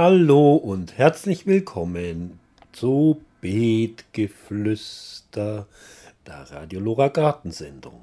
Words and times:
Hallo 0.00 0.54
und 0.54 0.96
herzlich 0.96 1.44
willkommen 1.44 2.38
zu 2.70 3.20
Beetgeflüster, 3.40 5.66
der 6.24 6.50
Radiolora 6.52 7.08
Gartensendung. 7.08 8.02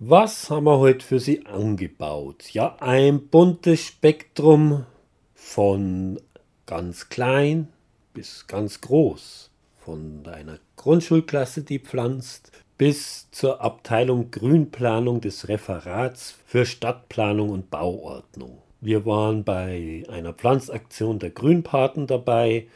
Was 0.00 0.50
haben 0.50 0.64
wir 0.64 0.78
heute 0.78 1.06
für 1.06 1.20
Sie 1.20 1.46
angebaut? 1.46 2.50
Ja, 2.50 2.74
ein 2.80 3.28
buntes 3.28 3.86
Spektrum 3.86 4.84
von 5.32 6.20
ganz 6.66 7.08
klein 7.08 7.68
bis 8.14 8.48
ganz 8.48 8.80
groß. 8.80 9.52
Von 9.78 10.26
einer 10.26 10.58
Grundschulklasse, 10.74 11.62
die 11.62 11.78
pflanzt, 11.78 12.50
bis 12.78 13.30
zur 13.30 13.60
Abteilung 13.60 14.32
Grünplanung 14.32 15.20
des 15.20 15.46
Referats 15.46 16.34
für 16.46 16.66
Stadtplanung 16.66 17.50
und 17.50 17.70
Bauordnung. 17.70 18.58
Wir 18.80 19.04
waren 19.04 19.42
bei 19.42 20.04
einer 20.08 20.32
Pflanzaktion 20.32 21.18
der 21.18 21.30
Grünpaten 21.30 22.06
dabei 22.06 22.68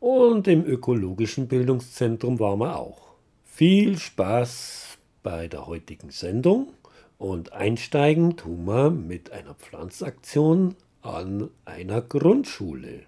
und 0.00 0.48
im 0.48 0.64
ökologischen 0.64 1.48
Bildungszentrum 1.48 2.40
waren 2.40 2.60
wir 2.60 2.78
auch. 2.78 3.12
Viel 3.44 3.98
Spaß 3.98 4.96
bei 5.22 5.48
der 5.48 5.66
heutigen 5.66 6.10
Sendung 6.10 6.72
und 7.18 7.52
einsteigen 7.52 8.38
tun 8.38 8.64
wir 8.64 8.88
mit 8.90 9.32
einer 9.32 9.52
Pflanzaktion 9.52 10.76
an 11.02 11.50
einer 11.66 12.00
Grundschule. 12.00 13.02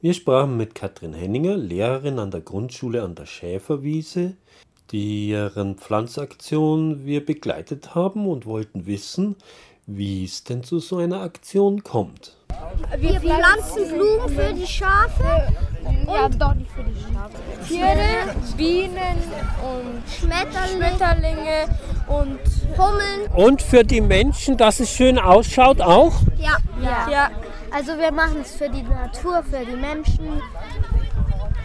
Wir 0.00 0.12
sprachen 0.12 0.56
mit 0.56 0.74
Katrin 0.74 1.14
Henninger, 1.14 1.56
Lehrerin 1.56 2.18
an 2.18 2.32
der 2.32 2.40
Grundschule 2.40 3.04
an 3.04 3.14
der 3.14 3.26
Schäferwiese, 3.26 4.36
deren 4.92 5.76
Pflanzaktion 5.76 7.06
wir 7.06 7.24
begleitet 7.24 7.94
haben 7.94 8.26
und 8.26 8.44
wollten 8.44 8.86
wissen, 8.86 9.36
wie 9.86 10.24
es 10.24 10.42
denn 10.42 10.64
zu 10.64 10.78
so 10.80 10.98
einer 10.98 11.20
Aktion 11.20 11.82
kommt. 11.82 12.36
Wir 12.98 13.20
pflanzen 13.20 13.88
Blumen 13.92 14.28
für 14.28 14.52
die 14.52 14.66
Schafe. 14.66 15.52
Ja, 16.06 16.28
doch 16.28 16.54
nicht 16.54 16.70
für 16.70 16.82
die 16.82 17.00
Schafe. 17.00 17.34
Tiere, 17.68 18.34
Bienen 18.56 19.18
und 19.62 20.02
Schmetterlinge, 20.10 20.96
Schmetterlinge 20.96 21.78
und 22.08 22.38
Hummeln. 22.76 23.30
Und 23.34 23.62
für 23.62 23.84
die 23.84 24.00
Menschen, 24.00 24.56
dass 24.56 24.80
es 24.80 24.90
schön 24.90 25.18
ausschaut 25.18 25.80
auch? 25.80 26.14
Ja. 26.38 26.56
ja. 26.82 27.10
ja. 27.10 27.30
Also 27.70 27.96
wir 27.98 28.12
machen 28.12 28.40
es 28.42 28.56
für 28.56 28.68
die 28.68 28.82
Natur, 28.82 29.42
für 29.42 29.64
die 29.64 29.76
Menschen. 29.76 30.42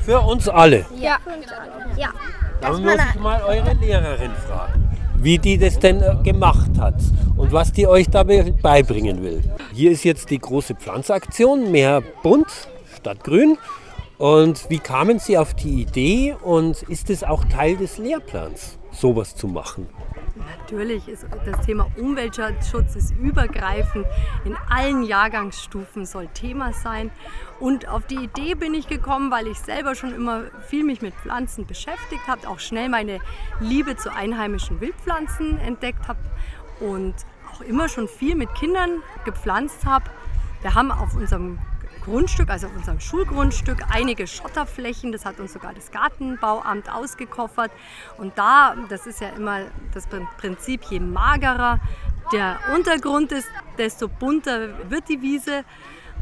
Für 0.04 0.20
uns 0.20 0.48
alle. 0.48 0.86
Ja. 1.00 1.18
Ja. 1.96 2.10
Dann 2.60 2.84
muss 2.84 2.94
ich 2.94 3.20
mal 3.20 3.42
eure 3.42 3.74
Lehrerin 3.74 4.32
fragen, 4.48 4.91
wie 5.22 5.38
die 5.38 5.58
das 5.58 5.80
denn 5.80 6.02
äh, 6.02 6.16
gemacht 6.24 6.72
hat 6.80 6.96
und 7.38 7.52
was 7.52 7.72
die 7.72 7.88
euch 7.88 8.10
dabei 8.10 8.52
beibringen 8.62 9.22
will. 9.22 9.42
Hier 9.74 9.92
ist 9.92 10.04
jetzt 10.04 10.30
die 10.30 10.40
große 10.40 10.76
Pflanzaktion, 10.76 11.72
mehr 11.72 12.02
bunt 12.24 12.48
statt 12.96 13.24
grün. 13.24 13.58
Und 14.18 14.70
wie 14.70 14.78
kamen 14.78 15.18
Sie 15.18 15.38
auf 15.38 15.56
die 15.56 15.82
Idee 15.82 16.36
und 16.44 16.84
ist 16.84 17.10
es 17.10 17.24
auch 17.24 17.44
Teil 17.46 17.78
des 17.78 17.98
Lehrplans, 17.98 18.78
sowas 18.92 19.36
zu 19.36 19.48
machen? 19.48 19.88
Natürlich 20.60 21.08
ist 21.08 21.26
das 21.46 21.66
Thema 21.66 21.88
Umweltschutz 21.98 22.96
ist 22.96 23.12
übergreifend 23.12 24.06
in 24.46 24.56
allen 24.70 25.04
Jahrgangsstufen 25.04 26.06
soll 26.06 26.28
Thema 26.28 26.74
sein. 26.74 27.12
Und 27.60 27.88
auf 27.88 28.06
die 28.08 28.16
Idee 28.16 28.56
bin 28.56 28.74
ich 28.74 28.88
gekommen, 28.88 29.32
weil 29.32 29.48
ich 29.48 29.60
selber 29.60 29.96
schon 29.96 30.14
immer 30.14 30.44
viel 30.68 30.84
mich 30.84 31.02
mit 31.02 31.14
Pflanzen 31.16 31.66
beschäftigt 31.66 32.28
habe, 32.28 32.48
auch 32.48 32.60
schnell 32.60 32.90
meine 32.90 33.20
Liebe 33.60 33.96
zu 33.96 34.14
einheimischen 34.14 34.82
Wildpflanzen 34.82 35.60
entdeckt 35.60 36.08
habe 36.08 36.20
und 36.80 37.14
auch 37.54 37.62
immer 37.62 37.90
schon 37.90 38.08
viel 38.08 38.36
mit 38.36 38.54
Kindern 38.56 39.02
gepflanzt 39.26 39.86
habe. 39.86 40.06
Wir 40.62 40.76
haben 40.76 40.92
auf 40.92 41.16
unserem 41.16 41.60
Grundstück, 42.12 42.50
also 42.50 42.68
auf 42.68 42.76
unserem 42.76 43.00
Schulgrundstück, 43.00 43.86
einige 43.90 44.28
Schotterflächen. 44.28 45.14
Das 45.14 45.24
hat 45.24 45.40
uns 45.40 45.54
sogar 45.54 45.74
das 45.74 45.92
Gartenbauamt 45.92 46.92
ausgekoffert. 46.92 47.72
Und 48.18 48.38
da, 48.38 48.76
das 48.90 49.08
ist 49.08 49.22
ja 49.22 49.30
immer 49.30 49.62
das 49.94 50.08
Prinzip, 50.38 50.84
je 50.90 51.00
magerer 51.00 51.80
der 52.34 52.60
Untergrund 52.76 53.32
ist, 53.32 53.48
desto 53.78 54.10
bunter 54.10 54.90
wird 54.90 55.08
die 55.08 55.22
Wiese. 55.22 55.64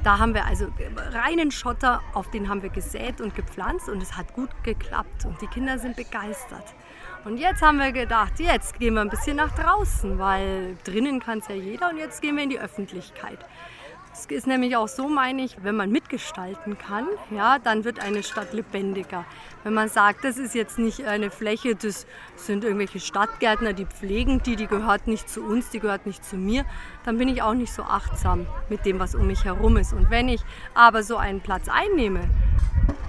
Da 0.03 0.19
haben 0.19 0.35
wir 0.35 0.45
also 0.45 0.67
reinen 1.11 1.49
Schotter, 1.49 2.01
auf 2.13 2.29
den 2.29 2.49
haben 2.49 2.61
wir 2.61 2.69
gesät 2.69 3.19
und 3.19 3.33
gepflanzt 3.33 3.89
und 3.89 4.01
es 4.01 4.15
hat 4.15 4.33
gut 4.33 4.49
geklappt 4.63 5.25
und 5.25 5.41
die 5.41 5.47
Kinder 5.47 5.79
sind 5.79 5.95
begeistert. 5.95 6.75
Und 7.25 7.37
jetzt 7.37 7.63
haben 7.63 7.79
wir 7.79 7.91
gedacht, 7.91 8.39
jetzt 8.39 8.79
gehen 8.79 8.93
wir 8.93 9.01
ein 9.01 9.09
bisschen 9.09 9.37
nach 9.37 9.53
draußen, 9.55 10.19
weil 10.19 10.77
drinnen 10.83 11.19
kann 11.19 11.39
es 11.39 11.47
ja 11.47 11.55
jeder 11.55 11.89
und 11.89 11.97
jetzt 11.97 12.21
gehen 12.21 12.35
wir 12.35 12.43
in 12.43 12.51
die 12.51 12.59
Öffentlichkeit. 12.59 13.39
Es 14.19 14.25
ist 14.25 14.47
nämlich 14.47 14.75
auch 14.75 14.89
so, 14.89 15.07
meine 15.07 15.43
ich, 15.43 15.63
wenn 15.63 15.77
man 15.77 15.91
mitgestalten 15.91 16.77
kann, 16.77 17.07
ja, 17.31 17.57
dann 17.57 17.85
wird 17.85 18.01
eine 18.01 18.21
Stadt 18.21 18.51
lebendiger. 18.51 19.23
Wenn 19.63 19.73
man 19.73 19.87
sagt, 19.87 20.25
das 20.25 20.37
ist 20.37 20.53
jetzt 20.55 20.77
nicht 20.77 21.05
eine 21.05 21.31
Fläche, 21.31 21.73
das 21.73 22.05
sind 22.35 22.65
irgendwelche 22.65 22.99
Stadtgärtner, 22.99 23.71
die 23.71 23.85
pflegen 23.85 24.43
die, 24.43 24.57
die 24.57 24.67
gehört 24.67 25.07
nicht 25.07 25.29
zu 25.29 25.41
uns, 25.41 25.69
die 25.69 25.79
gehört 25.79 26.05
nicht 26.05 26.25
zu 26.25 26.35
mir, 26.35 26.65
dann 27.05 27.17
bin 27.17 27.29
ich 27.29 27.41
auch 27.41 27.53
nicht 27.53 27.71
so 27.71 27.83
achtsam 27.83 28.45
mit 28.67 28.85
dem, 28.85 28.99
was 28.99 29.15
um 29.15 29.25
mich 29.25 29.45
herum 29.45 29.77
ist. 29.77 29.93
Und 29.93 30.09
wenn 30.09 30.27
ich 30.27 30.41
aber 30.73 31.01
so 31.01 31.15
einen 31.15 31.39
Platz 31.39 31.69
einnehme, 31.69 32.29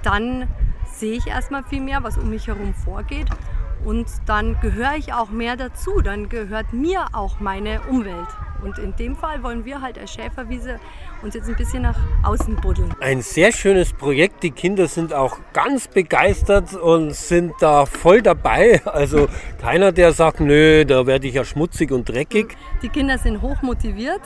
dann 0.04 0.48
sehe 0.94 1.16
ich 1.16 1.26
erstmal 1.26 1.64
viel 1.64 1.80
mehr, 1.80 2.04
was 2.04 2.18
um 2.18 2.30
mich 2.30 2.46
herum 2.46 2.72
vorgeht. 2.72 3.26
Und 3.84 4.06
dann 4.26 4.58
gehöre 4.60 4.96
ich 4.96 5.12
auch 5.12 5.30
mehr 5.30 5.56
dazu, 5.56 6.00
dann 6.02 6.28
gehört 6.28 6.72
mir 6.72 7.06
auch 7.12 7.40
meine 7.40 7.80
Umwelt. 7.88 8.28
Und 8.62 8.78
in 8.78 8.94
dem 8.96 9.16
Fall 9.16 9.42
wollen 9.42 9.64
wir 9.64 9.80
halt 9.80 9.98
als 9.98 10.12
Schäferwiese 10.12 10.78
uns 11.22 11.34
jetzt 11.34 11.48
ein 11.48 11.56
bisschen 11.56 11.82
nach 11.82 11.98
außen 12.22 12.56
buddeln. 12.56 12.94
Ein 13.00 13.22
sehr 13.22 13.52
schönes 13.52 13.92
Projekt. 13.92 14.42
Die 14.42 14.50
Kinder 14.50 14.86
sind 14.86 15.12
auch 15.14 15.38
ganz 15.52 15.88
begeistert 15.88 16.74
und 16.74 17.14
sind 17.14 17.54
da 17.60 17.86
voll 17.86 18.22
dabei. 18.22 18.80
Also 19.00 19.28
keiner, 19.60 19.92
der 19.92 20.12
sagt, 20.12 20.40
nö, 20.40 20.84
da 20.84 21.06
werde 21.06 21.26
ich 21.26 21.34
ja 21.34 21.44
schmutzig 21.44 21.90
und 21.92 22.08
dreckig. 22.08 22.56
Die 22.82 22.88
Kinder 22.88 23.16
sind 23.16 23.40
hoch 23.40 23.62
motiviert. 23.62 24.20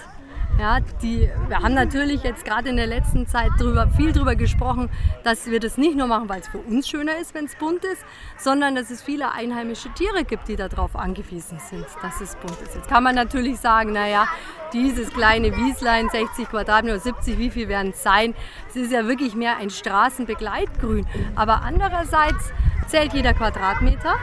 Ja, 0.59 0.79
die, 1.03 1.29
wir 1.49 1.59
haben 1.59 1.75
natürlich 1.75 2.23
jetzt 2.23 2.45
gerade 2.45 2.69
in 2.69 2.77
der 2.77 2.87
letzten 2.87 3.27
Zeit 3.27 3.51
drüber, 3.59 3.89
viel 3.89 4.13
darüber 4.13 4.37
gesprochen, 4.37 4.89
dass 5.25 5.47
wir 5.47 5.59
das 5.59 5.77
nicht 5.77 5.97
nur 5.97 6.07
machen, 6.07 6.29
weil 6.29 6.41
es 6.41 6.47
für 6.49 6.59
uns 6.59 6.89
schöner 6.89 7.19
ist, 7.19 7.35
wenn 7.35 7.47
es 7.47 7.57
bunt 7.57 7.85
ist, 7.85 8.05
sondern 8.39 8.77
dass 8.77 8.91
es 8.91 9.03
viele 9.03 9.33
einheimische 9.33 9.93
Tiere 9.95 10.25
gibt, 10.25 10.47
die 10.47 10.55
darauf 10.55 10.95
angewiesen 10.95 11.59
sind, 11.59 11.85
dass 12.03 12.21
es 12.21 12.37
bunt 12.37 12.57
ist. 12.63 12.77
Jetzt 12.77 12.89
kann 12.89 13.03
man 13.03 13.17
natürlich 13.17 13.59
sagen, 13.59 13.93
naja, 13.93 14.29
dieses 14.73 15.11
kleine 15.11 15.57
Wieslein, 15.57 16.09
60 16.09 16.49
Quadratmeter, 16.49 17.01
70, 17.01 17.37
wie 17.39 17.51
viel 17.51 17.69
werden 17.69 17.91
es 17.91 18.03
sein? 18.03 18.33
Es 18.69 18.77
ist 18.77 18.93
ja 18.93 19.09
wirklich 19.09 19.35
mehr 19.35 19.57
ein 19.57 19.71
Straßenbegleitgrün. 19.71 21.05
Aber 21.35 21.63
andererseits 21.63 22.53
zählt 22.87 23.13
jeder 23.13 23.35
Quadratmeter 23.35 24.15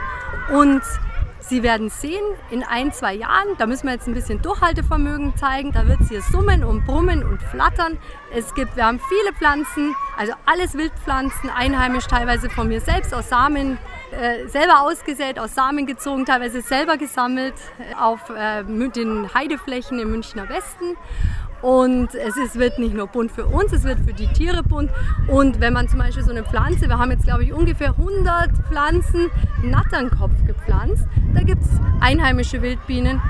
und 0.50 0.82
Sie 1.42 1.62
werden 1.62 1.90
sehen, 1.90 2.22
in 2.50 2.62
ein, 2.62 2.92
zwei 2.92 3.14
Jahren, 3.14 3.48
da 3.58 3.66
müssen 3.66 3.86
wir 3.86 3.92
jetzt 3.92 4.06
ein 4.06 4.14
bisschen 4.14 4.40
Durchhaltevermögen 4.42 5.36
zeigen, 5.36 5.72
da 5.72 5.86
wird 5.88 6.00
es 6.00 6.08
hier 6.08 6.22
summen 6.22 6.62
und 6.64 6.86
brummen 6.86 7.24
und 7.24 7.42
flattern. 7.42 7.98
Es 8.32 8.54
gibt, 8.54 8.76
wir 8.76 8.86
haben 8.86 9.00
viele 9.00 9.34
Pflanzen, 9.34 9.94
also 10.16 10.32
alles 10.46 10.74
Wildpflanzen, 10.74 11.50
einheimisch, 11.50 12.06
teilweise 12.06 12.48
von 12.48 12.68
mir 12.68 12.80
selbst 12.80 13.12
aus 13.12 13.28
Samen, 13.28 13.78
äh, 14.12 14.46
selber 14.46 14.82
ausgesät, 14.82 15.38
aus 15.38 15.54
Samen 15.54 15.86
gezogen, 15.86 16.24
teilweise 16.26 16.62
selber 16.62 16.96
gesammelt 16.96 17.54
auf 18.00 18.30
äh, 18.30 18.62
den 18.64 19.34
Heideflächen 19.34 19.98
im 19.98 20.10
Münchner 20.10 20.48
Westen. 20.48 20.96
Und 21.62 22.14
es 22.14 22.36
ist, 22.36 22.58
wird 22.58 22.78
nicht 22.80 22.94
nur 22.94 23.06
bunt 23.06 23.30
für 23.30 23.46
uns, 23.46 23.72
es 23.72 23.84
wird 23.84 24.00
für 24.00 24.12
die 24.12 24.26
Tiere 24.32 24.62
bunt. 24.64 24.90
Und 25.28 25.60
wenn 25.60 25.72
man 25.72 25.88
zum 25.88 26.00
Beispiel 26.00 26.24
so 26.24 26.32
eine 26.32 26.42
Pflanze, 26.42 26.88
wir 26.88 26.98
haben 26.98 27.12
jetzt 27.12 27.24
glaube 27.24 27.44
ich 27.44 27.52
ungefähr 27.52 27.90
100 27.90 28.50
Pflanzen 28.68 29.30
Natternkopf 29.62 30.44
gepflanzt, 30.44 31.06
da 31.34 31.42
gibt 31.42 31.62
es 31.62 31.70
einheimische 32.00 32.62
Wildbienen, 32.62 33.22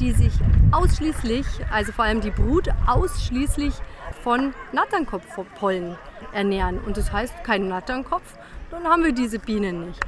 die 0.00 0.12
sich 0.12 0.32
ausschließlich, 0.72 1.46
also 1.70 1.92
vor 1.92 2.06
allem 2.06 2.22
die 2.22 2.30
Brut, 2.30 2.68
ausschließlich 2.86 3.74
von 4.22 4.54
Natternkopfpollen 4.72 5.96
ernähren. 6.32 6.78
Und 6.78 6.96
das 6.96 7.12
heißt 7.12 7.44
kein 7.44 7.68
Natternkopf, 7.68 8.36
dann 8.74 8.84
haben 8.84 9.04
wir 9.04 9.12
diese 9.12 9.38
Bienen 9.38 9.86
nicht. 9.86 10.00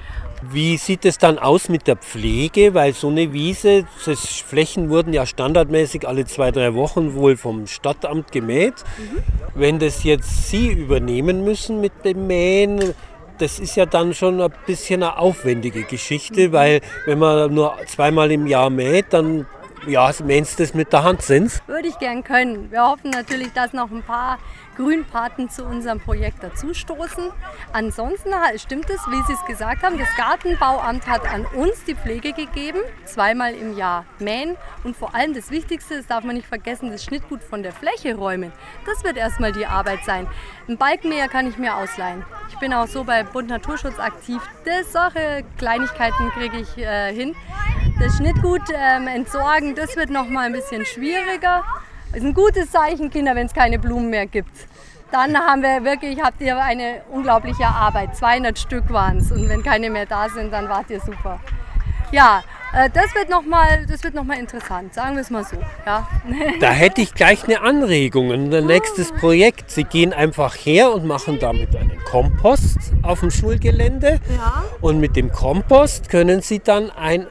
Wie 0.42 0.76
sieht 0.76 1.04
es 1.04 1.18
dann 1.18 1.38
aus 1.38 1.68
mit 1.68 1.86
der 1.86 1.96
Pflege? 1.96 2.74
Weil 2.74 2.92
so 2.92 3.08
eine 3.08 3.32
Wiese, 3.32 3.86
das 4.04 4.20
Flächen 4.20 4.90
wurden 4.90 5.12
ja 5.12 5.24
standardmäßig 5.24 6.06
alle 6.06 6.26
zwei, 6.26 6.50
drei 6.50 6.74
Wochen 6.74 7.14
wohl 7.14 7.36
vom 7.36 7.66
Stadtamt 7.66 8.32
gemäht. 8.32 8.74
Mhm. 8.98 9.22
Wenn 9.54 9.78
das 9.78 10.04
jetzt 10.04 10.48
Sie 10.48 10.68
übernehmen 10.68 11.44
müssen 11.44 11.80
mit 11.80 12.04
dem 12.04 12.26
Mähen, 12.26 12.94
das 13.38 13.58
ist 13.58 13.76
ja 13.76 13.86
dann 13.86 14.14
schon 14.14 14.40
ein 14.40 14.52
bisschen 14.66 15.02
eine 15.02 15.18
aufwendige 15.18 15.84
Geschichte, 15.84 16.48
mhm. 16.48 16.52
weil 16.52 16.80
wenn 17.06 17.18
man 17.18 17.54
nur 17.54 17.74
zweimal 17.86 18.30
im 18.30 18.46
Jahr 18.46 18.70
mäht, 18.70 19.06
dann 19.10 19.46
ja, 19.86 20.10
meinst 20.24 20.58
du 20.58 20.64
das 20.64 20.74
mit 20.74 20.92
der 20.92 21.04
Hand 21.04 21.22
sind? 21.22 21.62
Würde 21.66 21.88
ich 21.88 21.98
gern 21.98 22.24
können. 22.24 22.70
Wir 22.70 22.82
hoffen 22.82 23.10
natürlich, 23.10 23.52
dass 23.52 23.72
noch 23.72 23.90
ein 23.90 24.02
paar 24.02 24.38
Grünpaten 24.76 25.48
zu 25.48 25.64
unserem 25.64 26.00
Projekt 26.00 26.42
dazustoßen. 26.42 27.30
Ansonsten 27.72 28.30
stimmt 28.56 28.88
es, 28.90 29.00
wie 29.08 29.22
Sie 29.26 29.32
es 29.32 29.44
gesagt 29.46 29.82
haben, 29.82 29.98
das 29.98 30.08
Gartenbauamt 30.16 31.06
hat 31.06 31.26
an 31.32 31.46
uns 31.46 31.84
die 31.84 31.94
Pflege 31.94 32.32
gegeben, 32.32 32.78
zweimal 33.04 33.54
im 33.54 33.76
Jahr 33.76 34.04
mähen 34.18 34.56
und 34.84 34.96
vor 34.96 35.14
allem 35.14 35.34
das 35.34 35.50
Wichtigste, 35.50 35.96
das 35.96 36.06
darf 36.06 36.24
man 36.24 36.36
nicht 36.36 36.46
vergessen, 36.46 36.90
das 36.90 37.04
Schnittgut 37.04 37.42
von 37.42 37.62
der 37.62 37.72
Fläche 37.72 38.14
räumen. 38.14 38.52
Das 38.84 39.02
wird 39.04 39.16
erstmal 39.16 39.52
die 39.52 39.66
Arbeit 39.66 40.04
sein. 40.04 40.26
Ein 40.68 40.76
Balkenmäher 40.76 41.28
kann 41.28 41.48
ich 41.48 41.58
mir 41.58 41.76
ausleihen. 41.76 42.24
Ich 42.48 42.58
bin 42.58 42.72
auch 42.72 42.86
so 42.86 43.04
bei 43.04 43.22
Bund 43.22 43.48
Naturschutz 43.48 43.98
aktiv. 43.98 44.42
Das 44.64 44.92
solche 44.92 45.44
Kleinigkeiten 45.58 46.30
kriege 46.30 46.58
ich 46.58 46.78
äh, 46.78 47.12
hin. 47.12 47.34
Das 47.98 48.16
Schnittgut 48.16 48.62
ähm, 48.74 49.06
entsorgen, 49.08 49.74
das 49.74 49.96
wird 49.96 50.10
noch 50.10 50.28
mal 50.28 50.46
ein 50.46 50.52
bisschen 50.52 50.84
schwieriger. 50.84 51.64
Das 52.16 52.22
ist 52.22 52.30
ein 52.30 52.34
gutes 52.34 52.70
Zeichen, 52.70 53.10
Kinder, 53.10 53.34
wenn 53.34 53.46
es 53.46 53.52
keine 53.52 53.78
Blumen 53.78 54.08
mehr 54.08 54.24
gibt. 54.24 54.48
Dann 55.12 55.36
haben 55.36 55.60
wir 55.60 55.84
wirklich, 55.84 56.18
habt 56.18 56.40
ihr 56.40 56.56
eine 56.56 57.02
unglaubliche 57.10 57.66
Arbeit. 57.66 58.16
200 58.16 58.58
Stück 58.58 58.90
waren 58.90 59.18
es. 59.18 59.30
Und 59.30 59.46
wenn 59.50 59.62
keine 59.62 59.90
mehr 59.90 60.06
da 60.06 60.26
sind, 60.30 60.50
dann 60.50 60.66
wart 60.66 60.88
ihr 60.88 60.98
super. 60.98 61.38
Ja, 62.12 62.42
äh, 62.72 62.88
das 62.88 63.14
wird 63.14 63.28
nochmal 63.28 63.84
noch, 64.14 64.34
interessant, 64.34 64.94
sagen 64.94 65.16
wir 65.16 65.20
es 65.20 65.28
mal 65.28 65.44
so. 65.44 65.58
Ja. 65.84 66.08
Da 66.60 66.70
hätte 66.70 67.02
ich 67.02 67.12
gleich 67.12 67.44
eine 67.44 67.60
Anregung. 67.60 68.32
Ein 68.32 68.48
nächstes 68.64 69.12
Projekt. 69.12 69.70
Sie 69.70 69.84
gehen 69.84 70.14
einfach 70.14 70.54
her 70.54 70.94
und 70.94 71.04
machen 71.04 71.38
damit 71.38 71.76
einen 71.76 72.02
Kompost 72.06 72.78
auf 73.02 73.20
dem 73.20 73.30
Schulgelände. 73.30 74.20
Ja. 74.34 74.64
Und 74.80 75.00
mit 75.00 75.16
dem 75.16 75.30
Kompost 75.30 76.08
können 76.08 76.40
Sie 76.40 76.60
dann 76.60 76.90
ein 76.90 77.26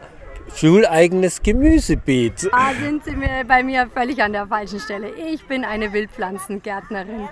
schuleigenes 0.55 1.41
Gemüsebeet. 1.43 2.49
Da 2.51 2.71
sind 2.79 3.03
Sie 3.05 3.15
mir 3.15 3.43
bei 3.47 3.63
mir 3.63 3.87
völlig 3.93 4.21
an 4.21 4.33
der 4.33 4.47
falschen 4.47 4.79
Stelle. 4.79 5.09
Ich 5.33 5.45
bin 5.45 5.63
eine 5.63 5.91
Wildpflanzengärtnerin. 5.91 7.27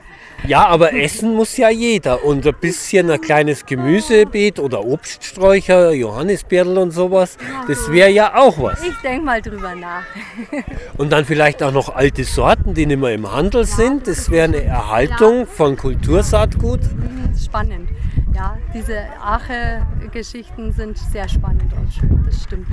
Ja, 0.45 0.67
aber 0.67 0.93
essen 0.93 1.35
muss 1.35 1.55
ja 1.57 1.69
jeder. 1.69 2.23
Und 2.23 2.45
ein 2.45 2.55
bisschen 2.59 3.09
ein 3.09 3.21
kleines 3.21 3.65
Gemüsebeet 3.65 4.59
oder 4.59 4.83
Obststräucher, 4.85 5.91
Johannisbeerl 5.93 6.77
und 6.77 6.91
sowas, 6.91 7.37
das 7.67 7.91
wäre 7.91 8.09
ja 8.09 8.35
auch 8.35 8.61
was. 8.61 8.83
Ich 8.83 8.97
denke 9.01 9.25
mal 9.25 9.41
drüber 9.41 9.73
nach. 9.75 10.03
Und 10.97 11.11
dann 11.11 11.25
vielleicht 11.25 11.63
auch 11.63 11.71
noch 11.71 11.95
alte 11.95 12.23
Sorten, 12.23 12.73
die 12.73 12.85
nicht 12.85 12.99
mehr 12.99 13.13
im 13.13 13.31
Handel 13.31 13.65
sind. 13.65 14.07
Das 14.07 14.29
wäre 14.29 14.45
eine 14.45 14.63
Erhaltung 14.63 15.47
von 15.47 15.77
Kultursaatgut. 15.77 16.81
Mhm, 16.81 17.22
spannend. 17.39 17.89
Ja, 18.33 18.57
diese 18.73 18.99
Ache-Geschichten 19.21 20.73
sind 20.73 20.97
sehr 20.97 21.29
spannend 21.29 21.71
und 21.73 21.93
schön, 21.93 22.23
das 22.25 22.43
stimmt. 22.43 22.67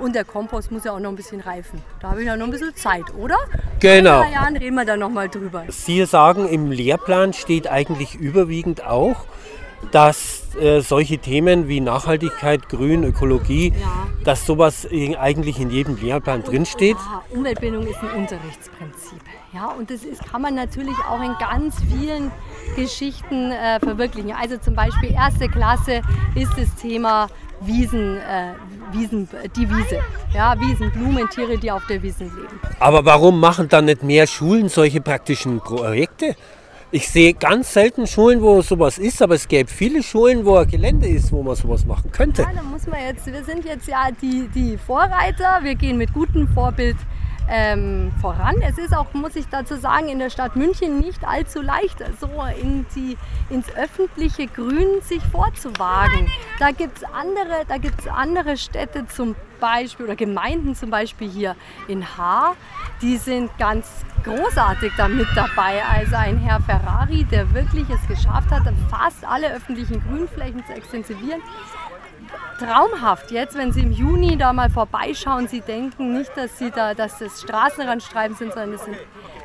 Und 0.00 0.14
der 0.14 0.24
Kompost 0.24 0.70
muss 0.70 0.84
ja 0.84 0.92
auch 0.92 1.00
noch 1.00 1.10
ein 1.10 1.16
bisschen 1.16 1.40
reifen. 1.40 1.80
Da 2.00 2.10
habe 2.10 2.20
ich 2.20 2.26
ja 2.26 2.36
noch 2.36 2.46
ein 2.46 2.50
bisschen 2.50 2.74
Zeit, 2.74 3.04
oder? 3.16 3.36
Genau. 3.80 4.22
In 4.22 4.32
Jahren 4.32 4.56
reden 4.56 4.74
wir 4.74 4.84
dann 4.84 5.00
nochmal 5.00 5.28
drüber. 5.28 5.64
Sie 5.68 6.04
sagen, 6.04 6.48
im 6.48 6.70
Lehrplan 6.70 7.32
steht 7.32 7.68
eigentlich 7.68 8.14
überwiegend 8.14 8.84
auch, 8.84 9.24
dass 9.92 10.54
äh, 10.60 10.80
solche 10.80 11.18
Themen 11.18 11.68
wie 11.68 11.80
Nachhaltigkeit, 11.80 12.68
Grün, 12.68 13.04
Ökologie, 13.04 13.72
ja. 13.80 14.06
dass 14.24 14.46
sowas 14.46 14.86
eigentlich 15.18 15.60
in 15.60 15.70
jedem 15.70 15.96
Lehrplan 15.96 16.42
drinsteht. 16.42 16.96
Ja, 16.96 17.22
Umweltbildung 17.30 17.86
ist 17.86 17.98
ein 18.00 18.22
Unterrichtsprinzip. 18.22 19.20
Ja, 19.52 19.68
und 19.68 19.90
das 19.90 20.04
ist, 20.04 20.24
kann 20.30 20.42
man 20.42 20.54
natürlich 20.54 20.96
auch 21.08 21.22
in 21.22 21.34
ganz 21.38 21.76
vielen 21.90 22.30
Geschichten 22.76 23.50
äh, 23.50 23.80
verwirklichen. 23.80 24.32
Also 24.32 24.58
zum 24.58 24.74
Beispiel 24.74 25.12
erste 25.12 25.48
Klasse 25.48 26.02
ist 26.34 26.52
das 26.56 26.74
Thema 26.74 27.28
Wiesen, 27.60 28.18
äh, 28.18 28.52
Wiesen, 28.92 29.28
die 29.56 29.68
Wiese. 29.68 30.00
Ja, 30.34 30.58
Wiesen, 30.60 30.90
Blumen, 30.92 31.28
Tiere, 31.30 31.58
die 31.58 31.70
auf 31.70 31.86
der 31.86 32.02
Wiesen 32.02 32.26
leben. 32.34 32.60
Aber 32.78 33.04
warum 33.04 33.40
machen 33.40 33.68
dann 33.68 33.86
nicht 33.86 34.02
mehr 34.02 34.26
Schulen 34.26 34.68
solche 34.68 35.00
praktischen 35.00 35.60
Projekte? 35.60 36.36
Ich 36.90 37.06
sehe 37.10 37.34
ganz 37.34 37.74
selten 37.74 38.06
Schulen, 38.06 38.40
wo 38.40 38.62
sowas 38.62 38.96
ist, 38.96 39.20
aber 39.20 39.34
es 39.34 39.46
gäbe 39.46 39.68
viele 39.68 40.02
Schulen, 40.02 40.46
wo 40.46 40.56
ein 40.56 40.66
Gelände 40.66 41.06
ist, 41.06 41.30
wo 41.32 41.42
man 41.42 41.54
sowas 41.54 41.84
machen 41.84 42.10
könnte. 42.12 42.42
Ja, 42.42 42.48
da 42.54 42.62
muss 42.62 42.86
man 42.86 42.98
jetzt, 43.00 43.26
wir 43.26 43.44
sind 43.44 43.66
jetzt 43.66 43.86
ja 43.86 44.08
die, 44.22 44.48
die 44.54 44.78
Vorreiter, 44.78 45.58
wir 45.62 45.74
gehen 45.74 45.98
mit 45.98 46.14
gutem 46.14 46.48
Vorbild 46.48 46.96
ähm, 47.50 48.10
voran. 48.22 48.56
Es 48.62 48.78
ist 48.78 48.96
auch, 48.96 49.12
muss 49.12 49.36
ich 49.36 49.46
dazu 49.48 49.76
sagen, 49.76 50.08
in 50.08 50.18
der 50.18 50.30
Stadt 50.30 50.56
München 50.56 50.98
nicht 50.98 51.26
allzu 51.26 51.60
leicht, 51.60 51.98
so 52.20 52.28
in 52.58 52.86
die, 52.94 53.18
ins 53.50 53.66
öffentliche 53.76 54.46
Grün 54.46 55.02
sich 55.02 55.22
vorzuwagen. 55.24 56.30
Da 56.58 56.70
gibt 56.70 56.98
es 56.98 57.04
andere, 57.04 57.66
andere 58.14 58.56
Städte 58.56 59.06
zum 59.06 59.34
Beispiel 59.60 60.06
oder 60.06 60.16
Gemeinden 60.16 60.74
zum 60.74 60.90
Beispiel 60.90 61.28
hier 61.28 61.56
in 61.88 62.16
Haar, 62.16 62.54
die 63.00 63.16
sind 63.16 63.56
ganz 63.58 64.04
großartig 64.24 64.92
da 64.96 65.08
mit 65.08 65.28
dabei. 65.34 65.82
Also 65.84 66.16
ein 66.16 66.38
Herr 66.38 66.60
Ferrari, 66.60 67.24
der 67.24 67.52
wirklich 67.54 67.88
es 67.90 68.06
geschafft 68.08 68.50
hat, 68.50 68.62
fast 68.90 69.24
alle 69.24 69.52
öffentlichen 69.54 70.02
Grünflächen 70.02 70.64
zu 70.66 70.72
extensivieren 70.72 71.40
traumhaft. 72.58 73.30
Jetzt, 73.30 73.56
wenn 73.56 73.72
Sie 73.72 73.82
im 73.82 73.92
Juni 73.92 74.36
da 74.36 74.52
mal 74.52 74.68
vorbeischauen, 74.68 75.48
Sie 75.48 75.60
denken 75.60 76.12
nicht, 76.12 76.36
dass, 76.36 76.58
Sie 76.58 76.70
da, 76.70 76.94
dass 76.94 77.18
das 77.18 77.40
Straßenrandstreifen 77.40 78.36
sind, 78.36 78.52
sondern 78.52 78.74
es 78.74 78.84
sind, 78.84 78.96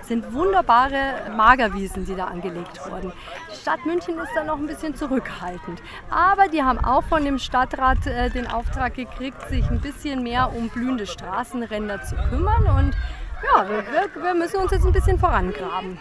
sind 0.01 0.33
wunderbare 0.33 1.31
Magerwiesen, 1.35 2.06
die 2.06 2.15
da 2.15 2.25
angelegt 2.25 2.79
wurden. 2.89 3.13
Die 3.51 3.56
Stadt 3.56 3.85
München 3.85 4.17
ist 4.17 4.31
da 4.35 4.44
noch 4.44 4.57
ein 4.57 4.65
bisschen 4.65 4.95
zurückhaltend. 4.95 5.81
Aber 6.09 6.47
die 6.47 6.63
haben 6.63 6.83
auch 6.83 7.03
von 7.03 7.23
dem 7.23 7.39
Stadtrat 7.39 8.06
äh, 8.07 8.29
den 8.29 8.47
Auftrag 8.47 8.95
gekriegt, 8.95 9.47
sich 9.49 9.65
ein 9.69 9.79
bisschen 9.79 10.23
mehr 10.23 10.51
um 10.53 10.69
blühende 10.69 11.06
Straßenränder 11.06 12.01
zu 12.01 12.15
kümmern. 12.15 12.65
Und 12.65 12.95
ja, 13.44 13.68
wir, 13.69 14.24
wir 14.24 14.34
müssen 14.34 14.57
uns 14.57 14.72
jetzt 14.72 14.86
ein 14.86 14.92
bisschen 14.92 15.19
vorangraben. 15.19 15.98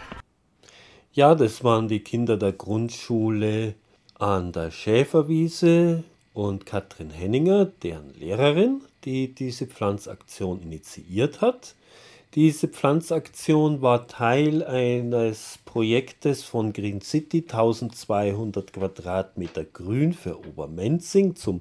Ja, 1.12 1.34
das 1.34 1.62
waren 1.62 1.88
die 1.88 2.00
Kinder 2.00 2.36
der 2.36 2.52
Grundschule 2.52 3.74
an 4.18 4.52
der 4.52 4.70
Schäferwiese 4.70 6.04
und 6.32 6.64
Katrin 6.64 7.10
Henninger, 7.10 7.66
deren 7.66 8.14
Lehrerin, 8.14 8.82
die 9.04 9.34
diese 9.34 9.66
Pflanzaktion 9.66 10.62
initiiert 10.62 11.40
hat. 11.40 11.74
Diese 12.34 12.68
Pflanzaktion 12.68 13.82
war 13.82 14.06
Teil 14.06 14.64
eines 14.64 15.58
Projektes 15.66 16.42
von 16.42 16.72
Green 16.72 17.02
City, 17.02 17.40
1200 17.42 18.72
Quadratmeter 18.72 19.64
Grün 19.64 20.14
für 20.14 20.38
Obermenzing 20.38 21.36
zum 21.36 21.60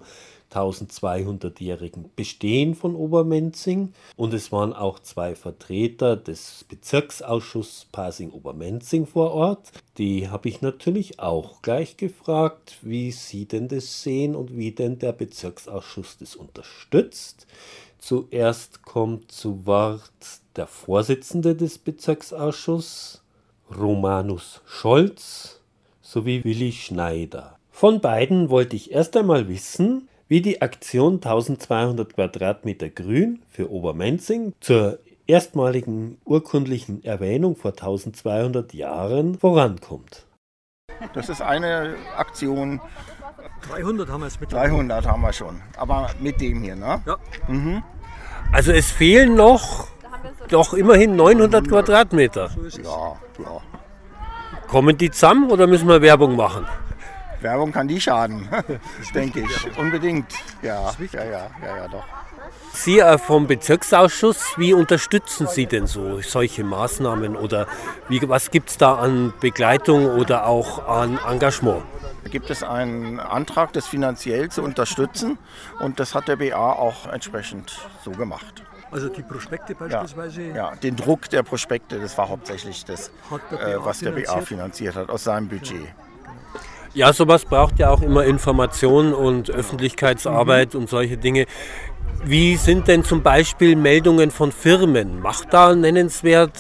1200-jährigen 0.52 2.12
Bestehen 2.16 2.76
von 2.76 2.96
Obermenzing. 2.96 3.94
Und 4.16 4.34
es 4.34 4.52
waren 4.52 4.74
auch 4.74 5.00
zwei 5.00 5.36
Vertreter 5.36 6.16
des 6.16 6.66
Bezirksausschusses 6.68 7.88
Pasing-Obermenzing 7.92 9.08
vor 9.08 9.32
Ort. 9.32 9.72
Die 9.98 10.30
habe 10.30 10.50
ich 10.50 10.62
natürlich 10.62 11.20
auch 11.20 11.62
gleich 11.62 11.98
gefragt, 11.98 12.78
wie 12.82 13.12
sie 13.12 13.46
denn 13.46 13.68
das 13.68 14.04
sehen 14.04 14.36
und 14.36 14.56
wie 14.56 14.72
denn 14.72 15.00
der 15.00 15.14
Bezirksausschuss 15.14 16.18
das 16.18 16.36
unterstützt. 16.36 17.48
Zuerst 17.98 18.84
kommt 18.84 19.32
zu 19.32 19.66
Wort 19.66 20.12
der 20.56 20.68
Vorsitzende 20.68 21.56
des 21.56 21.78
Bezirksausschusses, 21.78 23.22
Romanus 23.78 24.62
Scholz, 24.66 25.60
sowie 26.02 26.44
Willi 26.44 26.72
Schneider. 26.72 27.58
Von 27.70 28.02
beiden 28.02 28.50
wollte 28.50 28.76
ich 28.76 28.92
erst 28.92 29.16
einmal 29.16 29.48
wissen, 29.48 30.10
wie 30.32 30.42
die 30.42 30.62
Aktion 30.62 31.16
1200 31.16 32.16
Quadratmeter 32.16 32.88
Grün 32.88 33.42
für 33.50 33.70
Obermenzing 33.70 34.54
zur 34.62 35.00
erstmaligen 35.28 36.20
urkundlichen 36.24 37.04
Erwähnung 37.04 37.58
vor 37.58 37.72
1200 37.72 38.74
Jahren 38.74 39.38
vorankommt. 39.38 40.26
Das 41.14 41.28
ist 41.28 41.42
eine 41.42 41.96
Aktion. 42.16 42.80
300 43.68 44.08
haben 44.08 44.22
wir 44.22 44.28
es 44.28 44.40
mit. 44.40 44.54
300 44.54 45.06
haben 45.06 45.22
wir 45.22 45.34
schon, 45.34 45.62
aber 45.76 46.10
mit 46.22 46.40
dem 46.40 46.62
hier, 46.62 46.78
ne? 46.78 47.02
Ja. 47.06 47.18
Mhm. 47.50 47.84
Also 48.54 48.72
es 48.72 48.90
fehlen 48.90 49.36
noch 49.36 49.90
doch 50.48 50.74
immerhin 50.74 51.18
900 51.18 51.68
Quadratmeter. 51.68 52.52
Ja, 52.82 53.18
ja. 53.38 53.62
Kommen 54.70 54.98
die 54.98 55.12
zusammen 55.12 55.52
oder 55.52 55.68
müssen 55.68 55.90
wir 55.90 56.02
Werbung 56.02 56.38
machen? 56.38 56.66
Werbung 57.44 57.72
kann 57.72 57.88
die 57.88 58.00
schaden, 58.00 58.48
denke 59.16 59.42
ich. 59.42 59.78
Unbedingt. 59.78 60.28
Ja, 60.62 60.94
ja, 61.14 61.24
ja, 61.24 61.50
ja, 61.64 61.78
ja, 61.78 61.88
doch. 61.88 62.06
Sie 62.74 63.00
äh, 63.00 63.18
vom 63.18 63.48
Bezirksausschuss, 63.48 64.58
wie 64.58 64.74
unterstützen 64.74 65.48
Sie 65.48 65.66
denn 65.66 65.88
so 65.88 66.22
solche 66.22 66.64
Maßnahmen 66.64 67.36
oder 67.36 67.68
wie, 68.08 68.28
was 68.28 68.50
gibt 68.50 68.70
es 68.70 68.78
da 68.78 68.96
an 68.96 69.34
Begleitung 69.42 70.06
oder 70.06 70.48
auch 70.48 70.88
an 70.88 71.20
Engagement? 71.28 71.84
Da 72.24 72.30
gibt 72.30 72.50
es 72.50 72.64
einen 72.64 73.20
Antrag, 73.20 73.74
das 73.74 73.88
finanziell 73.88 74.50
zu 74.50 74.64
unterstützen 74.64 75.38
und 75.80 76.00
das 76.00 76.16
hat 76.16 76.28
der 76.28 76.38
BA 76.38 76.56
auch 76.56 77.08
entsprechend 77.08 77.78
so 78.04 78.12
gemacht. 78.12 78.64
Also 78.92 79.10
die 79.10 79.24
Prospekte 79.24 79.74
beispielsweise? 79.74 80.44
Ja, 80.44 80.56
ja 80.56 80.76
den 80.76 80.96
Druck 80.96 81.30
der 81.30 81.44
Prospekte, 81.44 82.00
das 82.00 82.18
war 82.18 82.30
hauptsächlich 82.30 82.84
das, 82.86 83.10
äh, 83.52 83.76
was 83.78 84.00
der 84.00 84.12
BA 84.12 84.42
finanziert 84.42 84.96
hat 84.96 85.10
aus 85.10 85.24
seinem 85.24 85.48
Budget. 85.48 85.86
Ja, 85.86 86.11
sowas 87.14 87.46
braucht 87.46 87.80
ja 87.80 87.90
auch 87.90 88.02
immer 88.02 88.26
Information 88.26 89.14
und 89.14 89.50
Öffentlichkeitsarbeit 89.50 90.74
mhm. 90.74 90.82
und 90.82 90.90
solche 90.90 91.18
Dinge. 91.18 91.46
Wie 92.24 92.56
sind 92.56 92.88
denn 92.88 93.04
zum 93.04 93.24
Beispiel 93.24 93.76
Meldungen 93.76 94.30
von 94.30 94.52
Firmen? 94.52 95.22
Macht 95.22 95.54
da 95.54 95.74
nennenswert 95.74 96.60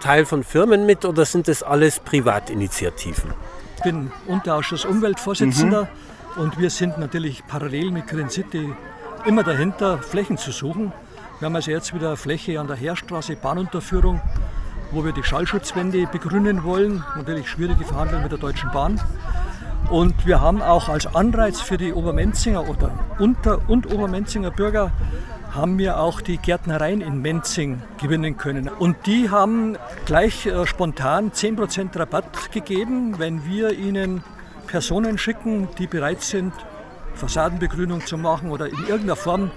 Teil 0.00 0.24
von 0.24 0.44
Firmen 0.44 0.86
mit 0.86 1.04
oder 1.04 1.24
sind 1.24 1.48
das 1.48 1.62
alles 1.62 1.98
Privatinitiativen? 1.98 3.32
Ich 3.76 3.82
bin 3.82 4.12
Unterausschuss 4.26 4.84
Umweltvorsitzender 4.84 5.88
mhm. 6.36 6.42
und 6.42 6.58
wir 6.58 6.70
sind 6.70 6.98
natürlich 6.98 7.46
parallel 7.46 7.90
mit 7.90 8.06
Green 8.06 8.30
City 8.30 8.72
immer 9.26 9.42
dahinter, 9.42 9.98
Flächen 9.98 10.38
zu 10.38 10.52
suchen. 10.52 10.92
Wir 11.38 11.46
haben 11.46 11.56
also 11.56 11.70
jetzt 11.70 11.94
wieder 11.94 12.08
eine 12.08 12.16
Fläche 12.16 12.60
an 12.60 12.66
der 12.66 12.76
Heerstraße, 12.76 13.36
Bahnunterführung, 13.36 14.20
wo 14.92 15.04
wir 15.04 15.12
die 15.12 15.22
Schallschutzwände 15.22 16.06
begrünen 16.06 16.64
wollen. 16.64 17.02
Natürlich 17.16 17.48
schwierige 17.48 17.84
Verhandlungen 17.84 18.24
mit 18.24 18.32
der 18.32 18.38
Deutschen 18.38 18.70
Bahn. 18.72 19.00
Und 19.88 20.26
wir 20.26 20.40
haben 20.40 20.62
auch 20.62 20.88
als 20.88 21.14
Anreiz 21.14 21.60
für 21.60 21.78
die 21.78 21.92
Obermenzinger 21.92 22.68
oder 22.68 22.92
Unter- 23.18 23.68
und 23.68 23.92
Obermenzinger 23.92 24.50
Bürger 24.50 24.92
haben 25.52 25.78
wir 25.78 25.98
auch 25.98 26.20
die 26.20 26.36
Gärtnereien 26.36 27.00
in 27.00 27.20
Menzing 27.22 27.82
gewinnen 28.00 28.36
können. 28.36 28.68
Und 28.68 29.06
die 29.06 29.30
haben 29.30 29.76
gleich 30.06 30.46
äh, 30.46 30.66
spontan 30.66 31.32
10% 31.32 31.98
Rabatt 31.98 32.52
gegeben, 32.52 33.18
wenn 33.18 33.44
wir 33.44 33.72
ihnen 33.72 34.22
Personen 34.68 35.18
schicken, 35.18 35.68
die 35.78 35.88
bereit 35.88 36.22
sind, 36.22 36.52
Fassadenbegrünung 37.14 38.06
zu 38.06 38.16
machen 38.16 38.50
oder 38.50 38.66
in 38.66 38.78
irgendeiner 38.78 39.16
Form 39.16 39.50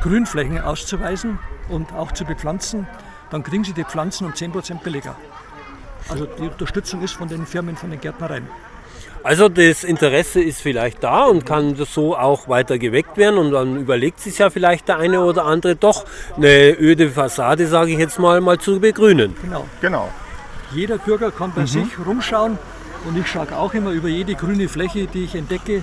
Grünflächen 0.00 0.60
auszuweisen 0.60 1.38
und 1.68 1.92
auch 1.92 2.12
zu 2.12 2.24
bepflanzen. 2.24 2.88
Dann 3.30 3.42
kriegen 3.44 3.62
sie 3.62 3.72
die 3.72 3.84
Pflanzen 3.84 4.26
um 4.26 4.32
10% 4.32 4.82
billiger. 4.82 5.14
Also 6.08 6.26
die 6.26 6.48
Unterstützung 6.48 7.02
ist 7.02 7.12
von 7.12 7.28
den 7.28 7.46
Firmen, 7.46 7.76
von 7.76 7.90
den 7.90 8.00
Gärtnereien. 8.00 8.48
Also 9.28 9.50
das 9.50 9.84
Interesse 9.84 10.40
ist 10.40 10.62
vielleicht 10.62 11.04
da 11.04 11.24
und 11.24 11.44
kann 11.44 11.76
so 11.76 12.16
auch 12.16 12.48
weiter 12.48 12.78
geweckt 12.78 13.18
werden 13.18 13.38
und 13.38 13.50
dann 13.50 13.76
überlegt 13.76 14.20
sich 14.20 14.38
ja 14.38 14.48
vielleicht 14.48 14.88
der 14.88 14.96
eine 14.96 15.22
oder 15.22 15.44
andere 15.44 15.76
doch 15.76 16.06
eine 16.38 16.70
öde 16.80 17.10
Fassade, 17.10 17.66
sage 17.66 17.90
ich 17.90 17.98
jetzt 17.98 18.18
mal, 18.18 18.40
mal 18.40 18.56
zu 18.56 18.80
begrünen. 18.80 19.36
Genau. 19.42 19.66
genau. 19.82 20.08
Jeder 20.72 20.96
Bürger 20.96 21.30
kann 21.30 21.52
bei 21.54 21.60
mhm. 21.60 21.66
sich 21.66 21.98
rumschauen 22.06 22.56
und 23.06 23.18
ich 23.18 23.26
schaue 23.26 23.54
auch 23.54 23.74
immer 23.74 23.90
über 23.90 24.08
jede 24.08 24.34
grüne 24.34 24.66
Fläche, 24.66 25.06
die 25.06 25.24
ich 25.24 25.34
entdecke, 25.34 25.82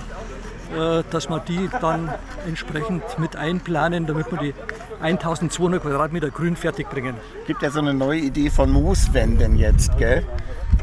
äh, 0.76 1.04
dass 1.12 1.28
wir 1.28 1.38
die 1.38 1.70
dann 1.80 2.12
entsprechend 2.48 3.04
mit 3.20 3.36
einplanen, 3.36 4.08
damit 4.08 4.26
wir 4.32 4.38
die 4.38 4.54
1200 5.00 5.80
Quadratmeter 5.82 6.30
grün 6.30 6.56
fertig 6.56 6.90
bringen. 6.90 7.14
Gibt 7.46 7.62
ja 7.62 7.70
so 7.70 7.78
eine 7.78 7.94
neue 7.94 8.18
Idee 8.18 8.50
von 8.50 8.72
Mooswänden 8.72 9.56
jetzt, 9.56 9.96
gell? 9.98 10.24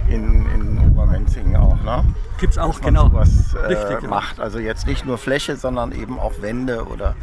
In, 0.07 0.45
in 0.55 0.82
Obermenzing 1.23 1.55
auch, 1.55 1.81
ne? 1.83 2.03
Gibt 2.39 2.53
es 2.53 2.59
auch, 2.59 2.81
genau. 2.81 3.09
Sowas, 3.09 3.53
äh, 3.53 3.73
Richtig, 3.73 4.09
macht. 4.09 4.39
Also 4.39 4.59
jetzt 4.59 4.87
nicht 4.87 5.05
nur 5.05 5.17
Fläche, 5.17 5.55
sondern 5.55 5.91
eben 5.91 6.19
auch 6.19 6.41
Wände 6.41 6.85
oder 6.85 7.15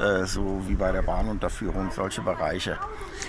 äh, 0.00 0.24
so 0.24 0.62
wie 0.66 0.74
bei 0.74 0.92
der 0.92 1.02
Bahnunterführung, 1.02 1.90
solche 1.94 2.20
Bereiche, 2.20 2.76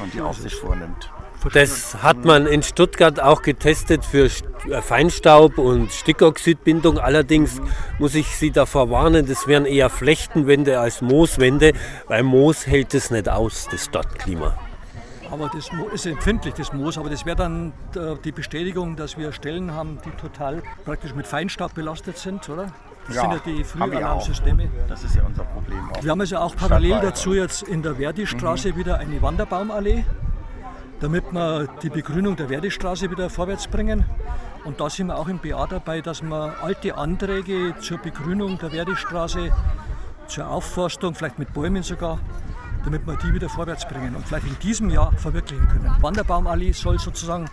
und 0.01 0.13
die 0.13 0.22
Aufsicht 0.22 0.57
vornimmt. 0.57 1.10
Das 1.53 2.01
hat 2.01 2.25
man 2.25 2.48
in 2.48 2.63
Stuttgart 2.63 3.22
auch 3.22 3.41
getestet 3.41 4.03
für 4.03 4.25
äh, 4.25 4.81
Feinstaub 4.81 5.57
und 5.57 5.91
Stickoxidbindung. 5.91 6.98
Allerdings 6.98 7.62
muss 8.00 8.15
ich 8.15 8.36
Sie 8.36 8.51
davor 8.51 8.89
warnen, 8.89 9.27
das 9.27 9.48
wären 9.48 9.65
eher 9.65 9.89
Flechtenwände 9.89 10.79
als 10.79 11.01
Mooswände, 11.01 11.74
weil 12.07 12.24
Moos 12.24 12.67
hält 12.67 12.93
es 12.93 13.12
nicht 13.12 13.29
aus, 13.29 13.67
das 13.72 13.86
Stadtklima. 13.86 14.57
Aber 15.31 15.50
das 15.53 15.69
ist 15.93 16.05
empfindlich, 16.05 16.53
das 16.53 16.74
Moos. 16.74 16.98
Aber 16.98 17.10
das 17.10 17.25
wäre 17.25 17.36
dann 17.36 17.74
äh, 17.96 18.15
die 18.24 18.31
Bestätigung, 18.31 18.96
dass 18.96 19.17
wir 19.17 19.31
Stellen 19.31 19.74
haben, 19.74 20.00
die 20.05 20.12
total 20.12 20.62
praktisch 20.86 21.13
mit 21.13 21.27
Feinstaub 21.27 21.74
belastet 21.74 22.17
sind, 22.17 22.48
oder? 22.50 22.67
Das 23.07 23.15
ja, 23.15 23.22
sind 23.22 23.31
ja 23.31 23.39
die 23.46 23.63
Frühalarmsysteme. 23.63 24.69
Das 24.89 25.03
ist 25.03 25.15
ja 25.15 25.24
unser 25.25 25.43
Problem. 25.46 25.89
Auch 25.91 26.03
wir 26.03 26.12
haben 26.12 26.19
also 26.19 26.38
auch 26.38 26.55
parallel 26.55 27.00
dazu 27.01 27.34
jetzt 27.34 27.63
in 27.63 27.81
der 27.81 27.96
Verdi-Straße 27.96 28.74
mhm. 28.74 28.77
wieder 28.77 28.98
eine 29.00 29.22
Wanderbaumallee, 29.22 30.03
damit 31.00 31.31
wir 31.31 31.67
die 31.81 31.89
Begrünung 31.89 32.36
der 32.36 32.50
Verdi-Straße 32.50 33.10
wieder 33.10 33.29
vorwärts 33.29 33.67
bringen. 33.67 34.05
Und 34.65 34.81
da 34.81 34.89
sind 34.89 35.07
wir 35.07 35.17
auch 35.17 35.29
im 35.29 35.39
BA 35.39 35.67
dabei, 35.67 36.01
dass 36.01 36.22
wir 36.22 36.55
alte 36.62 36.98
Anträge 36.98 37.75
zur 37.79 38.00
Begrünung 38.00 38.57
der 38.57 38.72
Verdi-Straße, 38.72 39.51
zur 40.27 40.48
Aufforstung, 40.50 41.15
vielleicht 41.15 41.39
mit 41.39 41.53
Bäumen 41.53 41.84
sogar, 41.84 42.19
damit 42.88 43.06
wir 43.06 43.17
die 43.17 43.34
wieder 43.34 43.50
vorwärts 43.50 43.86
bringen 43.86 44.15
und 44.15 44.25
vielleicht 44.25 44.48
in 44.48 44.58
diesem 44.60 44.89
Jahr 44.89 45.12
verwirklichen 45.17 45.67
können. 45.67 45.94
Wanderbaumallee 46.00 46.72
soll 46.72 46.98
sozusagen 46.98 47.50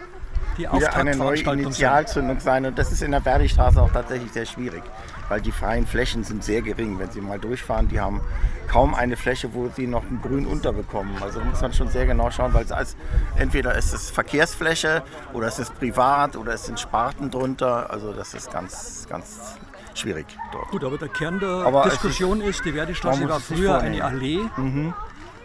die 0.57 0.71
wieder 0.71 0.95
eine 0.95 1.17
neue 1.17 1.41
Initialzündung 1.41 2.39
sein. 2.39 2.65
Und 2.67 2.79
das 2.79 2.93
ist 2.93 3.03
in 3.03 3.11
der 3.11 3.19
Berdigstraße 3.19 3.83
auch 3.83 3.91
tatsächlich 3.91 4.31
sehr 4.31 4.47
schwierig, 4.47 4.85
weil 5.29 5.41
die 5.41 5.51
freien 5.51 5.89
Flächen 5.89 6.23
sind 6.23 6.45
sehr 6.45 6.63
gering. 6.63 7.01
Wenn 7.01 7.11
Sie 7.11 7.21
mal 7.21 7.41
durchfahren, 7.41 7.89
die 7.89 7.99
haben 7.99 8.21
kaum 8.69 8.95
eine 8.95 9.17
Fläche, 9.17 9.53
wo 9.55 9.69
sie 9.75 9.89
noch 9.89 10.05
ein 10.05 10.21
Grün 10.23 10.47
unterbekommen. 10.47 11.21
Also 11.21 11.41
muss 11.41 11.61
man 11.61 11.73
schon 11.73 11.89
sehr 11.89 12.07
genau 12.07 12.31
schauen, 12.31 12.55
weil 12.55 12.65
es 12.65 12.71
als, 12.71 12.97
entweder 13.37 13.75
ist 13.75 13.93
es 13.93 14.11
Verkehrsfläche 14.11 15.03
oder 15.33 15.49
es 15.49 15.59
ist 15.59 15.77
privat 15.81 16.37
oder 16.37 16.55
es 16.55 16.67
sind 16.67 16.79
Sparten 16.79 17.33
drunter. 17.33 17.91
Also 17.91 18.13
das 18.13 18.35
ist 18.35 18.53
ganz, 18.53 19.07
ganz 19.09 19.57
schwierig 19.95 20.27
dort. 20.53 20.69
Gut, 20.69 20.85
aber 20.85 20.97
der 20.97 21.09
Kern 21.09 21.41
der 21.41 21.49
aber 21.49 21.83
Diskussion 21.85 22.41
ist, 22.41 22.59
ist, 22.59 22.65
die 22.67 22.73
Verdistraße 22.73 23.29
war 23.29 23.41
früher 23.41 23.79
eine 23.79 24.05
Allee. 24.05 24.39
Mhm. 24.57 24.95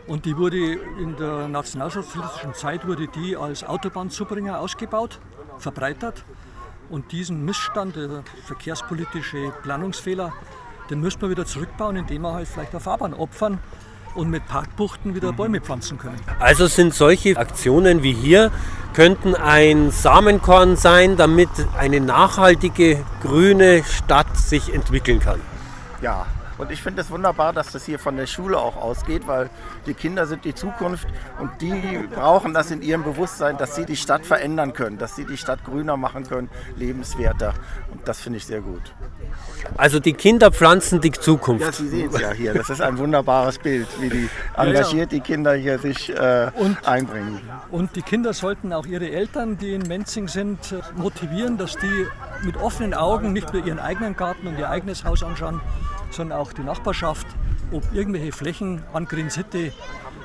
Und 0.10 0.25
die 0.25 0.36
wurde 0.36 0.58
in 0.58 1.16
der 1.18 1.48
nationalsozialistischen 1.48 2.56
Zeit 2.56 2.88
wurde 2.88 3.08
die 3.08 3.38
als 3.38 3.63
Autobahnzubringer 3.63 4.60
ausgebaut, 4.60 5.20
verbreitert. 5.60 6.25
Und 6.89 7.12
diesen 7.12 7.46
Missstand, 7.46 7.96
der 7.96 8.24
verkehrspolitische 8.48 9.54
Planungsfehler, 9.62 10.34
den 10.89 11.00
müssen 11.00 11.22
wir 11.22 11.30
wieder 11.30 11.46
zurückbauen, 11.46 11.96
indem 11.96 12.24
wir 12.24 12.34
halt 12.34 12.48
vielleicht 12.48 12.72
eine 12.72 12.80
Fahrbahn 12.80 13.13
opfern 13.13 13.60
und 14.16 14.32
mit 14.32 14.48
Parkbuchten 14.48 15.13
wieder 15.13 15.32
Bäume 15.32 15.62
pflanzen 15.62 16.00
können. 16.00 16.20
Also 16.39 16.66
sind 16.66 16.96
solche 16.96 17.38
Aktionen 17.38 18.01
wie 18.01 18.13
hier, 18.13 18.51
könnten 18.96 19.36
ein 19.36 19.92
Samenkorn 19.92 20.75
sein, 20.75 21.18
damit 21.18 21.50
eine 21.78 22.00
nachhaltige 22.00 23.06
grüne 23.22 23.84
Stadt 23.84 24.36
sich 24.36 24.74
entwickeln 24.74 25.20
kann. 25.20 25.39
Ja, 26.01 26.25
und 26.60 26.72
ich 26.72 26.84
finde 26.84 27.01
es 27.01 27.10
wunderbar, 27.10 27.54
dass 27.54 27.72
das 27.72 27.86
hier 27.86 28.00
von 28.00 28.18
der 28.18 28.28
Schule 28.28 28.60
auch 28.60 28.75
ausgeht, 28.75 29.28
weil 29.28 29.50
die 29.86 29.93
Kinder 29.93 30.25
sind 30.25 30.45
die 30.45 30.53
Zukunft 30.53 31.07
und 31.39 31.50
die 31.62 32.00
brauchen 32.13 32.53
das 32.53 32.71
in 32.71 32.81
ihrem 32.81 33.03
Bewusstsein, 33.03 33.57
dass 33.57 33.75
sie 33.75 33.86
die 33.86 33.95
Stadt 33.95 34.25
verändern 34.25 34.74
können, 34.74 34.98
dass 34.98 35.15
sie 35.15 35.25
die 35.25 35.38
Stadt 35.38 35.63
grüner 35.63 35.98
machen 35.98 36.27
können, 36.27 36.50
lebenswerter. 36.75 37.53
Und 37.91 38.07
das 38.07 38.21
finde 38.21 38.38
ich 38.38 38.45
sehr 38.45 38.62
gut. 38.62 38.93
Also 39.77 40.00
die 40.00 40.13
Kinder 40.13 40.51
pflanzen 40.51 41.01
die 41.01 41.12
Zukunft. 41.12 41.65
Ja, 41.65 41.71
Sie 41.71 41.88
sehen 41.88 42.09
es 42.13 42.21
ja 42.21 42.31
hier. 42.31 42.53
Das 42.53 42.69
ist 42.69 42.81
ein 42.81 42.98
wunderbares 42.98 43.59
Bild, 43.59 43.88
wie 44.00 44.09
die 44.09 44.29
engagiert 44.55 45.12
die 45.12 45.21
Kinder 45.21 45.53
hier 45.53 45.79
sich 45.79 46.09
äh, 46.09 46.51
und, 46.55 46.88
einbringen. 46.88 47.41
Und 47.71 47.95
die 47.95 48.01
Kinder 48.01 48.33
sollten 48.33 48.74
auch 48.74 48.86
ihre 48.86 49.09
Eltern, 49.09 49.57
die 49.57 49.74
in 49.74 49.83
Menzing 49.83 50.27
sind, 50.27 50.75
motivieren, 50.95 51.57
dass 51.57 51.77
die 51.77 52.05
mit 52.43 52.57
offenen 52.57 52.93
Augen 52.93 53.33
nicht 53.33 53.53
nur 53.53 53.65
ihren 53.65 53.79
eigenen 53.79 54.15
Garten 54.15 54.48
und 54.48 54.57
ihr 54.57 54.69
eigenes 54.69 55.03
Haus 55.03 55.24
anschauen, 55.24 55.62
sondern 56.12 56.39
auch 56.39 56.53
die 56.53 56.63
Nachbarschaft, 56.63 57.27
ob 57.71 57.83
irgendwelche 57.93 58.31
Flächen 58.31 58.81
an 58.93 59.05
Green 59.05 59.29
City 59.29 59.68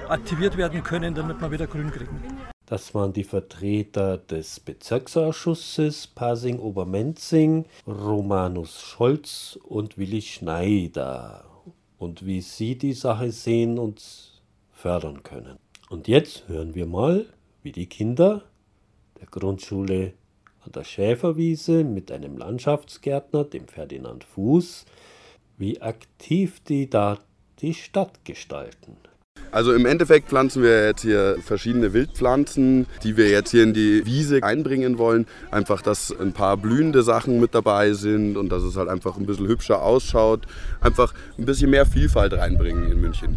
aktiviert 0.08 0.56
werden 0.56 0.82
können, 0.82 1.14
damit 1.14 1.40
wir 1.40 1.50
wieder 1.50 1.66
Grün 1.66 1.90
kriegen. 1.90 2.20
Das 2.66 2.94
waren 2.94 3.12
die 3.12 3.24
Vertreter 3.24 4.16
des 4.16 4.58
Bezirksausschusses 4.60 6.06
Pasing-Obermenzing, 6.08 7.66
Romanus 7.86 8.80
Scholz 8.80 9.58
und 9.64 9.98
Willi 9.98 10.22
Schneider. 10.22 11.44
Und 11.98 12.24
wie 12.24 12.40
sie 12.40 12.76
die 12.76 12.94
Sache 12.94 13.32
sehen 13.32 13.78
und 13.78 14.02
fördern 14.72 15.22
können. 15.22 15.58
Und 15.90 16.08
jetzt 16.08 16.48
hören 16.48 16.74
wir 16.74 16.86
mal, 16.86 17.26
wie 17.62 17.72
die 17.72 17.86
Kinder 17.86 18.42
der 19.20 19.26
Grundschule 19.26 20.14
an 20.64 20.72
der 20.72 20.84
Schäferwiese 20.84 21.84
mit 21.84 22.10
einem 22.10 22.36
Landschaftsgärtner, 22.36 23.44
dem 23.44 23.68
Ferdinand 23.68 24.24
Fuß, 24.24 24.86
wie 25.58 25.80
aktiv 25.82 26.60
die 26.60 26.88
da 26.88 27.18
die 27.60 27.74
Stadt 27.74 28.24
gestalten. 28.24 28.96
Also 29.54 29.72
im 29.72 29.86
Endeffekt 29.86 30.30
pflanzen 30.30 30.64
wir 30.64 30.84
jetzt 30.84 31.02
hier 31.02 31.36
verschiedene 31.40 31.92
Wildpflanzen, 31.92 32.86
die 33.04 33.16
wir 33.16 33.30
jetzt 33.30 33.52
hier 33.52 33.62
in 33.62 33.72
die 33.72 34.04
Wiese 34.04 34.42
einbringen 34.42 34.98
wollen. 34.98 35.28
Einfach, 35.52 35.80
dass 35.80 36.12
ein 36.20 36.32
paar 36.32 36.56
blühende 36.56 37.04
Sachen 37.04 37.38
mit 37.38 37.54
dabei 37.54 37.92
sind 37.92 38.36
und 38.36 38.48
dass 38.48 38.64
es 38.64 38.76
halt 38.76 38.88
einfach 38.88 39.16
ein 39.16 39.26
bisschen 39.26 39.46
hübscher 39.46 39.80
ausschaut. 39.80 40.40
Einfach 40.80 41.14
ein 41.38 41.44
bisschen 41.44 41.70
mehr 41.70 41.86
Vielfalt 41.86 42.32
reinbringen 42.32 42.90
in 42.90 43.00
München. 43.00 43.36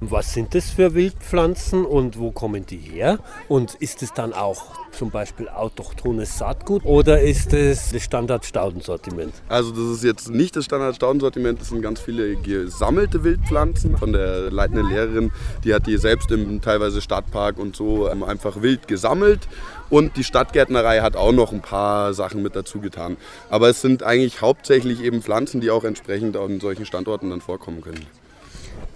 Was 0.00 0.32
sind 0.32 0.54
das 0.54 0.70
für 0.70 0.94
Wildpflanzen 0.94 1.84
und 1.84 2.20
wo 2.20 2.30
kommen 2.30 2.64
die 2.64 2.76
her? 2.76 3.18
Und 3.48 3.74
ist 3.74 4.00
es 4.02 4.14
dann 4.14 4.32
auch 4.32 4.66
zum 4.92 5.10
Beispiel 5.10 5.48
autochthones 5.48 6.38
Saatgut 6.38 6.84
oder 6.84 7.20
ist 7.20 7.52
es 7.52 7.90
das 7.90 8.04
Standard-Staudensortiment? 8.04 9.34
Also 9.48 9.72
das 9.72 9.96
ist 9.96 10.04
jetzt 10.04 10.30
nicht 10.30 10.54
das 10.54 10.66
Standard-Staudensortiment, 10.66 11.60
das 11.60 11.70
sind 11.70 11.82
ganz 11.82 11.98
viele 11.98 12.36
gesammelte 12.36 13.24
Wildpflanzen 13.24 13.96
von 13.98 14.12
der 14.12 14.52
leitenden 14.52 14.88
Lehrerin. 14.88 15.32
Die 15.64 15.74
hat 15.74 15.88
die 15.88 15.98
selbst 15.98 16.30
im 16.30 16.60
teilweise 16.60 17.00
Stadtpark 17.00 17.58
und 17.58 17.74
so 17.74 18.08
ähm, 18.08 18.22
einfach 18.22 18.62
wild 18.62 18.86
gesammelt. 18.86 19.48
Und 19.90 20.16
die 20.16 20.22
Stadtgärtnerei 20.22 21.00
hat 21.00 21.16
auch 21.16 21.32
noch 21.32 21.50
ein 21.50 21.62
paar 21.62 22.14
Sachen 22.14 22.40
mit 22.42 22.54
dazu 22.54 22.78
getan. 22.78 23.16
Aber 23.50 23.68
es 23.68 23.80
sind 23.80 24.04
eigentlich 24.04 24.42
hauptsächlich 24.42 25.02
eben 25.02 25.22
Pflanzen, 25.22 25.60
die 25.60 25.72
auch 25.72 25.82
entsprechend 25.82 26.36
an 26.36 26.60
solchen 26.60 26.86
Standorten 26.86 27.30
dann 27.30 27.40
vorkommen 27.40 27.80
können. 27.80 28.06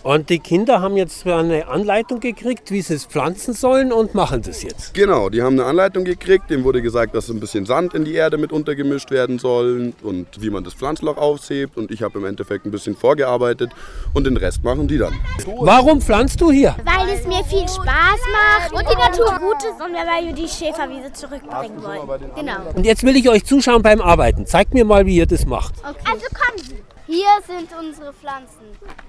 Und 0.03 0.31
die 0.31 0.41
Kinder 0.41 0.81
haben 0.81 0.97
jetzt 0.97 1.27
eine 1.27 1.69
Anleitung 1.69 2.19
gekriegt, 2.19 2.71
wie 2.73 2.83
sie 2.83 2.95
es 2.95 3.05
pflanzen 3.05 3.55
sollen 3.55 3.93
und 3.93 4.15
machen 4.15 4.43
das 4.43 4.63
jetzt. 4.65 4.95
Genau, 4.95 5.29
die 5.29 5.43
haben 5.43 5.59
eine 5.59 5.69
Anleitung 5.69 6.05
gekriegt. 6.05 6.51
Dem 6.51 6.65
wurde 6.65 6.83
gesagt, 6.83 7.15
dass 7.15 7.29
ein 7.29 7.39
bisschen 7.39 7.67
Sand 7.67 7.95
in 7.95 8.05
die 8.05 8.15
Erde 8.15 8.37
mit 8.37 8.53
untergemischt 8.53 9.11
werden 9.13 9.39
soll 9.39 9.93
und 10.03 10.27
wie 10.41 10.51
man 10.51 10.65
das 10.65 10.75
Pflanzloch 10.75 11.17
aufhebt. 11.17 11.77
Und 11.77 11.93
ich 11.93 12.03
habe 12.03 12.19
im 12.19 12.25
Endeffekt 12.25 12.67
ein 12.67 12.73
bisschen 12.73 12.97
vorgearbeitet 12.97 13.71
und 14.13 14.25
den 14.25 14.37
Rest 14.37 14.65
machen 14.65 14.89
die 14.89 14.99
dann. 14.99 15.15
Warum 15.61 16.01
pflanzt 16.01 16.41
du 16.41 16.51
hier? 16.51 16.75
Weil 16.85 17.09
es 17.15 17.25
mir 17.27 17.45
viel 17.45 17.69
Spaß 17.69 18.21
macht 18.33 18.73
und 18.73 18.85
die 18.91 18.97
Natur 18.97 19.39
gut 19.39 19.63
ist 19.63 19.81
und 19.81 19.95
weil 19.95 20.27
wir 20.27 20.33
die 20.33 20.49
Schäferwiese 20.49 21.13
zurückbringen 21.13 21.83
wollen. 21.83 22.31
Genau. 22.35 22.73
Und 22.75 22.85
jetzt 22.85 23.05
will 23.05 23.17
ich 23.17 23.29
euch 23.29 23.45
zuschauen 23.45 23.83
beim 23.83 24.01
Arbeiten. 24.01 24.47
Zeigt 24.47 24.75
mir 24.75 24.85
mal, 24.85 25.07
wie 25.07 25.17
ihr 25.17 25.27
das 25.27 25.47
macht. 25.47 25.75
Also 25.85 26.27
kommen 26.35 26.59
Sie. 26.59 26.83
Hier 27.07 27.27
sind 27.47 27.69
unsere 27.79 28.13
Pflanzen. 28.13 28.62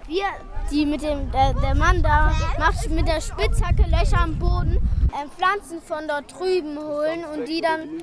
Wir, 0.07 0.25
die 0.71 0.85
mit 0.85 1.01
dem, 1.01 1.31
der, 1.31 1.53
der 1.53 1.75
Mann 1.75 2.03
da 2.03 2.33
macht 2.59 2.89
mit 2.89 3.07
der 3.07 3.21
Spitzhacke 3.21 3.83
Löcher 3.89 4.19
am 4.19 4.37
Boden, 4.37 4.77
äh, 5.11 5.27
Pflanzen 5.37 5.81
von 5.81 6.07
dort 6.07 6.33
drüben 6.37 6.77
holen 6.77 7.23
und 7.33 7.47
die 7.47 7.61
dann 7.61 8.01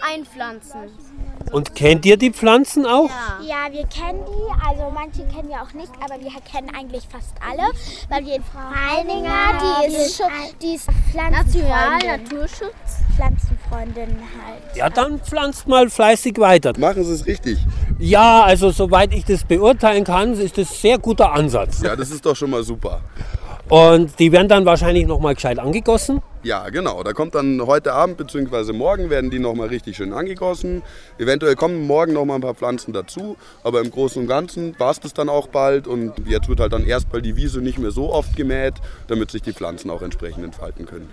einpflanzen. 0.00 0.90
Und 1.52 1.74
kennt 1.74 2.04
ihr 2.04 2.16
die 2.16 2.32
Pflanzen 2.32 2.86
auch? 2.86 3.08
Ja, 3.40 3.70
wir 3.70 3.86
kennen 3.86 4.24
die. 4.26 4.66
Also 4.68 4.90
manche 4.92 5.24
kennen 5.32 5.48
wir 5.48 5.62
auch 5.62 5.72
nicht, 5.72 5.92
aber 6.02 6.20
wir 6.20 6.30
kennen 6.40 6.70
eigentlich 6.76 7.04
fast 7.08 7.34
alle, 7.40 7.62
weil 8.08 8.26
wir 8.26 8.36
in 8.36 8.42
Frau 8.42 8.58
Heininger, 8.58 9.80
die 9.80 9.94
ist, 9.94 10.16
schon, 10.16 10.26
die 10.60 10.74
ist 10.74 10.88
National, 11.14 12.00
Pflanzenfreundin, 12.00 12.24
Naturschutz. 12.24 12.72
Pflanzenfreundin 13.14 14.18
halt. 14.44 14.76
Ja, 14.76 14.90
dann 14.90 15.20
pflanzt 15.20 15.68
mal 15.68 15.88
fleißig 15.88 16.38
weiter. 16.38 16.72
Machen 16.78 17.04
Sie 17.04 17.12
es 17.12 17.26
richtig. 17.26 17.58
Ja, 17.98 18.42
also 18.42 18.70
soweit 18.70 19.14
ich 19.14 19.24
das 19.24 19.44
beurteilen 19.44 20.04
kann, 20.04 20.34
ist 20.34 20.58
das 20.58 20.70
ein 20.70 20.76
sehr 20.76 20.98
guter 20.98 21.32
Ansatz. 21.32 21.80
Ja, 21.82 21.96
das 21.96 22.10
ist 22.10 22.26
doch 22.26 22.36
schon 22.36 22.50
mal 22.50 22.62
super. 22.62 23.00
Und 23.68 24.18
die 24.20 24.30
werden 24.30 24.48
dann 24.48 24.64
wahrscheinlich 24.64 25.06
noch 25.06 25.18
mal 25.18 25.34
gescheit 25.34 25.58
angegossen. 25.58 26.22
Ja, 26.44 26.68
genau. 26.68 27.02
Da 27.02 27.12
kommt 27.12 27.34
dann 27.34 27.66
heute 27.66 27.92
Abend 27.92 28.16
bzw. 28.18 28.72
morgen 28.72 29.10
werden 29.10 29.30
die 29.30 29.40
nochmal 29.40 29.68
richtig 29.68 29.96
schön 29.96 30.12
angegossen. 30.12 30.82
Eventuell 31.18 31.56
kommen 31.56 31.86
morgen 31.86 32.12
nochmal 32.12 32.38
ein 32.38 32.42
paar 32.42 32.54
Pflanzen 32.54 32.92
dazu, 32.92 33.36
aber 33.64 33.80
im 33.80 33.90
Großen 33.90 34.22
und 34.22 34.28
Ganzen 34.28 34.78
war 34.78 34.92
es 34.92 35.00
das 35.00 35.12
dann 35.12 35.28
auch 35.28 35.48
bald 35.48 35.88
und 35.88 36.12
jetzt 36.26 36.48
wird 36.48 36.60
halt 36.60 36.72
dann 36.72 36.84
erstmal 36.84 37.22
die 37.22 37.34
Wiese 37.34 37.60
nicht 37.60 37.78
mehr 37.78 37.90
so 37.90 38.12
oft 38.12 38.36
gemäht, 38.36 38.74
damit 39.08 39.32
sich 39.32 39.42
die 39.42 39.52
Pflanzen 39.52 39.90
auch 39.90 40.02
entsprechend 40.02 40.44
entfalten 40.44 40.86
können. 40.86 41.08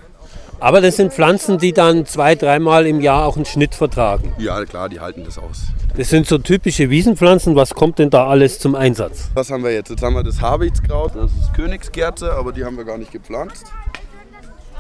Aber 0.60 0.82
das 0.82 0.96
sind 0.96 1.14
Pflanzen, 1.14 1.58
die 1.58 1.74
dann 1.74 2.06
zwei, 2.06 2.36
dreimal 2.36 2.88
im 2.88 3.02
Jahr 3.02 3.26
auch 3.26 3.36
einen 3.36 3.46
Schnitt 3.46 3.76
vertragen. 3.76 4.34
Ja, 4.38 4.64
klar, 4.66 4.90
die 4.90 5.00
halten 5.00 5.24
das 5.26 5.38
aus. 5.38 5.64
Das 5.96 6.10
sind 6.10 6.26
so 6.26 6.38
typische 6.38 6.90
Wiesenpflanzen. 6.90 7.56
Was 7.56 7.74
kommt 7.74 8.00
denn 8.00 8.10
da 8.10 8.28
alles 8.28 8.60
zum 8.60 8.74
Einsatz? 8.74 9.30
Was 9.34 9.52
haben 9.52 9.64
wir 9.64 9.72
jetzt? 9.72 9.90
Jetzt 9.90 10.02
haben 10.02 10.16
wir 10.16 10.24
das 10.24 10.42
Habichtskraut, 10.42 11.16
das 11.16 11.32
ist 11.32 11.54
Königskerze, 11.54 12.34
aber 12.34 12.52
die 12.52 12.66
haben 12.66 12.78
wir 12.78 12.84
gar 12.84 12.98
nicht 12.98 13.12
gepflanzt. 13.12 13.66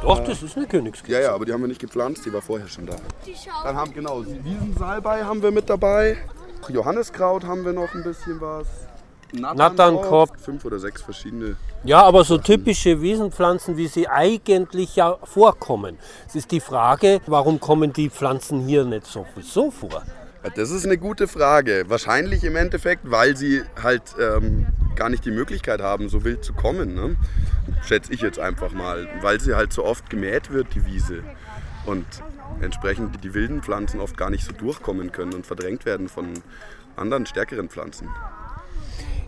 Doch, 0.01 0.23
das 0.23 0.43
ist 0.43 0.57
eine 0.57 0.65
Königskerze. 0.65 1.13
Ja, 1.13 1.29
ja, 1.29 1.35
aber 1.35 1.45
die 1.45 1.53
haben 1.53 1.61
wir 1.61 1.67
nicht 1.67 1.79
gepflanzt, 1.79 2.25
die 2.25 2.33
war 2.33 2.41
vorher 2.41 2.67
schon 2.67 2.85
da. 2.85 2.95
Dann 3.63 3.75
haben 3.75 3.93
genau 3.93 4.23
Wiesensalbei 4.43 5.23
haben 5.23 5.41
wir 5.41 5.51
mit 5.51 5.69
dabei. 5.69 6.17
Johanniskraut 6.69 7.45
haben 7.45 7.63
wir 7.63 7.73
noch 7.73 7.93
ein 7.93 8.03
bisschen 8.03 8.41
was. 8.41 8.67
Natternkopf. 9.33 10.39
Fünf 10.41 10.65
oder 10.65 10.79
sechs 10.79 11.01
verschiedene. 11.01 11.55
Ja, 11.83 12.03
aber 12.03 12.23
so 12.23 12.37
typische 12.37 13.01
Wiesenpflanzen, 13.01 13.77
wie 13.77 13.87
sie 13.87 14.07
eigentlich 14.07 14.95
ja 14.95 15.17
vorkommen. 15.23 15.97
Es 16.27 16.35
ist 16.35 16.51
die 16.51 16.59
Frage, 16.59 17.19
warum 17.25 17.59
kommen 17.59 17.91
die 17.93 18.09
Pflanzen 18.09 18.61
hier 18.65 18.85
nicht 18.85 19.05
sowieso 19.05 19.71
vor? 19.71 20.03
Das 20.55 20.71
ist 20.71 20.85
eine 20.85 20.97
gute 20.97 21.27
Frage. 21.27 21.85
Wahrscheinlich 21.87 22.43
im 22.43 22.57
Endeffekt, 22.57 23.09
weil 23.09 23.37
sie 23.37 23.61
halt 23.81 24.03
ähm, 24.19 24.67
gar 24.95 25.09
nicht 25.09 25.23
die 25.23 25.31
Möglichkeit 25.31 25.81
haben, 25.81 26.09
so 26.09 26.25
wild 26.25 26.43
zu 26.43 26.53
kommen. 26.53 26.93
Ne? 26.93 27.15
Schätze 27.83 28.13
ich 28.13 28.21
jetzt 28.21 28.39
einfach 28.39 28.73
mal. 28.73 29.07
Weil 29.21 29.39
sie 29.39 29.55
halt 29.55 29.71
so 29.71 29.85
oft 29.85 30.09
gemäht 30.09 30.51
wird, 30.51 30.67
die 30.75 30.85
Wiese. 30.85 31.23
Und 31.85 32.05
entsprechend 32.61 33.23
die 33.23 33.33
wilden 33.33 33.63
Pflanzen 33.63 34.01
oft 34.01 34.17
gar 34.17 34.29
nicht 34.29 34.45
so 34.45 34.51
durchkommen 34.51 35.11
können 35.11 35.33
und 35.33 35.45
verdrängt 35.45 35.85
werden 35.85 36.09
von 36.09 36.33
anderen 36.97 37.25
stärkeren 37.25 37.69
Pflanzen. 37.69 38.09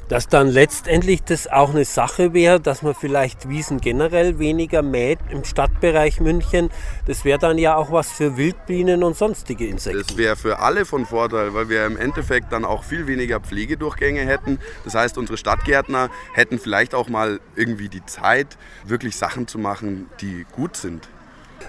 Dass 0.07 0.27
dann 0.27 0.49
letztendlich 0.49 1.23
das 1.23 1.47
auch 1.47 1.71
eine 1.71 1.83
Sache 1.83 2.33
wäre, 2.33 2.59
dass 2.59 2.83
man 2.83 2.93
vielleicht 2.93 3.49
Wiesen 3.49 3.81
generell 3.81 4.37
weniger 4.37 4.83
mäht 4.83 5.17
im 5.31 5.43
Stadtbereich 5.43 6.19
München. 6.19 6.69
Das 7.07 7.25
wäre 7.25 7.39
dann 7.39 7.57
ja 7.57 7.75
auch 7.75 7.91
was 7.91 8.11
für 8.11 8.37
Wildbienen 8.37 9.03
und 9.03 9.17
sonstige 9.17 9.65
Insekten. 9.65 10.03
Das 10.07 10.17
wäre 10.17 10.35
für 10.35 10.59
alle 10.59 10.85
von 10.85 11.05
Vorteil, 11.05 11.53
weil 11.55 11.69
wir 11.69 11.85
im 11.85 11.97
Endeffekt 11.97 12.51
dann 12.53 12.65
auch 12.65 12.83
viel 12.83 13.07
weniger 13.07 13.39
Pflegedurchgänge 13.39 14.21
hätten. 14.21 14.59
Das 14.83 14.93
heißt, 14.93 15.17
unsere 15.17 15.37
Stadtgärtner 15.37 16.09
hätten 16.33 16.59
vielleicht 16.59 16.93
auch 16.93 17.09
mal 17.09 17.39
irgendwie 17.55 17.89
die 17.89 18.05
Zeit, 18.05 18.57
wirklich 18.85 19.17
Sachen 19.17 19.47
zu 19.47 19.57
machen, 19.57 20.07
die 20.21 20.45
gut 20.51 20.77
sind. 20.77 21.09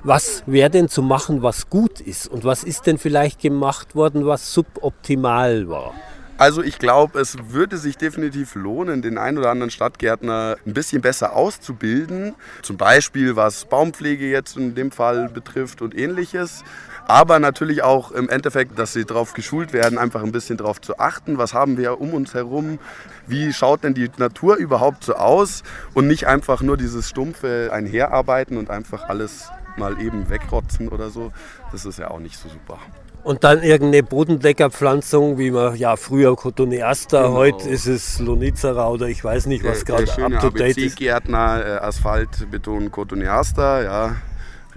Was 0.03 0.42
wäre 0.46 0.70
denn 0.70 0.88
zu 0.88 1.03
machen, 1.03 1.42
was 1.42 1.70
gut 1.70 2.01
ist? 2.01 2.29
Und 2.29 2.44
was 2.44 2.64
ist 2.64 2.87
denn 2.87 2.99
vielleicht 2.99 3.40
gemacht 3.40 3.94
worden, 3.94 4.27
was 4.27 4.53
suboptimal 4.53 5.68
war? 5.68 5.94
Also 6.38 6.62
ich 6.62 6.79
glaube, 6.79 7.18
es 7.18 7.37
würde 7.49 7.79
sich 7.79 7.96
definitiv 7.96 8.57
lohnen, 8.57 9.01
den 9.01 9.16
ein 9.16 9.38
oder 9.38 9.51
anderen 9.51 9.70
Stadtgärtner 9.70 10.57
ein 10.66 10.75
bisschen 10.75 11.01
besser 11.01 11.35
auszubilden. 11.35 12.35
Zum 12.61 12.77
Beispiel 12.77 13.37
was 13.37 13.64
Baumpflege 13.64 14.29
jetzt 14.29 14.59
in 14.59 14.75
dem 14.75 14.90
Fall 14.90 15.31
betrifft 15.31 15.81
und 15.81 15.96
ähnliches. 15.96 16.62
Aber 17.09 17.38
natürlich 17.38 17.83
auch 17.83 18.11
im 18.11 18.29
Endeffekt, 18.29 18.79
dass 18.79 18.92
sie 18.92 19.07
darauf 19.07 19.33
geschult 19.33 19.72
werden, 19.72 19.96
einfach 19.96 20.22
ein 20.22 20.33
bisschen 20.33 20.59
darauf 20.59 20.79
zu 20.81 20.99
achten, 20.99 21.38
was 21.38 21.55
haben 21.55 21.79
wir 21.79 22.01
um 22.01 22.12
uns 22.12 22.35
herum, 22.35 22.81
wie 23.27 23.55
schaut 23.55 23.85
denn 23.85 23.94
die 23.94 24.11
Natur 24.18 24.57
überhaupt 24.57 25.05
so 25.05 25.14
aus 25.14 25.62
und 25.94 26.07
nicht 26.07 26.27
einfach 26.27 26.61
nur 26.61 26.77
dieses 26.77 27.09
stumpfe 27.09 27.70
Einherarbeiten 27.72 28.59
und 28.59 28.68
einfach 28.68 29.09
alles 29.09 29.49
mal 29.79 30.01
eben 30.03 30.29
wegrotzen 30.29 30.88
oder 30.88 31.09
so. 31.09 31.33
Das 31.72 31.87
ist 31.87 31.99
ja 31.99 32.11
auch 32.11 32.18
nicht 32.18 32.38
so 32.38 32.49
super. 32.49 32.79
Und 33.27 33.43
dann 33.43 33.61
irgendeine 33.65 34.05
Bodendeckerpflanzung, 34.05 35.37
wie 35.37 35.51
man 35.51 35.75
ja 35.75 35.97
früher 35.97 36.37
Cotoneaster, 36.37 37.23
Genau. 37.25 37.35
heute 37.35 37.69
ist 37.69 37.87
es 37.87 38.21
Lonizera 38.21 38.89
oder 38.89 39.09
ich 39.09 39.25
weiß 39.25 39.47
nicht, 39.47 39.65
was 39.65 39.85
gerade 39.85 40.05
up 40.23 40.41
to 40.41 40.51
date 40.51 40.77
ist. 40.79 40.95
ABC-Gärtner, 40.95 41.67
äh, 41.67 41.71
Asphalt, 41.85 42.49
Beton, 42.53 42.93
Cotoneaster, 42.93 43.83
ja, 43.83 44.15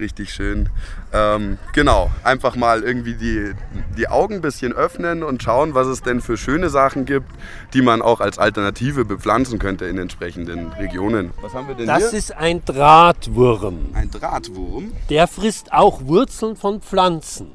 richtig 0.00 0.34
schön. 0.34 0.68
Ähm, 1.12 1.58
genau, 1.74 2.10
einfach 2.24 2.56
mal 2.56 2.82
irgendwie 2.82 3.14
die, 3.14 3.52
die 3.96 4.08
Augen 4.08 4.34
ein 4.34 4.40
bisschen 4.40 4.72
öffnen 4.72 5.22
und 5.22 5.44
schauen, 5.44 5.74
was 5.74 5.86
es 5.86 6.02
denn 6.02 6.20
für 6.20 6.36
schöne 6.36 6.70
Sachen 6.70 7.04
gibt, 7.04 7.30
die 7.72 7.82
man 7.82 8.02
auch 8.02 8.18
als 8.18 8.38
Alternative 8.40 9.04
bepflanzen 9.04 9.60
könnte 9.60 9.84
in 9.84 9.96
entsprechenden 9.96 10.72
Regionen. 10.72 11.30
Was 11.40 11.54
haben 11.54 11.68
wir 11.68 11.76
denn 11.76 11.86
Das 11.86 12.10
hier? 12.10 12.18
ist 12.18 12.36
ein 12.36 12.64
Drahtwurm. 12.64 13.90
Ein 13.94 14.10
Drahtwurm. 14.10 14.90
Der 15.08 15.28
frisst 15.28 15.72
auch 15.72 16.00
Wurzeln 16.06 16.56
von 16.56 16.80
Pflanzen. 16.80 17.52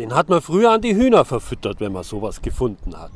Den 0.00 0.14
hat 0.14 0.30
man 0.30 0.40
früher 0.40 0.70
an 0.70 0.80
die 0.80 0.96
Hühner 0.96 1.26
verfüttert, 1.26 1.78
wenn 1.78 1.92
man 1.92 2.04
sowas 2.04 2.40
gefunden 2.40 2.96
hat. 2.96 3.10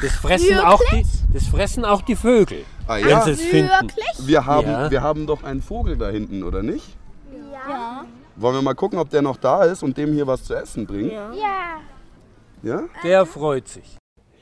das, 0.00 0.12
fressen 0.12 0.58
auch 0.58 0.80
die, 0.90 1.04
das 1.34 1.46
fressen 1.48 1.84
auch 1.84 2.00
die 2.00 2.16
Vögel, 2.16 2.64
Ah, 2.86 2.96
wenn 2.96 3.08
ja. 3.10 3.20
sie 3.20 3.32
es 3.32 3.42
finden. 3.42 3.92
Wir 4.20 4.46
haben, 4.46 4.66
Ja. 4.66 4.90
wir 4.90 5.02
haben 5.02 5.26
doch 5.26 5.42
einen 5.44 5.60
Vogel 5.60 5.98
da 5.98 6.08
hinten, 6.08 6.42
oder 6.42 6.62
nicht? 6.62 6.96
Ja. 7.52 8.06
Wollen 8.36 8.54
wir 8.54 8.62
mal 8.62 8.72
gucken, 8.74 8.98
ob 8.98 9.10
der 9.10 9.20
noch 9.20 9.36
da 9.36 9.64
ist 9.64 9.82
und 9.82 9.98
dem 9.98 10.14
hier 10.14 10.26
was 10.26 10.44
zu 10.44 10.54
essen 10.54 10.86
bringt? 10.86 11.12
Ja. 11.12 11.30
Ja? 12.62 12.84
Der 13.02 13.26
freut 13.26 13.68
sich. 13.68 13.98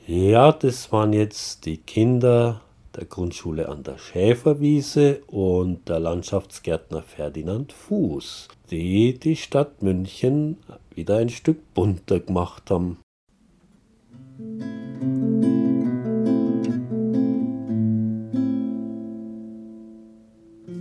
Ja, 0.07 0.53
das 0.53 0.89
waren 0.93 1.11
jetzt 1.11 1.65
die 1.65 1.77
Kinder 1.77 2.61
der 2.95 3.05
Grundschule 3.05 3.67
an 3.67 3.83
der 3.83 3.97
Schäferwiese 3.97 5.21
und 5.27 5.89
der 5.89 5.99
Landschaftsgärtner 5.99 7.01
Ferdinand 7.01 7.73
Fuß, 7.73 8.47
die 8.71 9.19
die 9.19 9.35
Stadt 9.35 9.81
München 9.81 10.57
wieder 10.95 11.17
ein 11.17 11.29
Stück 11.29 11.73
bunter 11.73 12.19
gemacht 12.19 12.69
haben. 12.69 12.97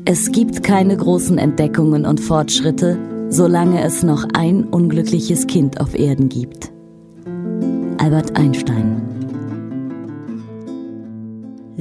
Es 0.05 0.31
gibt 0.33 0.63
keine 0.63 0.97
großen 0.97 1.39
Entdeckungen 1.39 2.05
und 2.05 2.21
Fortschritte, 2.21 2.99
solange 3.31 3.83
es 3.83 4.03
noch 4.03 4.27
ein 4.35 4.65
unglückliches 4.65 5.47
Kind 5.47 5.81
auf 5.81 5.95
Erden 5.95 6.29
gibt. 6.29 6.71
Albert 7.99 8.37
Einstein 8.37 9.22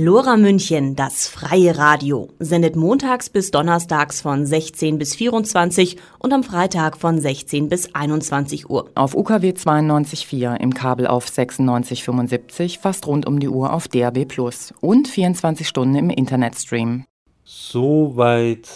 Lora 0.03 0.35
München, 0.35 0.95
das 0.95 1.27
freie 1.27 1.77
Radio, 1.77 2.27
sendet 2.39 2.75
montags 2.75 3.29
bis 3.29 3.51
donnerstags 3.51 4.19
von 4.19 4.47
16 4.47 4.97
bis 4.97 5.13
24 5.13 5.95
und 6.17 6.33
am 6.33 6.41
Freitag 6.41 6.97
von 6.97 7.21
16 7.21 7.69
bis 7.69 7.93
21 7.93 8.67
Uhr. 8.67 8.89
Auf 8.95 9.13
UKW 9.13 9.51
92.4 9.51 10.59
im 10.59 10.73
Kabel 10.73 11.05
auf 11.05 11.27
96.75, 11.27 12.79
fast 12.79 13.05
rund 13.05 13.27
um 13.27 13.39
die 13.39 13.47
Uhr 13.47 13.71
auf 13.71 13.87
DAB 13.87 14.25
Plus 14.25 14.73
und 14.81 15.07
24 15.07 15.67
Stunden 15.67 15.93
im 15.93 16.09
Internetstream. 16.09 17.05
Soweit 17.43 18.69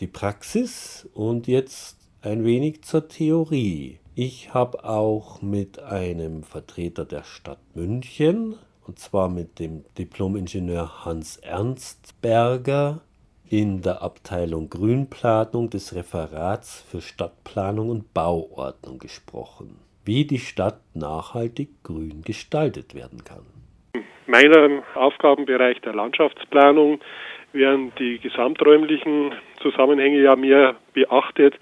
die 0.00 0.08
Praxis 0.08 1.08
und 1.14 1.46
jetzt 1.46 1.96
ein 2.22 2.42
wenig 2.42 2.82
zur 2.82 3.06
Theorie. 3.06 4.00
Ich 4.16 4.52
habe 4.52 4.82
auch 4.82 5.42
mit 5.42 5.78
einem 5.78 6.42
Vertreter 6.42 7.04
der 7.04 7.22
Stadt 7.22 7.60
München, 7.76 8.56
und 8.90 8.98
zwar 8.98 9.28
mit 9.28 9.60
dem 9.60 9.84
Diplomingenieur 9.96 11.04
Hans 11.04 11.36
Ernstberger 11.36 13.02
in 13.48 13.82
der 13.82 14.02
Abteilung 14.02 14.68
Grünplanung 14.68 15.70
des 15.70 15.94
Referats 15.94 16.84
für 16.90 17.00
Stadtplanung 17.00 17.90
und 17.90 18.12
Bauordnung 18.12 18.98
gesprochen, 18.98 19.78
wie 20.04 20.24
die 20.24 20.40
Stadt 20.40 20.80
nachhaltig 20.94 21.68
grün 21.84 22.22
gestaltet 22.24 22.96
werden 22.96 23.22
kann. 23.22 23.46
In 23.94 24.02
meinem 24.26 24.82
Aufgabenbereich 24.96 25.80
der 25.82 25.94
Landschaftsplanung 25.94 26.98
werden 27.52 27.92
die 27.96 28.18
gesamträumlichen 28.18 29.36
Zusammenhänge 29.62 30.20
ja 30.20 30.34
mehr 30.34 30.74
beachtet. 30.94 31.54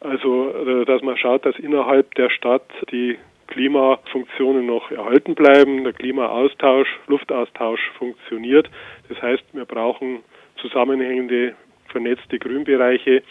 Also, 0.00 0.50
äh, 0.50 0.84
dass 0.84 1.00
man 1.02 1.16
schaut, 1.16 1.46
dass 1.46 1.56
innerhalb 1.60 2.12
der 2.16 2.28
Stadt 2.30 2.68
die 2.90 3.18
Klimafunktionen 3.46 4.66
noch 4.66 4.90
erhalten 4.90 5.34
bleiben, 5.34 5.84
der 5.84 5.92
Klimaaustausch, 5.92 6.88
Luftaustausch 7.06 7.80
funktioniert. 7.98 8.68
Das 9.08 9.20
heißt, 9.22 9.44
wir 9.52 9.64
brauchen 9.64 10.20
zusammenhängende, 10.56 11.54
vernetzte 11.88 12.38
Grünbereiche, 12.38 13.22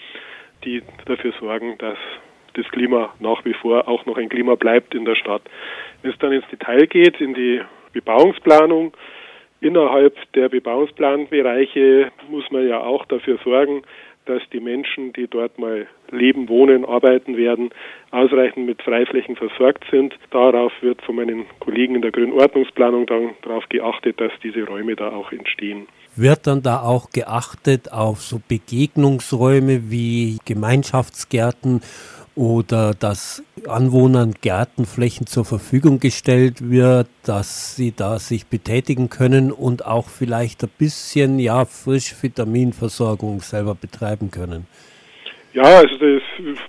die 0.64 0.82
dafür 1.06 1.34
sorgen, 1.40 1.78
dass 1.78 1.98
das 2.54 2.66
Klima 2.72 3.14
nach 3.20 3.44
wie 3.46 3.54
vor 3.54 3.88
auch 3.88 4.06
noch 4.06 4.18
ein 4.18 4.30
Klima 4.30 4.56
bleibt 4.56 4.96
in 4.96 5.06
der 5.06 5.16
Stadt. 5.16 5.42
Wenn 6.02 6.12
es 6.12 6.18
dann 6.20 6.32
ins 6.32 6.48
Detail 6.48 6.88
geht, 6.88 7.20
in 7.20 7.34
die 7.34 7.62
Bebauungsplanung, 7.94 8.94
innerhalb 9.60 10.16
der 10.34 10.50
Bebauungsplanbereiche 10.50 12.12
muss 12.30 12.50
man 12.52 12.68
ja 12.68 12.80
auch 12.80 13.06
dafür 13.06 13.38
sorgen, 13.44 13.84
dass 14.26 14.42
die 14.52 14.60
Menschen, 14.60 15.14
die 15.14 15.28
dort 15.28 15.58
mal 15.60 15.88
leben, 16.12 16.50
wohnen, 16.50 16.86
arbeiten 16.86 17.38
werden, 17.38 17.70
ausreichend 18.12 18.66
mit 18.66 18.82
Freiflächen 18.82 19.36
versorgt 19.36 19.84
sind. 19.92 20.14
Darauf 20.32 20.72
wird 20.82 21.02
von 21.02 21.16
meinen 21.16 21.46
Kollegen 21.60 21.96
in 21.96 22.02
der 22.02 22.12
Grünordnungsplanung 22.12 23.06
dann 23.06 23.32
darauf 23.44 23.68
geachtet, 23.70 24.20
dass 24.20 24.32
diese 24.44 24.64
Räume 24.64 24.96
da 24.96 25.10
auch 25.10 25.32
entstehen. 25.32 25.88
Wird 26.16 26.48
dann 26.48 26.62
da 26.62 26.82
auch 26.82 27.10
geachtet 27.10 27.92
auf 27.92 28.22
so 28.22 28.40
Begegnungsräume 28.48 29.92
wie 29.92 30.38
Gemeinschaftsgärten 30.46 31.82
oder 32.36 32.94
dass 32.94 33.44
Anwohnern 33.68 34.34
Gärtenflächen 34.42 35.26
zur 35.26 35.46
Verfügung 35.46 36.00
gestellt 36.00 36.70
wird, 36.70 37.08
dass 37.26 37.76
sie 37.76 37.94
da 37.96 38.20
sich 38.20 38.48
betätigen 38.48 39.10
können 39.10 39.52
und 39.52 39.86
auch 39.86 40.10
vielleicht 40.10 40.64
ein 40.64 40.70
bisschen 40.78 41.40
ja 41.40 41.66
Frischvitaminversorgung 41.66 43.40
selber 43.40 43.76
betreiben 43.76 44.32
können. 44.32 44.68
Ja, 45.54 45.64
also 45.64 45.96
es 46.06 46.22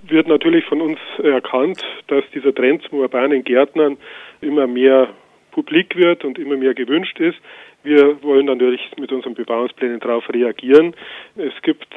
wird 0.07 0.27
natürlich 0.29 0.63
von 0.65 0.79
uns 0.79 0.99
erkannt, 1.21 1.83
dass 2.07 2.23
dieser 2.33 2.55
Trend 2.55 2.83
zum 2.89 2.99
urbanen 2.99 3.43
Gärtnern 3.43 3.97
immer 4.39 4.65
mehr 4.65 5.09
publik 5.51 5.97
wird 5.97 6.23
und 6.23 6.39
immer 6.39 6.55
mehr 6.55 6.73
gewünscht 6.73 7.19
ist. 7.19 7.37
Wir 7.83 8.21
wollen 8.23 8.47
natürlich 8.47 8.81
mit 8.99 9.11
unseren 9.11 9.33
Bebauungsplänen 9.33 9.99
darauf 9.99 10.27
reagieren. 10.29 10.93
Es 11.35 11.53
gibt 11.61 11.87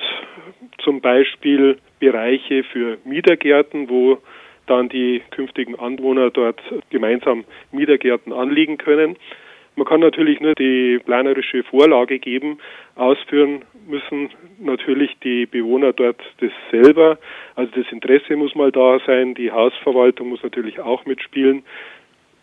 zum 0.85 1.01
Beispiel 1.01 1.79
Bereiche 1.99 2.65
für 2.65 2.99
Mietergärten, 3.05 3.89
wo 3.89 4.19
dann 4.67 4.89
die 4.89 5.23
künftigen 5.31 5.79
Anwohner 5.79 6.31
dort 6.31 6.61
gemeinsam 6.91 7.45
Mietergärten 7.73 8.33
anlegen 8.33 8.79
können. 8.79 9.17
Man 9.77 9.87
kann 9.87 10.01
natürlich 10.01 10.41
nur 10.41 10.55
die 10.55 11.01
planerische 11.05 11.63
Vorlage 11.65 12.19
geben. 12.19 12.59
Ausführen 12.97 13.63
müssen 13.89 14.31
natürlich 14.59 15.17
die 15.25 15.47
Bewohner 15.47 15.93
dort 15.93 16.21
das 16.41 16.51
selber. 16.71 17.19
Also 17.55 17.73
das 17.75 17.91
Interesse 17.91 18.37
muss 18.37 18.55
mal 18.55 18.71
da 18.73 18.99
sein. 19.07 19.35
Die 19.35 19.51
Hausverwaltung 19.51 20.29
muss 20.29 20.43
natürlich 20.43 20.81
auch 20.81 21.07
mitspielen 21.07 21.63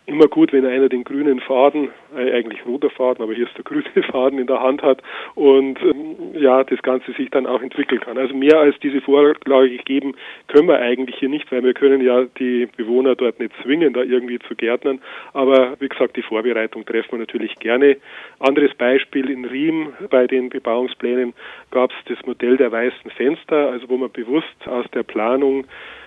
immer 0.08 0.26
gut, 0.26 0.52
wenn 0.52 0.64
einer 0.64 0.88
den 0.88 1.04
grünen 1.04 1.38
Faden, 1.40 1.90
äh, 2.16 2.32
eigentlich 2.32 2.64
roter 2.64 2.90
Faden, 2.90 3.22
aber 3.22 3.34
hier 3.34 3.46
ist 3.46 3.56
der 3.56 3.64
grüne 3.64 3.84
Faden 4.10 4.38
in 4.38 4.46
der 4.46 4.60
Hand 4.60 4.82
hat 4.82 5.02
und 5.34 5.78
ähm, 5.82 6.16
ja, 6.32 6.64
das 6.64 6.80
Ganze 6.82 7.12
sich 7.12 7.30
dann 7.30 7.46
auch 7.46 7.60
entwickeln 7.60 8.00
kann. 8.00 8.16
Also 8.16 8.34
mehr 8.34 8.58
als 8.58 8.78
diese 8.80 9.00
Vorlage 9.00 9.78
geben 9.84 10.14
können 10.48 10.68
wir 10.68 10.78
eigentlich 10.78 11.16
hier 11.16 11.28
nicht, 11.28 11.52
weil 11.52 11.62
wir 11.62 11.74
können 11.74 12.00
ja 12.00 12.24
die 12.38 12.66
Bewohner 12.76 13.14
dort 13.14 13.38
nicht 13.38 13.52
zwingen, 13.62 13.92
da 13.92 14.02
irgendwie 14.02 14.38
zu 14.38 14.54
gärtnern. 14.54 15.00
Aber 15.34 15.76
wie 15.78 15.88
gesagt, 15.88 16.16
die 16.16 16.22
Vorbereitung 16.22 16.86
treffen 16.86 17.12
wir 17.12 17.18
natürlich 17.18 17.54
gerne. 17.56 17.98
Anderes 18.38 18.74
Beispiel 18.74 19.28
in 19.30 19.44
Riem 19.44 19.92
bei 20.10 20.26
den 20.26 20.48
Bebauungsplänen 20.48 21.34
gab 21.70 21.90
es 21.90 21.96
das 22.06 22.26
Modell 22.26 22.56
der 22.56 22.72
weißen 22.72 23.10
Fenster, 23.10 23.70
also 23.70 23.88
wo 23.88 23.96
man 23.98 24.10
bewusst 24.10 24.66
aus 24.66 24.86
der 24.92 25.02
Planung 25.02 25.66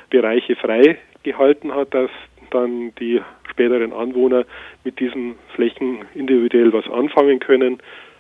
Bereiche 0.09 0.55
frei 0.55 0.97
gehalten 1.23 1.73
hat, 1.73 1.93
dass 1.93 2.09
dann 2.53 2.93
die 2.99 3.21
späteren 3.49 3.93
Anwohner 3.93 4.45
mit 4.83 4.99
diesen 4.99 5.35
Flächen 5.55 5.99
individuell 6.15 6.71
was 6.73 6.89
anfangen 6.89 7.39
können. 7.39 7.79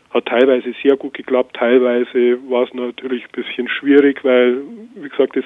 Hat 0.09 0.25
teilweise 0.25 0.73
sehr 0.83 0.97
gut 0.97 1.13
geklappt, 1.13 1.55
teilweise 1.55 2.37
war 2.49 2.63
es 2.63 2.73
natürlich 2.73 3.23
ein 3.23 3.31
bisschen 3.31 3.69
schwierig, 3.69 4.23
weil, 4.23 4.57
wie 4.95 5.07
gesagt, 5.07 5.37
das 5.37 5.45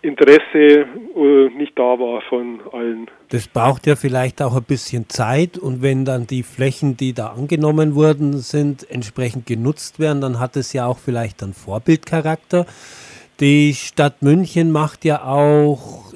Interesse 0.00 0.86
äh, 1.16 1.48
nicht 1.56 1.76
da 1.76 1.98
war 1.98 2.22
von 2.22 2.60
allen. 2.72 3.08
Das 3.30 3.48
braucht 3.48 3.86
ja 3.88 3.96
vielleicht 3.96 4.40
auch 4.40 4.56
ein 4.56 4.62
bisschen 4.62 5.08
Zeit 5.08 5.58
und 5.58 5.82
wenn 5.82 6.04
dann 6.04 6.28
die 6.28 6.44
Flächen, 6.44 6.96
die 6.96 7.12
da 7.12 7.28
angenommen 7.28 7.96
wurden, 7.96 8.34
sind, 8.38 8.88
entsprechend 8.88 9.46
genutzt 9.46 9.98
werden, 9.98 10.20
dann 10.20 10.38
hat 10.38 10.56
es 10.56 10.72
ja 10.72 10.86
auch 10.86 10.98
vielleicht 10.98 11.42
einen 11.42 11.52
Vorbildcharakter. 11.52 12.64
Die 13.40 13.74
Stadt 13.74 14.22
München 14.22 14.70
macht 14.70 15.04
ja 15.04 15.24
auch 15.24 16.07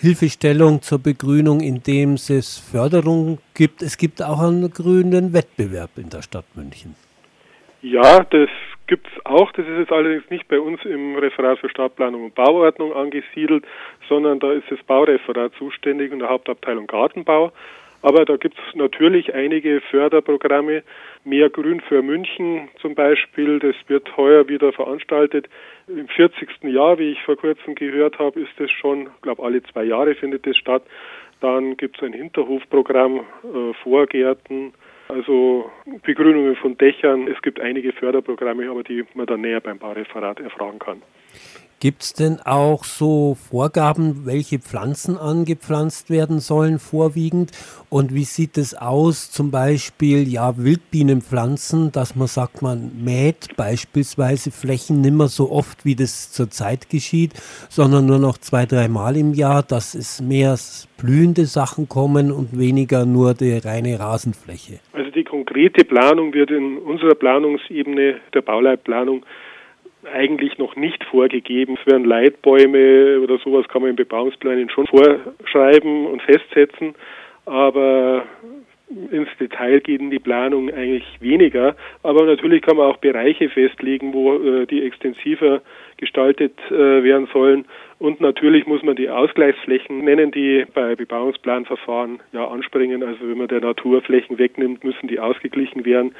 Hilfestellung 0.00 0.80
zur 0.80 0.98
Begrünung, 0.98 1.60
indem 1.60 2.14
es 2.14 2.58
Förderung 2.58 3.38
gibt. 3.54 3.82
Es 3.82 3.98
gibt 3.98 4.22
auch 4.22 4.40
einen 4.40 4.70
grünen 4.70 5.34
Wettbewerb 5.34 5.90
in 5.98 6.08
der 6.08 6.22
Stadt 6.22 6.46
München. 6.54 6.94
Ja, 7.82 8.24
das 8.24 8.48
gibt 8.86 9.06
es 9.06 9.26
auch. 9.26 9.52
Das 9.52 9.66
ist 9.66 9.78
jetzt 9.78 9.92
allerdings 9.92 10.24
nicht 10.30 10.48
bei 10.48 10.58
uns 10.58 10.82
im 10.86 11.16
Referat 11.16 11.58
für 11.58 11.68
Stadtplanung 11.68 12.24
und 12.24 12.34
Bauordnung 12.34 12.94
angesiedelt, 12.94 13.64
sondern 14.08 14.40
da 14.40 14.52
ist 14.52 14.70
das 14.70 14.82
Baureferat 14.84 15.52
zuständig 15.58 16.12
in 16.12 16.20
der 16.20 16.30
Hauptabteilung 16.30 16.86
Gartenbau. 16.86 17.52
Aber 18.00 18.24
da 18.24 18.36
gibt 18.36 18.56
es 18.58 18.74
natürlich 18.74 19.34
einige 19.34 19.82
Förderprogramme. 19.90 20.82
Mehr 21.24 21.50
Grün 21.50 21.80
für 21.80 22.02
München 22.02 22.68
zum 22.80 22.94
Beispiel, 22.94 23.58
das 23.58 23.74
wird 23.88 24.16
heuer 24.16 24.48
wieder 24.48 24.72
veranstaltet. 24.72 25.48
Im 25.86 26.08
40. 26.08 26.64
Jahr, 26.64 26.98
wie 26.98 27.12
ich 27.12 27.22
vor 27.22 27.36
kurzem 27.36 27.74
gehört 27.74 28.18
habe, 28.18 28.40
ist 28.40 28.52
das 28.56 28.70
schon, 28.70 29.08
ich 29.14 29.22
glaube 29.22 29.42
alle 29.42 29.62
zwei 29.64 29.84
Jahre 29.84 30.14
findet 30.14 30.46
das 30.46 30.56
statt. 30.56 30.82
Dann 31.40 31.76
gibt 31.76 31.96
es 31.96 32.02
ein 32.02 32.14
Hinterhofprogramm, 32.14 33.20
äh, 33.44 33.74
Vorgärten, 33.82 34.72
also 35.08 35.70
Begrünungen 36.02 36.56
von 36.56 36.78
Dächern. 36.78 37.28
Es 37.28 37.40
gibt 37.42 37.60
einige 37.60 37.92
Förderprogramme, 37.92 38.70
aber 38.70 38.82
die 38.82 39.04
man 39.14 39.26
dann 39.26 39.40
näher 39.40 39.60
beim 39.60 39.78
Baureferat 39.78 40.40
erfragen 40.40 40.78
kann. 40.78 41.02
Gibt 41.82 42.02
es 42.02 42.12
denn 42.12 42.40
auch 42.44 42.84
so 42.84 43.38
Vorgaben, 43.48 44.26
welche 44.26 44.58
Pflanzen 44.58 45.16
angepflanzt 45.16 46.10
werden 46.10 46.38
sollen, 46.38 46.78
vorwiegend? 46.78 47.52
Und 47.88 48.14
wie 48.14 48.24
sieht 48.24 48.58
es 48.58 48.74
aus, 48.74 49.30
zum 49.30 49.50
Beispiel 49.50 50.28
ja, 50.28 50.58
Wildbienenpflanzen, 50.58 51.90
dass 51.90 52.16
man 52.16 52.26
sagt, 52.26 52.60
man 52.60 52.92
mäht 53.02 53.56
beispielsweise 53.56 54.50
Flächen 54.50 55.00
nicht 55.00 55.14
mehr 55.14 55.28
so 55.28 55.50
oft, 55.50 55.86
wie 55.86 55.94
das 55.94 56.30
zurzeit 56.30 56.90
geschieht, 56.90 57.32
sondern 57.70 58.04
nur 58.04 58.18
noch 58.18 58.36
zwei, 58.36 58.66
dreimal 58.66 59.16
im 59.16 59.32
Jahr, 59.32 59.62
dass 59.62 59.94
es 59.94 60.20
mehr 60.20 60.58
blühende 60.98 61.46
Sachen 61.46 61.88
kommen 61.88 62.30
und 62.30 62.58
weniger 62.58 63.06
nur 63.06 63.32
die 63.32 63.56
reine 63.56 63.98
Rasenfläche? 63.98 64.80
Also 64.92 65.10
die 65.12 65.24
konkrete 65.24 65.86
Planung 65.86 66.34
wird 66.34 66.50
in 66.50 66.76
unserer 66.76 67.14
Planungsebene 67.14 68.20
der 68.34 68.42
Bauleitplanung 68.42 69.24
eigentlich 70.12 70.58
noch 70.58 70.76
nicht 70.76 71.04
vorgegeben. 71.04 71.76
Es 71.80 71.86
werden 71.86 72.04
Leitbäume 72.04 73.20
oder 73.20 73.38
sowas 73.38 73.68
kann 73.68 73.82
man 73.82 73.90
in 73.90 73.96
Bebauungsplänen 73.96 74.70
schon 74.70 74.86
vorschreiben 74.86 76.06
und 76.06 76.22
festsetzen, 76.22 76.94
aber 77.46 78.24
ins 79.10 79.28
Detail 79.38 79.80
geht 79.80 80.00
in 80.00 80.10
die 80.10 80.18
Planung 80.18 80.70
eigentlich 80.70 81.04
weniger. 81.20 81.76
Aber 82.02 82.24
natürlich 82.24 82.62
kann 82.62 82.76
man 82.76 82.86
auch 82.86 82.96
Bereiche 82.96 83.48
festlegen, 83.48 84.12
wo 84.12 84.34
äh, 84.34 84.66
die 84.66 84.82
extensiver 84.82 85.62
gestaltet 85.96 86.58
äh, 86.70 87.02
werden 87.04 87.28
sollen. 87.32 87.66
Und 87.98 88.20
natürlich 88.20 88.66
muss 88.66 88.82
man 88.82 88.96
die 88.96 89.08
Ausgleichsflächen 89.08 89.98
nennen, 89.98 90.32
die 90.32 90.64
bei 90.74 90.96
Bebauungsplanverfahren 90.96 92.20
ja 92.32 92.48
anspringen. 92.48 93.02
Also 93.02 93.28
wenn 93.28 93.38
man 93.38 93.48
der 93.48 93.60
Naturflächen 93.60 94.38
wegnimmt, 94.38 94.82
müssen 94.82 95.06
die 95.06 95.20
ausgeglichen 95.20 95.84
werden 95.84 96.14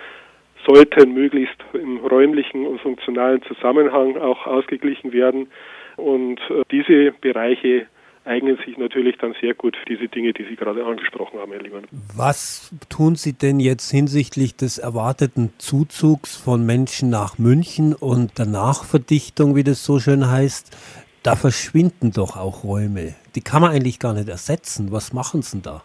sollten 0.67 1.15
möglichst 1.15 1.57
im 1.73 1.99
räumlichen 1.99 2.67
und 2.67 2.81
funktionalen 2.81 3.43
Zusammenhang 3.43 4.17
auch 4.17 4.47
ausgeglichen 4.47 5.13
werden. 5.13 5.49
Und 5.97 6.41
äh, 6.51 6.63
diese 6.71 7.13
Bereiche 7.21 7.87
eignen 8.25 8.59
sich 8.65 8.77
natürlich 8.77 9.17
dann 9.19 9.35
sehr 9.41 9.55
gut 9.55 9.77
für 9.77 9.87
diese 9.87 10.09
Dinge, 10.09 10.33
die 10.33 10.45
Sie 10.45 10.57
gerade 10.57 10.85
angesprochen 10.85 11.39
haben, 11.41 11.53
Herr 11.53 11.63
Liemann. 11.63 11.85
Was 12.15 12.71
tun 12.89 13.17
Sie 13.17 13.33
denn 13.33 13.61
jetzt 13.61 13.91
hinsichtlich 13.91 14.57
des 14.57 14.79
erwarteten 14.79 15.53
Zuzugs 15.59 16.37
von 16.37 16.65
Menschen 16.65 17.11
nach 17.11 17.39
München 17.39 17.95
und 17.95 18.39
der 18.39 18.47
Nachverdichtung, 18.47 19.57
wie 19.57 19.65
das 19.65 19.85
so 19.85 19.99
schön 19.99 20.31
heißt? 20.31 20.77
Da 21.23 21.37
verschwinden 21.37 22.13
doch 22.13 22.37
auch 22.37 22.65
Räume. 22.65 23.15
Die 23.35 23.43
kann 23.43 23.63
man 23.63 23.73
eigentlich 23.73 23.99
gar 23.99 24.15
nicht 24.15 24.29
ersetzen. 24.29 24.91
Was 24.91 25.13
machen 25.13 25.43
Sie 25.43 25.57
denn 25.57 25.63
da? 25.63 25.83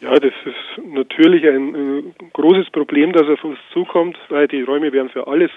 Ja, 0.00 0.14
das 0.14 0.32
ist 0.44 0.55
natürlich 0.86 1.44
ein, 1.46 1.74
ein 1.74 2.14
großes 2.32 2.70
Problem, 2.70 3.12
das 3.12 3.28
auf 3.28 3.42
uns 3.44 3.58
zukommt, 3.72 4.18
weil 4.28 4.48
die 4.48 4.62
Räume 4.62 4.92
werden 4.92 5.10
für 5.10 5.26
alles 5.26 5.50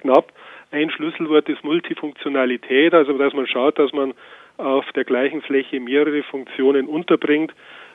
knapp. 0.00 0.32
Ein 0.70 0.90
Schlüsselwort 0.90 1.48
ist 1.48 1.64
Multifunktionalität, 1.64 2.92
also 2.92 3.16
dass 3.16 3.32
man 3.32 3.46
schaut, 3.46 3.78
dass 3.78 3.92
man 3.92 4.14
auf 4.56 4.84
der 4.92 5.04
gleichen 5.04 5.42
Fläche 5.42 5.80
mehrere 5.80 6.22
Funktionen 6.22 6.86
unterbringt. 6.86 7.52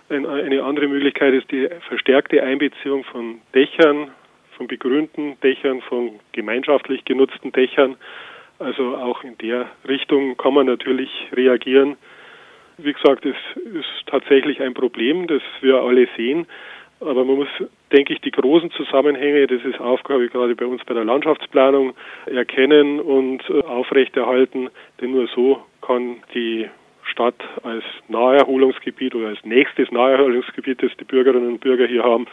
Eine 0.09 0.63
andere 0.63 0.87
Möglichkeit 0.87 1.33
ist 1.33 1.49
die 1.51 1.69
verstärkte 1.87 2.43
Einbeziehung 2.43 3.03
von 3.05 3.39
Dächern, 3.55 4.11
von 4.57 4.67
begrünten 4.67 5.39
Dächern, 5.41 5.81
von 5.81 6.19
gemeinschaftlich 6.33 7.05
genutzten 7.05 7.51
Dächern. 7.51 7.95
Also 8.59 8.95
auch 8.97 9.23
in 9.23 9.37
der 9.37 9.67
Richtung 9.87 10.37
kann 10.37 10.53
man 10.53 10.67
natürlich 10.67 11.09
reagieren. 11.33 11.97
Wie 12.83 12.93
gesagt, 12.93 13.25
es 13.25 13.35
ist 13.55 14.07
tatsächlich 14.07 14.61
ein 14.61 14.73
Problem, 14.73 15.27
das 15.27 15.41
wir 15.61 15.81
alle 15.81 16.07
sehen. 16.17 16.47
Aber 16.99 17.25
man 17.25 17.35
muss, 17.35 17.47
denke 17.91 18.13
ich, 18.13 18.21
die 18.21 18.31
großen 18.31 18.71
Zusammenhänge, 18.71 19.47
das 19.47 19.63
ist 19.63 19.79
Aufgabe 19.79 20.27
gerade 20.29 20.55
bei 20.55 20.65
uns 20.65 20.83
bei 20.85 20.93
der 20.93 21.03
Landschaftsplanung, 21.03 21.93
erkennen 22.27 22.99
und 22.99 23.41
äh, 23.49 23.61
aufrechterhalten. 23.63 24.69
Denn 24.99 25.11
nur 25.11 25.27
so 25.27 25.63
kann 25.81 26.17
die 26.33 26.69
Stadt 27.03 27.35
als 27.63 27.83
Naherholungsgebiet 28.07 29.15
oder 29.15 29.29
als 29.29 29.43
nächstes 29.43 29.91
Naherholungsgebiet, 29.91 30.83
das 30.83 30.91
die 30.99 31.05
Bürgerinnen 31.05 31.47
und 31.47 31.59
Bürger 31.59 31.87
hier 31.87 32.03
haben, 32.03 32.27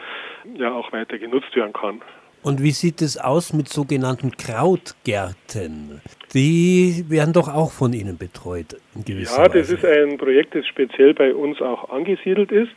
ja 0.55 0.71
auch 0.71 0.91
weiter 0.91 1.17
genutzt 1.17 1.55
werden 1.55 1.73
kann. 1.73 2.01
Und 2.41 2.63
wie 2.63 2.71
sieht 2.71 3.01
es 3.01 3.17
aus 3.17 3.53
mit 3.53 3.67
sogenannten 3.67 4.31
Krautgärten? 4.31 6.01
Die 6.33 7.03
werden 7.09 7.33
doch 7.33 7.47
auch 7.47 7.71
von 7.71 7.91
Ihnen 7.91 8.17
betreut. 8.17 8.77
In 8.95 9.03
ja, 9.05 9.47
das 9.47 9.55
Weise. 9.55 9.73
ist 9.75 9.85
ein 9.85 10.17
Projekt, 10.17 10.55
das 10.55 10.65
speziell 10.67 11.13
bei 11.13 11.33
uns 11.33 11.61
auch 11.61 11.89
angesiedelt 11.89 12.51
ist. 12.51 12.71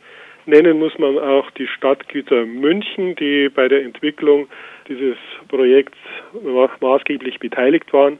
Nennen 0.45 0.79
muss 0.79 0.97
man 0.99 1.17
auch 1.17 1.49
die 1.51 1.67
Stadtgüter 1.67 2.45
München, 2.45 3.15
die 3.15 3.47
bei 3.47 3.69
der 3.69 3.83
Entwicklung 3.83 4.47
dieses 4.89 5.15
Projekts 5.47 5.97
maßgeblich 6.81 7.39
beteiligt 7.39 7.93
waren 7.93 8.19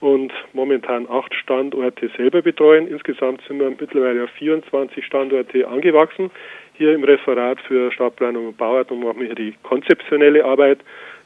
und 0.00 0.32
momentan 0.52 1.08
acht 1.10 1.34
Standorte 1.34 2.10
selber 2.16 2.42
betreuen. 2.42 2.86
Insgesamt 2.86 3.40
sind 3.48 3.58
wir 3.58 3.70
mittlerweile 3.70 4.24
auf 4.24 4.30
24 4.38 5.04
Standorte 5.04 5.66
angewachsen. 5.66 6.30
Hier 6.78 6.94
im 6.94 7.04
Referat 7.04 7.58
für 7.62 7.90
Stadtplanung 7.90 8.48
und 8.48 8.58
Bauordnung 8.58 9.00
machen 9.00 9.20
wir 9.20 9.28
hier 9.28 9.34
die 9.34 9.54
konzeptionelle 9.62 10.44
Arbeit. 10.44 10.80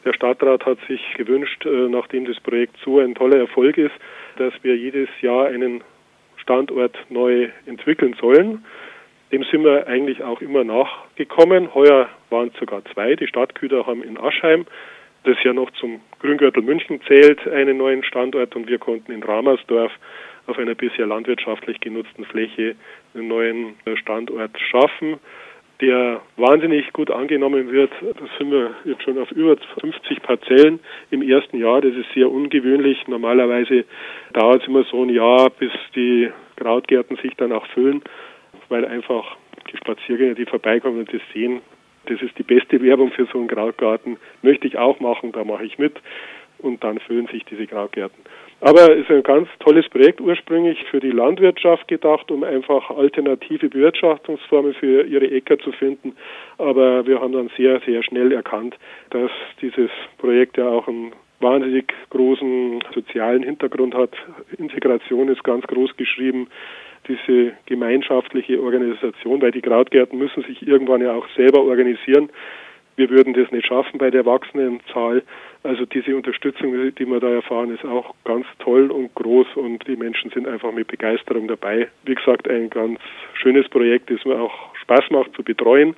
Der 0.05 0.13
Stadtrat 0.13 0.65
hat 0.65 0.79
sich 0.87 1.01
gewünscht, 1.15 1.67
äh, 1.67 1.89
nachdem 1.89 2.25
das 2.25 2.39
Projekt 2.39 2.77
so 2.85 3.01
ein 3.01 3.17
toller 3.17 3.39
Erfolg 3.39 3.77
ist, 3.77 3.95
dass 4.37 4.53
wir 4.63 4.77
jedes 4.77 5.09
Jahr 5.21 5.47
einen 5.47 5.83
Standort 6.37 6.97
neu 7.09 7.49
entwickeln 7.67 8.15
sollen. 8.21 8.65
Dem 9.33 9.43
sind 9.43 9.65
wir 9.65 9.89
eigentlich 9.89 10.23
auch 10.23 10.41
immer 10.41 10.63
nachgekommen. 10.63 11.75
Heuer 11.75 12.09
waren 12.31 12.53
es 12.55 12.61
sogar 12.61 12.85
zwei. 12.85 13.17
Die 13.17 13.27
Stadtküter 13.27 13.89
haben 13.89 14.05
in 14.05 14.19
Aschheim, 14.19 14.67
das 15.25 15.37
ja 15.43 15.53
noch 15.53 15.73
zum 15.73 16.01
Grüngürtel 16.21 16.63
München 16.63 17.01
zählt, 17.09 17.47
einen 17.49 17.77
neuen 17.77 18.05
Standort 18.05 18.55
und 18.55 18.69
wir 18.69 18.79
konnten 18.79 19.11
in 19.11 19.25
Ramersdorf 19.25 19.91
auf 20.51 20.59
einer 20.59 20.75
bisher 20.75 21.07
landwirtschaftlich 21.07 21.81
genutzten 21.81 22.25
Fläche 22.25 22.77
einen 23.15 23.29
neuen 23.29 23.75
Standort 23.97 24.51
schaffen, 24.59 25.19
der 25.81 26.21
wahnsinnig 26.37 26.93
gut 26.93 27.11
angenommen 27.11 27.73
wird. 27.73 27.91
Da 28.01 28.27
sind 28.39 28.51
wir 28.51 28.75
jetzt 28.85 29.03
schon 29.03 29.19
auf 29.19 29.31
über 29.33 29.57
50 29.81 30.23
Parzellen 30.23 30.81
im 31.11 31.23
ersten 31.23 31.59
Jahr. 31.59 31.81
Das 31.81 31.95
ist 31.95 32.13
sehr 32.15 32.31
ungewöhnlich. 32.31 33.07
Normalerweise 33.07 33.85
dauert 34.35 34.63
es 34.63 34.69
immer 34.69 34.85
so 34.85 35.03
ein 35.03 35.09
Jahr, 35.09 35.49
bis 35.51 35.73
die 35.95 36.31
Krautgärten 36.57 37.17
sich 37.17 37.35
dann 37.37 37.53
auch 37.53 37.67
füllen 37.69 38.03
weil 38.71 38.87
einfach 38.87 39.37
die 39.71 39.77
Spaziergänger, 39.77 40.35
die 40.35 40.47
vorbeikommen 40.47 41.01
und 41.01 41.13
das 41.13 41.21
sehen, 41.35 41.61
das 42.07 42.23
ist 42.23 42.39
die 42.39 42.43
beste 42.43 42.83
Werbung 42.83 43.11
für 43.11 43.27
so 43.27 43.39
einen 43.39 43.49
Krautgarten. 43.49 44.17
Möchte 44.43 44.67
ich 44.67 44.79
auch 44.79 45.01
machen, 45.01 45.33
da 45.33 45.45
mache 45.45 45.65
ich 45.65 45.79
mit 45.79 46.01
und 46.59 46.83
dann 46.83 46.99
füllen 46.99 47.27
sich 47.27 47.45
diese 47.45 47.67
Krautgärten. 47.67 48.25
Aber 48.63 48.95
es 48.95 49.05
ist 49.05 49.11
ein 49.11 49.23
ganz 49.23 49.49
tolles 49.61 49.89
Projekt 49.89 50.21
ursprünglich 50.21 50.85
für 50.91 51.01
die 51.01 51.13
Landwirtschaft 51.13 51.89
gedacht, 51.89 52.31
um 52.31 52.45
einfach 52.45 52.91
alternative 52.91 53.71
Bewirtschaftungsformen 53.71 54.75
für 54.75 55.05
ihre 55.07 55.31
Äcker 55.31 55.59
zu 55.59 55.73
finden. 55.73 56.15
Aber 56.59 57.07
wir 57.07 57.21
haben 57.21 57.33
dann 57.33 57.51
sehr, 57.57 57.81
sehr 57.87 58.03
schnell 58.03 58.33
erkannt, 58.33 58.77
dass 59.11 59.31
dieses 59.63 59.91
Projekt 60.19 60.59
ja 60.59 60.69
auch 60.69 60.87
einen 60.89 61.13
wahnsinnig 61.41 61.91
großen 62.11 62.83
sozialen 62.95 63.43
Hintergrund 63.45 63.95
hat. 63.95 64.11
Integration 64.59 65.29
ist 65.29 65.43
ganz 65.43 65.67
groß 65.67 65.97
geschrieben 65.97 66.49
diese 67.09 67.53
gemeinschaftliche 67.67 68.63
Organisation, 68.63 69.41
weil 69.41 69.53
die 69.53 69.63
Krautgärten 69.63 70.19
müssen 70.19 70.43
sich 70.45 70.67
irgendwann 70.67 71.01
ja 71.01 71.13
auch 71.13 71.27
selber 71.35 71.63
organisieren. 71.63 72.31
Wir 73.01 73.09
würden 73.09 73.33
das 73.33 73.51
nicht 73.51 73.67
schaffen 73.67 73.97
bei 73.97 74.11
der 74.11 74.27
wachsenden 74.27 74.81
Zahl. 74.93 75.23
Also 75.63 75.87
diese 75.87 76.15
Unterstützung, 76.15 76.75
die 76.95 77.07
wir 77.07 77.19
da 77.19 77.31
erfahren, 77.31 77.75
ist 77.75 77.83
auch 77.83 78.15
ganz 78.27 78.45
toll 78.59 78.91
und 78.91 79.15
groß 79.15 79.47
und 79.55 79.87
die 79.87 79.97
Menschen 79.97 80.31
sind 80.33 80.47
einfach 80.47 80.71
mit 80.71 80.89
Begeisterung 80.89 81.49
dabei. 81.49 81.89
Wie 82.05 82.15
gesagt, 82.15 82.47
ein 82.47 82.69
ganz 82.69 83.01
schönes 83.33 83.67
Projekt, 83.71 84.11
das 84.11 84.23
mir 84.27 84.39
auch 84.39 84.53
Spaß 84.83 85.05
macht 85.13 85.35
zu 85.35 85.43
betreuen. 85.43 85.97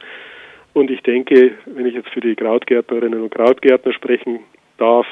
Und 0.75 0.93
ich 0.93 1.01
denke, 1.03 1.55
wenn 1.67 1.87
ich 1.87 1.95
jetzt 1.95 2.09
für 2.11 2.21
die 2.21 2.37
Krautgärtnerinnen 2.37 3.21
und 3.21 3.35
Krautgärtner 3.35 3.93
sprechen 3.95 4.39
darf, 4.79 5.07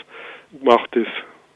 macht 0.62 0.94
es 0.94 1.08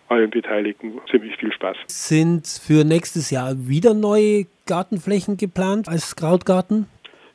allen 0.08 0.30
Beteiligten 0.30 1.00
ziemlich 1.12 1.36
viel 1.36 1.52
Spaß. 1.52 1.76
Sind 1.86 2.48
für 2.48 2.82
nächstes 2.82 3.30
Jahr 3.30 3.54
wieder 3.56 3.94
neue 3.94 4.46
Gartenflächen 4.66 5.36
geplant 5.36 5.88
als 5.88 6.16
Krautgarten? 6.16 6.88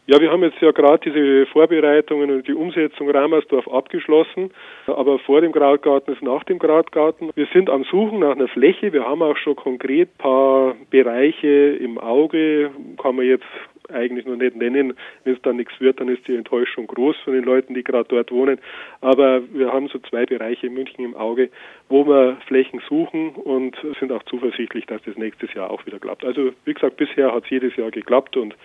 Ja, 0.10 0.20
wir 0.20 0.32
haben 0.32 0.42
jetzt 0.42 0.60
ja 0.60 0.72
gerade 0.72 1.08
diese 1.08 1.46
Vorbereitungen 1.52 2.32
und 2.32 2.48
die 2.48 2.56
Umsetzung 2.56 3.12
Ramersdorf 3.12 3.68
abgeschlossen. 3.68 4.50
Aber 4.88 5.20
vor 5.20 5.40
dem 5.42 5.52
Krautgarten 5.52 6.12
ist 6.12 6.24
nach 6.24 6.44
dem 6.46 6.58
Krautgarten. 6.58 7.30
Wir 7.36 7.46
sind 7.54 7.70
am 7.70 7.84
Suchen 7.84 8.18
nach 8.18 8.32
einer 8.32 8.48
Fläche. 8.48 8.92
Wir 8.92 9.06
haben 9.06 9.22
auch 9.22 9.38
schon 9.38 9.56
konkret 9.56 10.18
paar 10.18 10.76
Bereiche 10.90 11.78
im 11.80 12.00
Auge. 12.00 12.72
Kann 13.00 13.18
man 13.18 13.26
jetzt 13.28 13.46
eigentlich 13.94 14.26
noch 14.26 14.38
nicht 14.38 14.56
nennen. 14.56 14.98
Wenn 15.26 15.36
es 15.36 15.42
dann 15.44 15.58
nichts 15.58 15.80
wird, 15.80 16.00
dann 16.00 16.10
ist 16.10 16.28
die 16.28 16.36
Enttäuschung 16.36 16.88
groß 16.88 17.18
von 17.24 17.34
den 17.34 17.44
Leuten, 17.44 17.76
die 17.76 17.84
gerade 17.84 18.10
dort 18.10 18.32
wohnen. 18.32 18.58
Aber 19.02 19.42
wir 19.54 19.72
haben 19.72 19.90
so 19.90 20.00
zwei 20.00 20.26
Bereiche 20.26 20.66
in 20.66 20.74
München 20.74 21.06
im 21.06 21.16
Auge, 21.16 21.52
wo 21.88 22.08
wir 22.08 22.38
Flächen 22.48 22.82
suchen 22.90 23.36
und 23.36 23.78
sind 24.00 24.12
auch 24.12 24.24
zuversichtlich, 24.24 24.88
dass 24.88 25.04
das 25.04 25.18
nächstes 25.18 25.54
Jahr 25.54 25.70
auch 25.70 25.86
wieder 25.86 26.00
klappt. 26.00 26.26
Also 26.26 26.50
wie 26.66 26.74
gesagt, 26.74 26.98
bisher 26.98 27.32
hat 27.32 27.44
es 27.44 27.52
jedes 27.52 27.76
Jahr 27.76 27.92
geklappt 27.92 28.38
und 28.38 28.56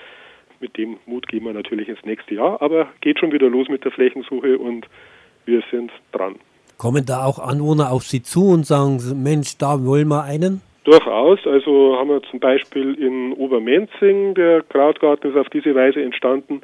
mit 0.65 0.79
dem 0.79 0.97
Mut 1.05 1.29
gehen 1.29 1.45
wir 1.45 1.53
natürlich 1.53 1.89
ins 1.89 2.05
nächste 2.05 2.35
Jahr. 2.35 2.61
Aber 2.63 2.89
geht 3.03 3.19
schon 3.19 3.33
wieder 3.33 3.49
los 3.49 3.69
mit 3.69 3.85
der 3.85 3.93
Flächensuche 3.93 4.59
und 4.59 4.87
wir 5.45 5.63
sind 5.71 5.93
dran. 6.13 6.37
Kommen 6.79 7.05
da 7.07 7.25
auch 7.25 7.39
Anwohner 7.39 7.93
auf 7.93 8.03
Sie 8.03 8.23
zu 8.23 8.49
und 8.49 8.65
sagen, 8.67 8.99
Mensch, 9.23 9.59
da 9.59 9.85
wollen 9.85 10.09
wir 10.09 10.25
einen? 10.25 10.63
Durchaus. 10.85 11.39
Also 11.47 11.97
haben 11.99 12.09
wir 12.09 12.23
zum 12.31 12.41
Beispiel 12.41 12.95
in 12.95 13.33
Obermenzing, 13.35 14.35
der 14.35 14.63
Krautgarten 14.63 15.31
ist 15.31 15.37
auf 15.37 15.49
diese 15.51 15.75
Weise 15.75 16.03
entstanden. 16.03 16.63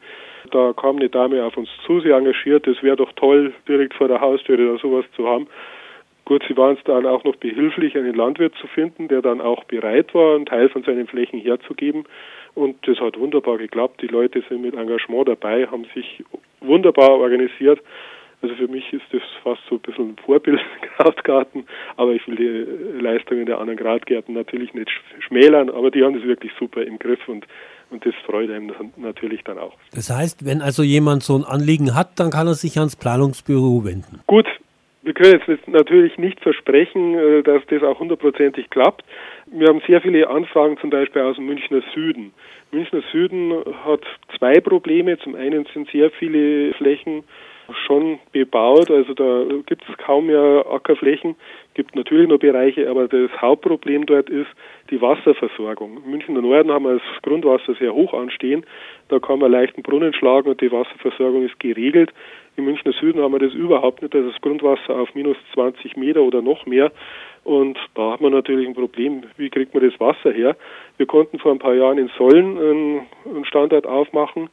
Da 0.51 0.73
kam 0.73 0.97
eine 0.97 1.09
Dame 1.09 1.45
auf 1.45 1.57
uns 1.57 1.69
zu, 1.87 2.01
sie 2.01 2.11
engagiert, 2.11 2.67
es 2.67 2.83
wäre 2.83 2.97
doch 2.97 3.13
toll, 3.13 3.53
direkt 3.69 3.95
vor 3.95 4.09
der 4.09 4.21
Haustüre 4.21 4.73
da 4.73 4.79
sowas 4.79 5.05
zu 5.15 5.29
haben. 5.29 5.47
Gut, 6.25 6.43
sie 6.49 6.57
waren 6.57 6.77
es 6.77 6.85
dann 6.85 7.07
auch 7.07 7.25
noch 7.25 7.37
behilflich, 7.37 7.97
einen 7.97 8.15
Landwirt 8.15 8.55
zu 8.61 8.67
finden, 8.67 9.09
der 9.09 9.23
dann 9.23 9.41
auch 9.41 9.65
bereit 9.65 10.15
war, 10.15 10.37
einen 10.37 10.47
Teil 10.47 10.69
von 10.69 10.83
seinen 10.83 11.07
Flächen 11.07 11.41
herzugeben. 11.41 12.05
Und 12.55 12.77
das 12.87 12.99
hat 12.99 13.19
wunderbar 13.19 13.59
geklappt. 13.59 14.03
Die 14.03 14.07
Leute 14.07 14.43
sind 14.49 14.63
mit 14.63 14.75
Engagement 14.75 15.29
dabei, 15.29 15.67
haben 15.67 15.87
sich 15.95 16.25
wunderbar 16.61 17.11
organisiert. 17.11 17.81
Also 18.43 18.55
für 18.55 18.69
mich 18.69 18.91
ist 18.93 19.05
das 19.13 19.21
fast 19.43 19.61
so 19.69 19.75
ein 19.75 19.81
bisschen 19.81 20.09
ein 20.11 20.17
Vorbild 20.25 20.61
Krautgarten, 20.97 21.65
aber 21.97 22.13
ich 22.13 22.27
will 22.27 22.37
die 22.37 22.99
Leistungen 23.03 23.45
der 23.45 23.59
anderen 23.59 23.79
Krautgärten 23.79 24.35
natürlich 24.35 24.73
nicht 24.73 24.91
schmälern, 25.27 25.69
aber 25.69 25.91
die 25.91 26.03
haben 26.03 26.15
das 26.15 26.23
wirklich 26.25 26.51
super 26.59 26.83
im 26.83 26.99
Griff 26.99 27.21
und, 27.29 27.47
und 27.91 28.07
das 28.07 28.15
freut 28.25 28.51
einem 28.51 28.73
natürlich 28.97 29.45
dann 29.45 29.59
auch. 29.59 29.75
Das 29.93 30.09
heißt, 30.09 30.47
wenn 30.47 30.63
also 30.63 30.83
jemand 30.83 31.23
so 31.23 31.37
ein 31.37 31.45
Anliegen 31.45 31.95
hat, 31.95 32.19
dann 32.19 32.31
kann 32.31 32.47
er 32.47 32.55
sich 32.55 32.79
ans 32.79 32.97
Planungsbüro 32.97 33.85
wenden. 33.85 34.21
Gut, 34.27 34.47
wir 35.03 35.15
können 35.15 35.41
jetzt 35.47 35.69
natürlich 35.69 36.19
nicht 36.19 36.41
versprechen, 36.41 37.15
äh, 37.15 37.43
dass 37.43 37.65
das 37.67 37.83
auch 37.83 37.99
hundertprozentig 37.99 38.71
klappt. 38.71 39.05
Wir 39.47 39.69
haben 39.69 39.81
sehr 39.87 40.01
viele 40.01 40.29
Anfragen 40.29 40.77
zum 40.79 40.91
Beispiel 40.91 41.23
aus 41.23 41.37
dem 41.37 41.47
Münchner 41.47 41.83
Süden. 41.95 42.33
Münchner 42.71 43.03
Süden 43.11 43.55
hat 43.85 44.03
zwei 44.39 44.61
Probleme. 44.61 45.19
Zum 45.19 45.35
einen 45.35 45.67
sind 45.73 45.91
sehr 45.91 46.11
viele 46.11 46.73
Flächen 46.75 47.25
schon 47.87 48.19
bebaut. 48.33 48.91
Also 48.91 49.15
da 49.15 49.45
gibt 49.67 49.85
es 49.89 49.97
kaum 49.99 50.27
mehr 50.27 50.65
Ackerflächen. 50.71 51.37
Gibt 51.75 51.95
natürlich 51.95 52.29
noch 52.29 52.39
Bereiche, 52.39 52.89
aber 52.89 53.09
das 53.09 53.31
Hauptproblem 53.41 54.07
dort 54.07 54.29
ist 54.29 54.49
die 54.91 55.01
Wasserversorgung. 55.01 56.03
Im 56.05 56.11
Münchner 56.11 56.43
Norden 56.43 56.71
haben 56.71 56.85
wir 56.85 56.95
das 56.95 57.23
Grundwasser 57.23 57.75
sehr 57.75 57.95
hoch 57.95 58.13
anstehen. 58.13 58.65
Da 59.09 59.19
kann 59.19 59.39
man 59.39 59.53
leicht 59.53 59.77
einen 59.77 59.83
Brunnen 59.83 60.13
schlagen 60.13 60.51
und 60.51 60.61
die 60.61 60.73
Wasserversorgung 60.73 61.45
ist 61.45 61.59
geregelt. 61.61 62.13
Im 62.57 62.65
Münchner 62.65 62.93
Süden 62.93 63.23
haben 63.23 63.33
wir 63.33 63.39
das 63.39 63.55
überhaupt 63.55 64.03
nicht. 64.03 64.15
Da 64.15 64.19
ist 64.19 64.35
das 64.35 64.41
Grundwasser 64.43 64.95
auf 64.95 65.15
minus 65.15 65.37
20 65.55 65.97
Meter 65.97 66.23
oder 66.23 66.43
noch 66.43 66.67
mehr. 66.67 66.93
Und 67.45 67.79
da 67.95 68.13
hat 68.13 68.21
man 68.21 68.33
natürlich 68.33 68.67
ein 68.69 68.75
Problem. 68.75 69.23
Wie 69.37 69.51
kriegt 69.51 69.73
man 69.73 69.83
das 69.83 69.99
Wasser 69.99 70.33
her? 70.33 70.57
Wir 70.99 71.07
konnten 71.07 71.39
vor 71.39 71.53
ein 71.53 71.59
paar 71.59 71.75
Jahren 71.75 71.99
in 71.99 72.11
Sollen 72.19 72.59
einen 72.59 73.45
Standort 73.45 73.87
aufmachen 73.87 74.51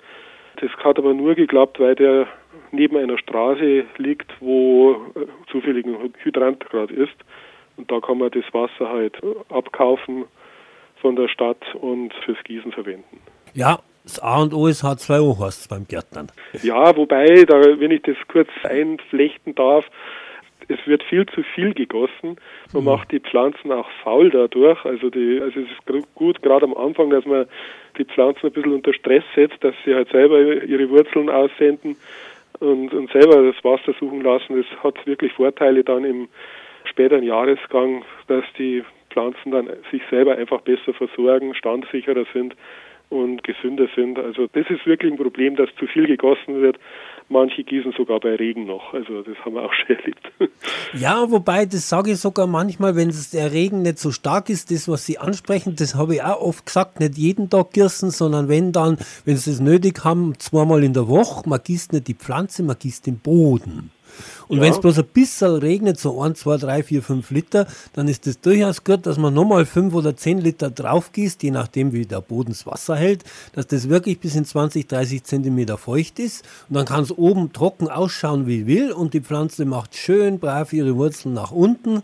Das 0.61 0.71
hat 0.83 0.97
aber 0.97 1.13
nur 1.13 1.35
geklappt, 1.35 1.79
weil 1.79 1.95
der 1.95 2.27
neben 2.71 2.97
einer 2.97 3.17
Straße 3.17 3.85
liegt, 3.97 4.31
wo 4.39 4.93
äh, 5.15 5.25
zufällig 5.51 5.85
ein 5.85 6.13
Hydrant 6.23 6.59
gerade 6.69 6.93
ist. 6.93 7.15
Und 7.75 7.91
da 7.91 7.99
kann 7.99 8.17
man 8.17 8.31
das 8.31 8.43
Wasser 8.53 8.89
halt 8.89 9.21
abkaufen 9.49 10.25
von 11.01 11.15
der 11.15 11.27
Stadt 11.27 11.63
und 11.75 12.13
fürs 12.25 12.43
Gießen 12.43 12.71
verwenden. 12.71 13.19
Ja, 13.53 13.79
das 14.07 14.19
A 14.19 14.41
und 14.41 14.53
O 14.53 14.67
ist 14.67 14.83
H2O, 14.83 15.39
heißt 15.39 15.61
es 15.61 15.67
beim 15.67 15.85
Gärtnern. 15.87 16.27
Ja, 16.63 16.95
wobei, 16.95 17.43
da, 17.45 17.61
wenn 17.79 17.91
ich 17.91 18.03
das 18.03 18.15
kurz 18.27 18.49
einflechten 18.63 19.53
darf, 19.55 19.85
es 20.69 20.79
wird 20.85 21.03
viel 21.03 21.25
zu 21.27 21.43
viel 21.43 21.73
gegossen. 21.73 22.37
Man 22.73 22.83
mhm. 22.83 22.85
macht 22.85 23.11
die 23.11 23.19
Pflanzen 23.19 23.71
auch 23.71 23.89
faul 24.03 24.29
dadurch. 24.29 24.83
Also, 24.85 25.09
die, 25.09 25.39
also 25.41 25.59
es 25.59 25.67
ist 25.67 26.05
gut, 26.15 26.41
gerade 26.41 26.65
am 26.65 26.75
Anfang, 26.75 27.09
dass 27.09 27.25
man 27.25 27.45
die 27.97 28.05
Pflanzen 28.05 28.47
ein 28.47 28.51
bisschen 28.53 28.73
unter 28.73 28.93
Stress 28.93 29.23
setzt, 29.35 29.63
dass 29.63 29.75
sie 29.85 29.95
halt 29.95 30.09
selber 30.09 30.39
ihre 30.63 30.89
Wurzeln 30.89 31.29
aussenden 31.29 31.95
und, 32.59 32.93
und 32.93 33.11
selber 33.11 33.51
das 33.51 33.63
Wasser 33.63 33.93
suchen 33.99 34.21
lassen. 34.21 34.57
Das 34.57 34.83
hat 34.83 35.05
wirklich 35.05 35.33
Vorteile 35.33 35.83
dann 35.83 36.03
im 36.03 36.27
späteren 36.85 37.23
Jahresgang, 37.23 38.03
dass 38.27 38.43
die 38.57 38.83
Pflanzen 39.09 39.51
dann 39.51 39.69
sich 39.91 40.01
selber 40.09 40.35
einfach 40.35 40.61
besser 40.61 40.93
versorgen, 40.93 41.55
standsicherer 41.55 42.25
sind 42.33 42.55
und 43.09 43.43
gesünder 43.43 43.87
sind. 43.95 44.19
Also 44.19 44.47
das 44.47 44.69
ist 44.69 44.85
wirklich 44.85 45.11
ein 45.11 45.17
Problem, 45.17 45.55
dass 45.55 45.69
zu 45.79 45.87
viel 45.87 46.07
gegossen 46.07 46.61
wird. 46.61 46.77
Manche 47.29 47.63
gießen 47.63 47.93
sogar 47.97 48.19
bei 48.19 48.35
Regen 48.35 48.65
noch. 48.65 48.93
Also 48.93 49.21
das 49.21 49.37
haben 49.43 49.55
wir 49.55 49.63
auch 49.63 49.73
schon 49.87 49.95
erlebt. 49.95 50.31
Ja, 50.93 51.29
wobei, 51.29 51.65
das 51.65 51.89
sage 51.89 52.11
ich 52.11 52.19
sogar 52.19 52.47
manchmal, 52.47 52.95
wenn 52.95 53.13
der 53.33 53.51
Regen 53.51 53.81
nicht 53.81 53.99
so 53.99 54.11
stark 54.11 54.49
ist, 54.49 54.71
das, 54.71 54.87
was 54.87 55.05
Sie 55.05 55.17
ansprechen, 55.17 55.75
das 55.77 55.95
habe 55.95 56.15
ich 56.15 56.23
auch 56.23 56.41
oft 56.41 56.65
gesagt, 56.65 56.99
nicht 56.99 57.17
jeden 57.17 57.49
Tag 57.49 57.71
gießen, 57.73 58.11
sondern 58.11 58.47
wenn 58.49 58.71
dann, 58.71 58.97
wenn 59.25 59.35
Sie 59.35 59.51
es 59.51 59.59
nötig 59.59 60.03
haben, 60.03 60.33
zweimal 60.39 60.83
in 60.83 60.93
der 60.93 61.07
Woche, 61.07 61.47
man 61.49 61.59
gießt 61.63 61.93
nicht 61.93 62.07
die 62.07 62.13
Pflanze, 62.13 62.63
man 62.63 62.77
gießt 62.79 63.07
den 63.07 63.19
Boden. 63.19 63.91
Und 64.47 64.57
ja. 64.57 64.63
wenn 64.63 64.71
es 64.71 64.79
bloß 64.79 64.99
ein 64.99 65.05
bisschen 65.05 65.55
regnet, 65.55 65.99
so 65.99 66.21
1, 66.21 66.39
2, 66.39 66.57
3, 66.57 66.83
4, 66.83 67.03
5 67.03 67.31
Liter, 67.31 67.67
dann 67.93 68.07
ist 68.07 68.27
es 68.27 68.39
durchaus 68.39 68.83
gut, 68.83 69.05
dass 69.05 69.17
man 69.17 69.33
nochmal 69.33 69.65
5 69.65 69.93
oder 69.93 70.15
10 70.15 70.39
Liter 70.39 70.69
drauf 70.69 71.11
gießt, 71.11 71.43
je 71.43 71.51
nachdem, 71.51 71.93
wie 71.93 72.05
der 72.05 72.21
Boden 72.21 72.49
das 72.49 72.65
Wasser 72.65 72.95
hält, 72.95 73.23
dass 73.53 73.67
das 73.67 73.89
wirklich 73.89 74.19
bis 74.19 74.35
in 74.35 74.45
20, 74.45 74.87
30 74.87 75.23
Zentimeter 75.23 75.77
feucht 75.77 76.19
ist. 76.19 76.45
Und 76.69 76.75
dann 76.75 76.85
kann 76.85 77.03
es 77.03 77.11
oben 77.11 77.53
trocken 77.53 77.89
ausschauen, 77.89 78.47
wie 78.47 78.67
will. 78.67 78.91
Und 78.91 79.13
die 79.13 79.21
Pflanze 79.21 79.65
macht 79.65 79.95
schön 79.95 80.39
brav 80.39 80.73
ihre 80.73 80.95
Wurzeln 80.95 81.33
nach 81.33 81.51
unten 81.51 82.03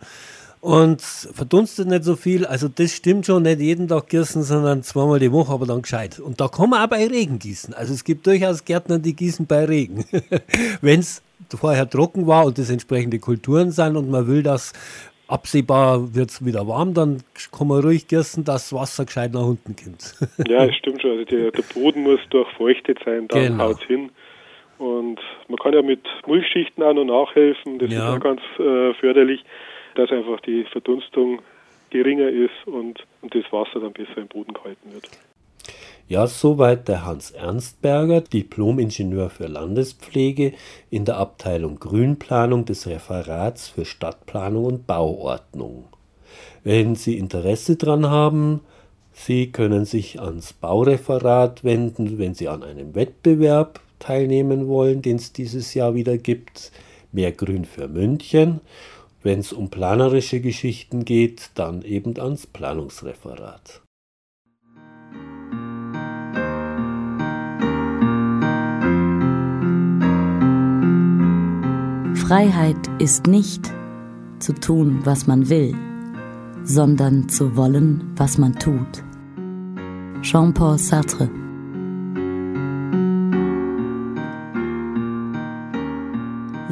und 0.64 1.02
verdunstet 1.02 1.90
nicht 1.90 2.06
so 2.06 2.16
viel. 2.16 2.46
Also 2.46 2.70
das 2.70 2.92
stimmt 2.92 3.26
schon, 3.26 3.44
nicht 3.44 3.60
jeden 3.60 3.90
Tag 3.90 4.08
gießen, 4.08 4.44
sondern 4.44 4.82
zweimal 4.82 5.20
die 5.20 5.34
Woche, 5.34 5.52
aber 5.52 5.66
dann 5.66 5.82
gescheit. 5.82 6.20
Und 6.20 6.40
da 6.40 6.48
kann 6.48 6.70
man 6.70 6.82
auch 6.82 6.88
bei 6.88 7.06
Regen 7.06 7.38
gießen. 7.38 7.74
Also 7.74 7.94
es 7.94 8.06
gibt 8.06 8.26
durchaus 8.26 8.64
Gärtner, 8.64 8.98
die 8.98 9.14
gießen 9.14 9.46
bei 9.46 9.66
Regen. 9.66 10.06
Wenn 10.82 11.02
es 11.02 11.22
vorher 11.50 11.90
trocken 11.90 12.28
war 12.28 12.46
und 12.46 12.58
das 12.58 12.70
entsprechende 12.70 13.20
Kulturen 13.20 13.72
sind 13.72 13.96
und 13.96 14.10
man 14.10 14.28
will, 14.28 14.44
dass 14.44 14.74
absehbar 15.28 16.14
wird 16.14 16.30
es 16.30 16.46
wieder 16.46 16.68
warm, 16.68 16.94
dann 16.94 17.24
kann 17.52 17.68
man 17.68 17.82
ruhig 17.82 18.08
gießen, 18.08 18.44
dass 18.44 18.70
das 18.70 18.74
Wasser 18.74 19.06
gescheit 19.06 19.34
nach 19.34 19.46
unten 19.46 19.76
kommt. 19.76 20.16
ja, 20.48 20.68
das 20.68 20.76
stimmt 20.76 21.02
schon. 21.02 21.12
Also 21.12 21.26
der, 21.26 21.52
der 21.52 21.64
Boden 21.74 22.04
muss 22.04 22.20
durchfeuchtet 22.30 23.00
sein, 23.04 23.28
dann 23.30 23.42
genau. 23.42 23.64
haut 23.66 23.82
es 23.82 23.88
hin. 23.88 24.12
Und 24.78 25.20
man 25.48 25.58
kann 25.58 25.74
ja 25.74 25.82
mit 25.82 26.02
Mulchschichten 26.28 26.84
auch 26.84 26.94
noch 26.94 27.06
nachhelfen, 27.06 27.80
das 27.80 27.92
ja. 27.92 28.10
ist 28.10 28.18
auch 28.18 28.20
ganz 28.20 28.42
äh, 28.60 28.94
förderlich, 28.96 29.44
dass 29.96 30.12
einfach 30.12 30.40
die 30.42 30.66
Verdunstung 30.66 31.42
geringer 31.90 32.28
ist 32.28 32.66
und, 32.66 33.06
und 33.22 33.34
das 33.34 33.44
Wasser 33.52 33.80
dann 33.80 33.94
besser 33.94 34.18
im 34.18 34.28
Boden 34.28 34.54
gehalten 34.54 34.92
wird. 34.92 35.10
Ja, 36.14 36.28
soweit 36.28 36.90
der 36.90 37.08
Hans 37.08 37.32
Ernstberger, 37.32 38.22
Diplom-Ingenieur 38.22 39.32
für 39.32 39.48
Landespflege 39.48 40.54
in 40.92 41.06
der 41.06 41.18
Abteilung 41.18 41.80
Grünplanung 41.80 42.66
des 42.66 42.86
Referats 42.86 43.70
für 43.70 43.84
Stadtplanung 43.84 44.66
und 44.66 44.86
Bauordnung. 44.86 45.86
Wenn 46.64 46.96
Sie 46.96 47.18
Interesse 47.18 47.78
daran 47.78 48.12
haben, 48.12 48.62
Sie 49.12 49.52
können 49.52 49.86
sich 49.86 50.22
ans 50.22 50.54
Baureferat 50.54 51.64
wenden, 51.64 52.20
wenn 52.20 52.36
Sie 52.36 52.48
an 52.48 52.62
einem 52.62 52.94
Wettbewerb 52.94 53.80
teilnehmen 53.98 54.68
wollen, 54.68 55.02
den 55.02 55.16
es 55.16 55.34
dieses 55.34 55.74
Jahr 55.74 55.96
wieder 55.96 56.20
gibt. 56.20 56.72
Mehr 57.12 57.32
Grün 57.32 57.66
für 57.66 57.88
München. 57.88 58.62
Wenn 59.24 59.40
es 59.40 59.52
um 59.52 59.72
planerische 59.72 60.42
Geschichten 60.42 61.06
geht, 61.06 61.50
dann 61.56 61.82
eben 61.82 62.20
ans 62.20 62.46
Planungsreferat. 62.46 63.82
Freiheit 72.34 72.90
ist 72.98 73.28
nicht 73.28 73.72
zu 74.40 74.56
tun, 74.56 75.02
was 75.04 75.28
man 75.28 75.50
will, 75.50 75.76
sondern 76.64 77.30
zu 77.30 77.56
wollen, 77.56 78.12
was 78.16 78.40
man 78.40 78.58
tut. 78.58 79.04
Jean-Paul 80.24 80.80
Sartre 80.80 81.30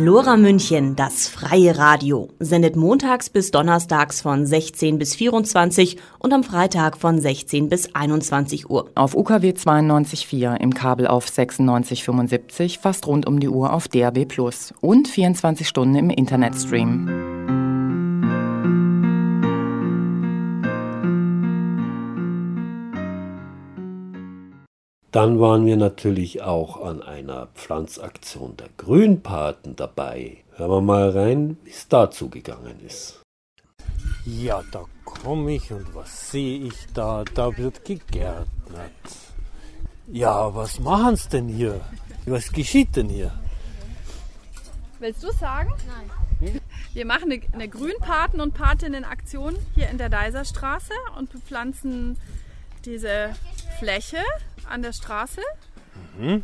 Lora 0.04 0.36
München, 0.36 0.96
das 0.96 1.28
freie 1.28 1.78
Radio, 1.78 2.30
sendet 2.40 2.76
montags 2.76 3.30
bis 3.30 3.52
donnerstags 3.52 4.20
von 4.20 4.48
16 4.48 4.98
bis 4.98 5.14
24 5.14 5.98
und 6.18 6.34
am 6.34 6.44
Freitag 6.44 6.98
von 6.98 7.22
16 7.22 7.70
bis 7.70 7.94
21 7.94 8.68
Uhr. 8.68 8.90
Auf 8.96 9.16
UKW 9.16 9.52
92.4 9.52 10.56
im 10.60 10.74
Kabel 10.74 11.06
auf 11.06 11.28
96.75, 11.28 12.80
fast 12.80 13.06
rund 13.06 13.28
um 13.28 13.40
die 13.40 13.50
Uhr 13.50 13.74
auf 13.74 13.88
DAB 13.88 14.26
Plus 14.26 14.74
und 14.82 15.08
24 15.08 15.68
Stunden 15.68 15.96
im 15.96 16.10
Internetstream. 16.10 17.41
Dann 25.12 25.42
waren 25.42 25.66
wir 25.66 25.76
natürlich 25.76 26.42
auch 26.42 26.82
an 26.86 27.02
einer 27.02 27.48
Pflanzaktion 27.48 28.56
der 28.56 28.70
Grünpaten 28.78 29.76
dabei. 29.76 30.38
Hören 30.56 30.72
wir 30.72 30.82
mal 30.82 31.10
rein, 31.10 31.58
wie 31.66 31.70
es 31.70 31.90
dazu 31.90 32.30
gegangen 32.30 32.80
ist. 32.86 33.22
Ja, 34.26 34.64
da 34.72 34.86
komme 35.04 35.56
ich 35.56 35.72
und 35.74 35.94
was 35.94 36.32
sehe 36.32 36.60
ich 36.60 36.88
da? 36.94 37.26
Da 37.34 37.58
wird 37.58 37.84
gegärtnert. 37.84 38.92
Ja, 40.08 40.56
was 40.56 40.80
machen 40.80 41.18
sie 41.18 41.30
denn 41.30 41.50
hier? 41.50 41.82
Was 42.26 42.52
geschieht 42.52 42.96
denn 42.96 43.10
hier? 43.10 43.34
Willst 45.00 45.24
du 45.24 45.32
sagen? 45.32 45.74
Nein. 46.40 46.62
Wir 46.94 47.06
machen 47.06 47.32
eine, 47.32 47.42
eine 47.52 47.68
Grünpaten- 47.68 48.40
und 48.40 48.54
Patinnen-Aktion 48.54 49.56
hier 49.76 49.90
in 49.90 49.98
der 49.98 50.10
Deiserstraße 50.10 50.94
und 51.18 51.32
bepflanzen 51.32 52.18
diese 52.86 53.36
Fläche 53.80 54.18
an 54.70 54.82
der 54.82 54.94
Straße. 54.94 55.42
Mhm. 56.18 56.44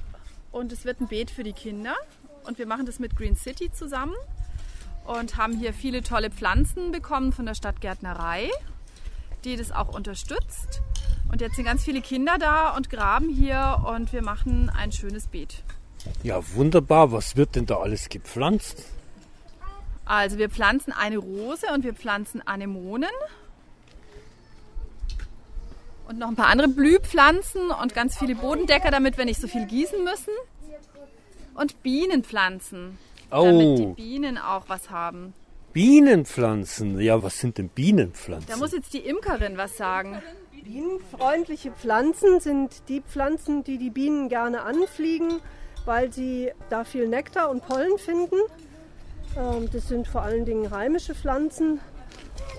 Und 0.51 0.71
es 0.71 0.85
wird 0.85 1.01
ein 1.01 1.07
Beet 1.07 1.31
für 1.31 1.43
die 1.43 1.53
Kinder. 1.53 1.95
Und 2.45 2.57
wir 2.57 2.65
machen 2.65 2.85
das 2.85 2.99
mit 2.99 3.15
Green 3.15 3.35
City 3.35 3.71
zusammen 3.71 4.15
und 5.05 5.37
haben 5.37 5.57
hier 5.57 5.73
viele 5.73 6.03
tolle 6.03 6.29
Pflanzen 6.29 6.91
bekommen 6.91 7.31
von 7.31 7.45
der 7.45 7.55
Stadtgärtnerei, 7.55 8.49
die 9.43 9.55
das 9.55 9.71
auch 9.71 9.93
unterstützt. 9.93 10.81
Und 11.29 11.41
jetzt 11.41 11.55
sind 11.55 11.65
ganz 11.65 11.83
viele 11.83 12.01
Kinder 12.01 12.37
da 12.37 12.75
und 12.75 12.89
graben 12.89 13.29
hier 13.29 13.83
und 13.85 14.13
wir 14.13 14.21
machen 14.21 14.69
ein 14.69 14.91
schönes 14.91 15.27
Beet. 15.27 15.63
Ja, 16.23 16.39
wunderbar. 16.53 17.11
Was 17.11 17.35
wird 17.35 17.55
denn 17.55 17.65
da 17.65 17.77
alles 17.77 18.09
gepflanzt? 18.09 18.85
Also 20.05 20.37
wir 20.37 20.49
pflanzen 20.49 20.93
eine 20.93 21.17
Rose 21.17 21.65
und 21.73 21.83
wir 21.83 21.93
pflanzen 21.93 22.45
Anemonen 22.47 23.09
und 26.07 26.19
noch 26.19 26.29
ein 26.29 26.35
paar 26.35 26.47
andere 26.47 26.67
Blühpflanzen 26.67 27.69
und 27.69 27.93
ganz 27.93 28.17
viele 28.17 28.35
Bodendecker, 28.35 28.91
damit 28.91 29.17
wir 29.17 29.25
nicht 29.25 29.41
so 29.41 29.47
viel 29.47 29.65
gießen 29.65 30.03
müssen. 30.03 30.33
Und 31.55 31.81
Bienenpflanzen, 31.83 32.97
oh. 33.31 33.43
damit 33.43 33.79
die 33.79 33.85
Bienen 33.95 34.37
auch 34.37 34.63
was 34.67 34.89
haben. 34.89 35.33
Bienenpflanzen? 35.73 36.99
Ja, 36.99 37.21
was 37.21 37.39
sind 37.39 37.57
denn 37.57 37.69
Bienenpflanzen? 37.69 38.49
Da 38.49 38.57
muss 38.57 38.71
jetzt 38.71 38.93
die 38.93 38.99
Imkerin 38.99 39.57
was 39.57 39.77
sagen. 39.77 40.21
Bienenfreundliche 40.63 41.71
Pflanzen 41.71 42.39
sind 42.39 42.89
die 42.89 43.01
Pflanzen, 43.01 43.63
die 43.63 43.77
die 43.77 43.89
Bienen 43.89 44.27
gerne 44.29 44.63
anfliegen, 44.63 45.39
weil 45.85 46.11
sie 46.11 46.51
da 46.69 46.83
viel 46.83 47.07
Nektar 47.07 47.49
und 47.49 47.65
Pollen 47.65 47.97
finden. 47.97 48.35
Ähm, 49.37 49.69
das 49.71 49.87
sind 49.87 50.07
vor 50.07 50.21
allen 50.23 50.45
Dingen 50.45 50.71
heimische 50.71 51.15
Pflanzen. 51.15 51.79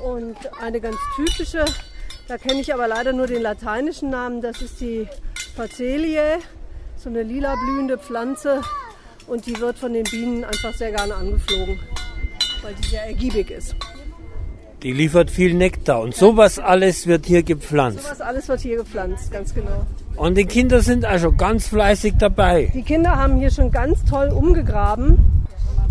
Und 0.04 0.36
eine 0.60 0.80
ganz 0.80 0.96
typische 1.16 1.64
da 2.28 2.36
kenne 2.36 2.60
ich 2.60 2.72
aber 2.72 2.86
leider 2.86 3.12
nur 3.12 3.26
den 3.26 3.42
lateinischen 3.42 4.10
Namen. 4.10 4.42
Das 4.42 4.60
ist 4.60 4.80
die 4.80 5.08
Facelie, 5.56 6.38
so 6.96 7.08
eine 7.08 7.22
lila 7.22 7.54
blühende 7.56 7.98
Pflanze. 7.98 8.60
Und 9.26 9.46
die 9.46 9.58
wird 9.60 9.78
von 9.78 9.92
den 9.92 10.04
Bienen 10.04 10.44
einfach 10.44 10.72
sehr 10.74 10.90
gerne 10.90 11.14
angeflogen, 11.14 11.78
weil 12.62 12.74
die 12.74 12.88
sehr 12.88 13.06
ergiebig 13.06 13.50
ist. 13.50 13.74
Die 14.82 14.92
liefert 14.92 15.30
viel 15.30 15.54
Nektar 15.54 16.00
und 16.00 16.14
sowas 16.14 16.58
alles 16.58 17.06
wird 17.06 17.26
hier 17.26 17.42
gepflanzt. 17.42 18.04
Sowas 18.04 18.20
alles 18.20 18.48
wird 18.48 18.60
hier 18.60 18.76
gepflanzt, 18.76 19.32
ganz 19.32 19.52
genau. 19.52 19.84
Und 20.16 20.36
die 20.38 20.44
Kinder 20.44 20.82
sind 20.82 21.04
also 21.04 21.32
ganz 21.32 21.68
fleißig 21.68 22.14
dabei. 22.18 22.70
Die 22.74 22.82
Kinder 22.82 23.16
haben 23.16 23.38
hier 23.38 23.50
schon 23.50 23.70
ganz 23.70 24.04
toll 24.04 24.28
umgegraben. 24.28 25.18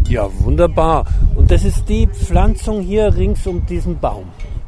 Ja, 0.07 0.29
wunderbar. 0.39 1.05
Und 1.35 1.51
das 1.51 1.65
ist 1.65 1.89
die 1.89 2.07
Pflanzung 2.07 2.81
hier 2.81 3.13
rings 3.15 3.45
um 3.45 3.65
diesen 3.65 3.99
Baum. 3.99 4.25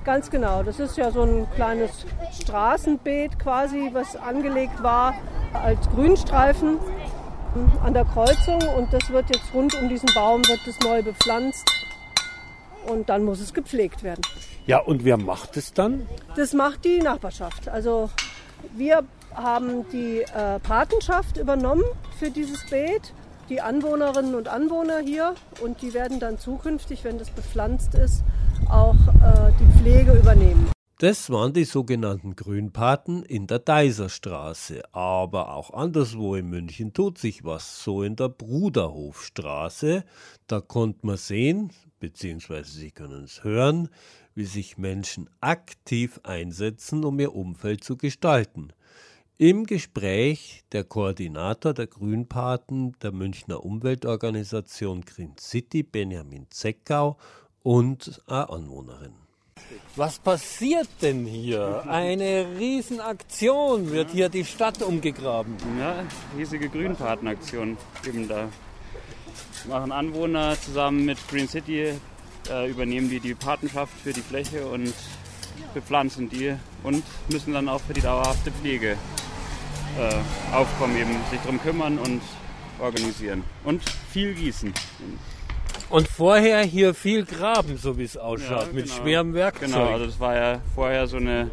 Ganz 0.10 0.32
genau. 0.32 0.64
Das 0.64 0.80
ist 0.80 0.98
ja 0.98 1.12
so 1.12 1.22
ein 1.22 1.48
kleines 1.54 1.92
Straßenbeet 2.42 3.38
quasi, 3.38 3.92
was 3.94 4.16
angelegt 4.16 4.82
war 4.82 5.14
als 5.54 5.88
Grünstreifen 5.92 6.80
an 7.84 7.94
der 7.94 8.06
Kreuzung. 8.06 8.60
Und 8.76 8.92
das 8.92 9.08
wird 9.12 9.26
jetzt 9.32 9.54
rund 9.54 9.80
um 9.80 9.88
diesen 9.88 10.10
Baum 10.16 10.42
wird 10.48 10.62
das 10.66 10.80
neu 10.80 11.04
bepflanzt. 11.04 11.64
Und 12.88 13.08
dann 13.08 13.24
muss 13.24 13.40
es 13.40 13.54
gepflegt 13.54 14.02
werden. 14.02 14.22
Ja, 14.66 14.80
und 14.80 15.06
wer 15.06 15.18
macht 15.18 15.56
es 15.58 15.74
dann? 15.74 16.08
Das 16.36 16.54
macht 16.54 16.86
die 16.86 16.98
Nachbarschaft. 16.98 17.70
Also 17.70 18.10
wir 18.76 19.04
haben 19.36 19.88
die 19.92 20.22
äh, 20.22 20.58
Patenschaft 20.64 21.38
übernommen 21.38 21.84
für 22.18 22.32
dieses 22.32 22.68
Beet, 22.68 23.14
die 23.48 23.62
Anwohnerinnen 23.62 24.34
und 24.34 24.48
Anwohner 24.48 25.02
hier 25.06 25.36
und 25.62 25.84
die 25.84 25.94
werden 25.94 26.20
dann 26.20 26.40
zukünftig, 26.40 27.04
wenn 27.04 27.20
das 27.20 27.30
bepflanzt 27.30 27.94
ist, 27.94 28.24
auch 28.70 28.96
äh, 28.96 29.52
die 29.60 29.80
Pflege 29.80 30.14
übernehmen. 30.14 30.70
Das 31.00 31.30
waren 31.30 31.54
die 31.54 31.64
sogenannten 31.64 32.36
Grünpaten 32.36 33.24
in 33.24 33.48
der 33.48 33.60
Deiserstraße. 33.60 34.84
Aber 34.94 35.54
auch 35.54 35.72
anderswo 35.72 36.36
in 36.36 36.50
München 36.50 36.92
tut 36.92 37.18
sich 37.18 37.46
was. 37.46 37.84
So 37.84 38.04
in 38.04 38.18
der 38.18 38.28
Bruderhofstraße. 38.28 40.04
Da 40.48 40.60
konnte 40.60 41.06
man 41.06 41.16
sehen, 41.16 41.72
beziehungsweise 42.02 42.72
Sie 42.72 42.92
können 42.92 43.24
es 43.24 43.46
hören, 43.46 43.88
wie 44.36 44.44
sich 44.44 44.78
Menschen 44.78 45.30
aktiv 45.40 46.20
einsetzen, 46.24 47.06
um 47.06 47.18
ihr 47.22 47.34
Umfeld 47.34 47.84
zu 47.84 47.96
gestalten. 47.96 48.74
Im 49.38 49.66
Gespräch 49.66 50.66
der 50.74 50.84
Koordinator 50.84 51.74
der 51.74 51.88
Grünpaten 51.88 52.98
der 53.02 53.14
Münchner 53.14 53.64
Umweltorganisation 53.64 55.00
Green 55.06 55.38
City, 55.40 55.82
Benjamin 55.82 56.48
Zeckau, 56.50 57.18
und 57.64 58.22
eine 58.28 58.50
Anwohnerin. 58.50 59.14
Was 59.96 60.20
passiert 60.20 60.88
denn 61.02 61.26
hier? 61.26 61.84
Eine 61.88 62.48
Riesenaktion. 62.58 63.92
Wird 63.92 64.12
hier 64.12 64.30
die 64.30 64.46
Stadt 64.46 64.82
umgegraben? 64.82 65.56
Ja, 65.80 66.04
riesige 66.38 66.70
Grünpatenaktion. 66.70 67.78
Eben 68.08 68.28
da 68.28 68.48
machen 69.68 69.92
Anwohner 69.92 70.60
zusammen 70.60 71.06
mit 71.06 71.18
Green 71.28 71.48
City, 71.48 71.94
äh, 72.50 72.70
übernehmen 72.70 73.10
die 73.10 73.20
die 73.20 73.36
Patenschaft 73.36 73.94
für 74.02 74.14
die 74.14 74.22
Fläche 74.22 74.66
und 74.66 74.94
bepflanzen 75.74 76.30
die 76.30 76.56
und 76.84 77.04
müssen 77.30 77.54
dann 77.54 77.68
auch 77.68 77.82
für 77.82 77.94
die 77.94 78.02
dauerhafte 78.02 78.52
Pflege 78.52 78.98
äh, 79.98 80.56
aufkommen, 80.56 80.98
eben 80.98 81.12
sich 81.30 81.40
darum 81.42 81.62
kümmern 81.62 82.00
und 82.00 82.22
organisieren. 82.80 83.44
Und 83.66 83.84
viel 84.12 84.34
gießen. 84.34 84.74
Und 85.90 86.08
vorher 86.08 86.62
hier 86.62 86.94
viel 86.94 87.26
graben, 87.26 87.78
so 87.78 87.98
wie 87.98 88.04
es 88.04 88.16
ausschaut, 88.16 88.68
Ja, 88.68 88.74
mit 88.74 88.86
genau. 88.86 88.96
schwerem 88.98 89.34
Werkzeug. 89.34 89.70
Genau, 89.70 89.86
also 89.88 90.06
das 90.06 90.20
war 90.20 90.36
ja 90.36 90.62
vorher 90.76 91.08
so 91.08 91.18
eine 91.18 91.50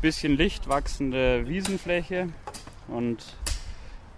bisschen 0.00 0.36
licht 0.36 0.68
wachsende 0.68 1.46
Wiesenfläche 1.48 2.28
und 2.88 3.18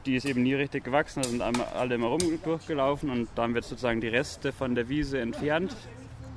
die 0.05 0.17
ist 0.17 0.27
eben 0.27 0.43
nie 0.43 0.55
richtig 0.55 0.85
gewachsen, 0.85 1.23
da 1.23 1.29
sind 1.29 1.43
alle 1.43 1.95
immer 1.95 2.09
rum 2.09 2.21
durchgelaufen 2.45 3.11
und 3.11 3.29
dann 3.35 3.55
wird 3.55 3.65
sozusagen 3.65 4.01
die 4.01 4.09
Reste 4.09 4.53
von 4.53 4.75
der 4.75 4.89
Wiese 4.89 5.21
entfernt, 5.21 5.75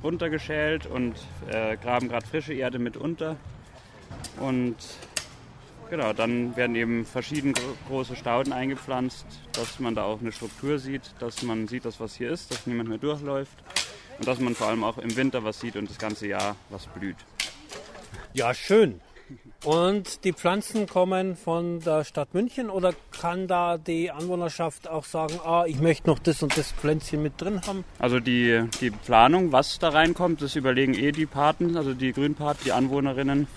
runtergeschält 0.02 0.86
und 0.86 1.14
äh, 1.48 1.76
graben 1.76 2.08
gerade 2.08 2.26
frische 2.26 2.54
Erde 2.54 2.78
mit 2.78 2.96
unter. 2.96 3.36
Und 4.40 4.76
genau, 5.90 6.12
dann 6.12 6.56
werden 6.56 6.76
eben 6.76 7.04
verschiedene 7.04 7.52
gro 7.52 7.76
große 7.88 8.16
Stauden 8.16 8.52
eingepflanzt, 8.52 9.26
dass 9.52 9.78
man 9.80 9.94
da 9.94 10.04
auch 10.04 10.20
eine 10.20 10.32
Struktur 10.32 10.78
sieht, 10.78 11.14
dass 11.18 11.42
man 11.42 11.68
sieht, 11.68 11.84
dass 11.84 12.00
was 12.00 12.14
hier 12.16 12.30
ist, 12.30 12.50
dass 12.50 12.66
niemand 12.66 12.88
mehr 12.88 12.98
durchläuft 12.98 13.56
und 14.18 14.26
dass 14.26 14.40
man 14.40 14.54
vor 14.54 14.68
allem 14.68 14.84
auch 14.84 14.98
im 14.98 15.14
Winter 15.16 15.44
was 15.44 15.60
sieht 15.60 15.76
und 15.76 15.88
das 15.90 15.98
ganze 15.98 16.26
Jahr 16.26 16.56
was 16.70 16.86
blüht. 16.86 17.16
Ja, 18.32 18.54
schön. 18.54 19.00
Und 19.64 20.24
die 20.24 20.32
Pflanzen 20.32 20.86
kommen 20.86 21.34
von 21.34 21.80
der 21.80 22.04
Stadt 22.04 22.34
München 22.34 22.70
oder 22.70 22.94
kann 23.10 23.48
da 23.48 23.78
die 23.78 24.12
Anwohnerschaft 24.12 24.88
auch 24.88 25.04
sagen, 25.04 25.40
ah, 25.44 25.64
ich 25.66 25.80
möchte 25.80 26.08
noch 26.08 26.20
das 26.20 26.42
und 26.42 26.56
das 26.56 26.70
Pflänzchen 26.70 27.22
mit 27.22 27.40
drin 27.40 27.60
haben? 27.66 27.84
Also 27.98 28.20
die, 28.20 28.62
die 28.80 28.90
Planung, 28.90 29.50
was 29.50 29.80
da 29.80 29.88
reinkommt, 29.88 30.42
das 30.42 30.54
überlegen 30.54 30.94
eh 30.94 31.10
die 31.10 31.26
Paten, 31.26 31.76
also 31.76 31.94
die 31.94 32.12
Grünpaten, 32.12 32.62
die 32.64 32.72
Anwohnerinnen, 32.72 33.48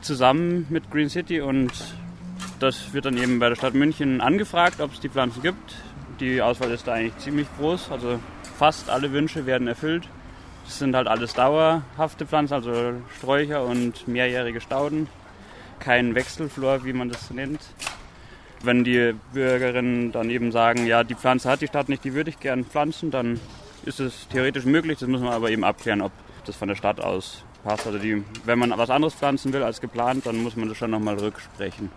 zusammen 0.00 0.66
mit 0.68 0.90
Green 0.90 1.08
City 1.08 1.40
und 1.40 1.72
das 2.60 2.92
wird 2.92 3.04
dann 3.04 3.16
eben 3.16 3.38
bei 3.38 3.48
der 3.48 3.56
Stadt 3.56 3.74
München 3.74 4.20
angefragt, 4.20 4.80
ob 4.80 4.92
es 4.92 5.00
die 5.00 5.08
Pflanzen 5.08 5.42
gibt. 5.42 5.76
Die 6.20 6.42
Auswahl 6.42 6.70
ist 6.72 6.86
da 6.86 6.94
eigentlich 6.94 7.16
ziemlich 7.18 7.46
groß, 7.58 7.90
also 7.92 8.18
fast 8.58 8.90
alle 8.90 9.12
Wünsche 9.12 9.46
werden 9.46 9.68
erfüllt. 9.68 10.08
Das 10.64 10.78
sind 10.80 10.94
halt 10.94 11.06
alles 11.06 11.34
dauerhafte 11.34 12.26
Pflanzen, 12.26 12.54
also 12.54 12.92
Sträucher 13.16 13.64
und 13.64 14.08
mehrjährige 14.08 14.60
Stauden. 14.60 15.08
Kein 15.78 16.14
Wechselflor, 16.14 16.84
wie 16.84 16.92
man 16.92 17.08
das 17.08 17.30
nennt. 17.30 17.60
Wenn 18.62 18.82
die 18.82 19.14
Bürgerinnen 19.32 20.10
dann 20.10 20.28
eben 20.28 20.50
sagen, 20.50 20.86
ja, 20.86 21.04
die 21.04 21.14
Pflanze 21.14 21.48
hat 21.48 21.60
die 21.60 21.68
Stadt 21.68 21.88
nicht, 21.88 22.02
die 22.02 22.14
würde 22.14 22.30
ich 22.30 22.40
gern 22.40 22.64
pflanzen, 22.64 23.10
dann 23.12 23.38
ist 23.84 24.00
es 24.00 24.26
theoretisch 24.28 24.64
möglich. 24.64 24.98
Das 24.98 25.08
muss 25.08 25.20
man 25.20 25.32
aber 25.32 25.50
eben 25.50 25.62
abklären, 25.62 26.02
ob 26.02 26.12
das 26.44 26.56
von 26.56 26.68
der 26.68 26.74
Stadt 26.74 27.00
aus 27.00 27.44
passt. 27.68 27.86
Also 27.86 27.98
die, 27.98 28.24
wenn 28.44 28.58
man 28.58 28.70
was 28.76 28.90
anderes 28.90 29.14
pflanzen 29.14 29.52
will 29.52 29.62
als 29.62 29.80
geplant, 29.80 30.26
dann 30.26 30.42
muss 30.42 30.56
man 30.56 30.68
das 30.68 30.78
schon 30.78 30.90
nochmal 30.90 31.18
rücksprechen. 31.18 31.90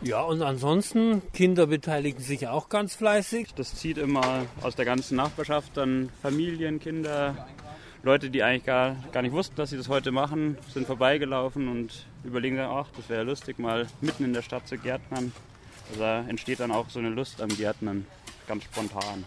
Ja, 0.00 0.22
und 0.22 0.42
ansonsten, 0.42 1.22
Kinder 1.32 1.66
beteiligen 1.66 2.22
sich 2.22 2.46
auch 2.46 2.68
ganz 2.68 2.94
fleißig. 2.94 3.54
Das 3.56 3.74
zieht 3.74 3.98
immer 3.98 4.46
aus 4.62 4.76
der 4.76 4.84
ganzen 4.84 5.16
Nachbarschaft 5.16 5.76
dann 5.76 6.10
Familien, 6.22 6.78
Kinder, 6.78 7.48
Leute, 8.04 8.30
die 8.30 8.44
eigentlich 8.44 8.64
gar, 8.64 8.94
gar 9.10 9.22
nicht 9.22 9.32
wussten, 9.32 9.56
dass 9.56 9.70
sie 9.70 9.76
das 9.76 9.88
heute 9.88 10.12
machen, 10.12 10.56
sind 10.72 10.86
vorbeigelaufen 10.86 11.66
und 11.66 12.06
überlegen 12.22 12.56
dann, 12.56 12.70
ach, 12.70 12.86
das 12.96 13.08
wäre 13.08 13.24
lustig, 13.24 13.58
mal 13.58 13.88
mitten 14.00 14.24
in 14.24 14.32
der 14.32 14.42
Stadt 14.42 14.68
zu 14.68 14.78
gärtnern. 14.78 15.32
Also 15.88 16.00
da 16.00 16.20
entsteht 16.28 16.60
dann 16.60 16.70
auch 16.70 16.90
so 16.90 17.00
eine 17.00 17.10
Lust 17.10 17.42
am 17.42 17.48
Gärtnern, 17.48 18.06
ganz 18.46 18.62
spontan. 18.64 19.26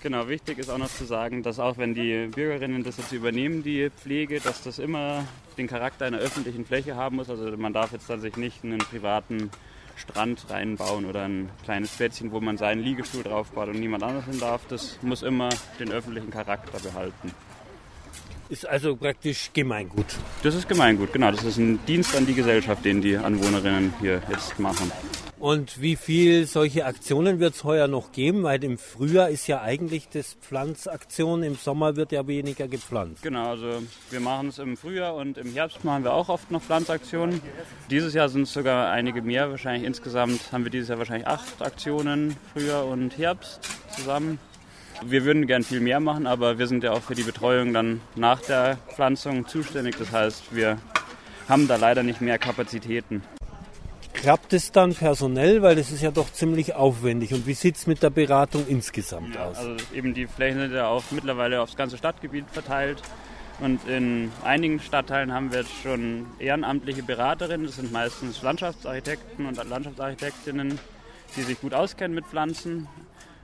Genau, 0.00 0.28
wichtig 0.28 0.58
ist 0.58 0.70
auch 0.70 0.78
noch 0.78 0.90
zu 0.90 1.04
sagen, 1.04 1.42
dass 1.42 1.58
auch 1.58 1.76
wenn 1.76 1.92
die 1.92 2.28
Bürgerinnen 2.28 2.84
das 2.84 2.98
jetzt 2.98 3.12
übernehmen, 3.12 3.64
die 3.64 3.90
Pflege, 3.90 4.38
dass 4.38 4.62
das 4.62 4.78
immer 4.78 5.24
den 5.56 5.66
Charakter 5.66 6.06
einer 6.06 6.18
öffentlichen 6.18 6.64
Fläche 6.64 6.94
haben 6.94 7.16
muss. 7.16 7.28
Also 7.28 7.56
man 7.56 7.72
darf 7.72 7.92
jetzt 7.92 8.08
dann 8.08 8.20
sich 8.20 8.36
nicht 8.36 8.62
einen 8.62 8.78
privaten 8.78 9.50
Strand 9.96 10.46
reinbauen 10.50 11.04
oder 11.04 11.24
ein 11.24 11.50
kleines 11.64 11.90
Plätzchen, 11.90 12.30
wo 12.30 12.40
man 12.40 12.56
seinen 12.56 12.80
Liegestuhl 12.80 13.24
draufbaut 13.24 13.68
und 13.68 13.80
niemand 13.80 14.04
anders 14.04 14.26
hin 14.26 14.38
darf. 14.38 14.62
Das 14.68 14.98
muss 15.02 15.22
immer 15.22 15.48
den 15.80 15.90
öffentlichen 15.90 16.30
Charakter 16.30 16.78
behalten. 16.78 17.32
Ist 18.48 18.66
also 18.66 18.96
praktisch 18.96 19.50
Gemeingut. 19.52 20.06
Das 20.42 20.54
ist 20.54 20.68
Gemeingut, 20.68 21.12
genau. 21.12 21.32
Das 21.32 21.44
ist 21.44 21.58
ein 21.58 21.84
Dienst 21.86 22.16
an 22.16 22.24
die 22.24 22.34
Gesellschaft, 22.34 22.84
den 22.84 23.02
die 23.02 23.16
Anwohnerinnen 23.16 23.92
hier 24.00 24.22
jetzt 24.30 24.58
machen. 24.58 24.90
Und 25.40 25.80
wie 25.80 25.94
viel 25.94 26.46
solche 26.46 26.84
Aktionen 26.84 27.38
wird 27.38 27.54
es 27.54 27.62
heuer 27.62 27.86
noch 27.86 28.10
geben? 28.10 28.42
Weil 28.42 28.62
im 28.64 28.76
Frühjahr 28.76 29.28
ist 29.28 29.46
ja 29.46 29.62
eigentlich 29.62 30.08
das 30.08 30.34
Pflanzaktion, 30.34 31.44
im 31.44 31.54
Sommer 31.54 31.94
wird 31.94 32.10
ja 32.10 32.26
weniger 32.26 32.66
gepflanzt. 32.66 33.22
Genau, 33.22 33.50
also 33.50 33.82
wir 34.10 34.18
machen 34.18 34.48
es 34.48 34.58
im 34.58 34.76
Frühjahr 34.76 35.14
und 35.14 35.38
im 35.38 35.52
Herbst 35.52 35.84
machen 35.84 36.02
wir 36.02 36.12
auch 36.12 36.28
oft 36.28 36.50
noch 36.50 36.62
Pflanzaktionen. 36.62 37.40
Dieses 37.88 38.14
Jahr 38.14 38.28
sind 38.28 38.42
es 38.42 38.52
sogar 38.52 38.90
einige 38.90 39.22
mehr. 39.22 39.48
Wahrscheinlich 39.50 39.84
insgesamt 39.84 40.50
haben 40.50 40.64
wir 40.64 40.72
dieses 40.72 40.88
Jahr 40.88 40.98
wahrscheinlich 40.98 41.28
acht 41.28 41.62
Aktionen, 41.62 42.36
Frühjahr 42.52 42.86
und 42.86 43.16
Herbst 43.16 43.60
zusammen. 43.94 44.40
Wir 45.04 45.24
würden 45.24 45.46
gern 45.46 45.62
viel 45.62 45.80
mehr 45.80 46.00
machen, 46.00 46.26
aber 46.26 46.58
wir 46.58 46.66
sind 46.66 46.82
ja 46.82 46.90
auch 46.90 47.02
für 47.02 47.14
die 47.14 47.22
Betreuung 47.22 47.72
dann 47.72 48.00
nach 48.16 48.40
der 48.40 48.78
Pflanzung 48.92 49.46
zuständig. 49.46 49.94
Das 49.96 50.10
heißt, 50.10 50.56
wir 50.56 50.78
haben 51.48 51.68
da 51.68 51.76
leider 51.76 52.02
nicht 52.02 52.20
mehr 52.20 52.38
Kapazitäten. 52.38 53.22
Klappt 54.20 54.52
es 54.52 54.72
dann 54.72 54.94
personell, 54.94 55.62
weil 55.62 55.76
das 55.76 55.90
ist 55.92 56.02
ja 56.02 56.10
doch 56.10 56.32
ziemlich 56.32 56.74
aufwendig. 56.74 57.32
Und 57.34 57.46
wie 57.46 57.54
sieht 57.54 57.76
es 57.76 57.86
mit 57.86 58.02
der 58.02 58.10
Beratung 58.10 58.66
insgesamt 58.66 59.34
Ja, 59.34 59.46
aus? 59.46 59.58
also 59.58 59.76
eben 59.94 60.12
die 60.14 60.26
Flächen 60.26 60.58
sind 60.60 60.72
ja 60.74 60.88
auch 60.88 61.04
mittlerweile 61.10 61.60
aufs 61.62 61.76
ganze 61.76 61.96
Stadtgebiet 61.96 62.44
verteilt. 62.50 63.00
Und 63.60 63.80
in 63.88 64.30
einigen 64.44 64.80
Stadtteilen 64.80 65.32
haben 65.32 65.50
wir 65.52 65.60
jetzt 65.60 65.72
schon 65.82 66.26
ehrenamtliche 66.38 67.02
Beraterinnen. 67.02 67.66
Das 67.66 67.76
sind 67.76 67.92
meistens 67.92 68.42
Landschaftsarchitekten 68.42 69.46
und 69.46 69.56
Landschaftsarchitektinnen, 69.68 70.78
die 71.36 71.42
sich 71.42 71.60
gut 71.60 71.74
auskennen 71.74 72.14
mit 72.14 72.26
Pflanzen. 72.26 72.88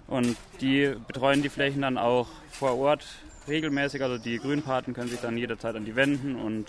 Und 0.06 0.36
die 0.60 0.94
betreuen 1.06 1.42
die 1.42 1.48
Flächen 1.48 1.82
dann 1.82 1.98
auch 1.98 2.28
vor 2.50 2.76
Ort 2.78 3.04
regelmäßig. 3.48 4.02
Also 4.02 4.18
die 4.18 4.38
Grünpaten 4.38 4.94
können 4.94 5.08
sich 5.10 5.20
dann 5.20 5.36
jederzeit 5.36 5.74
an 5.76 5.84
die 5.84 5.96
wenden 5.96 6.36
und 6.36 6.66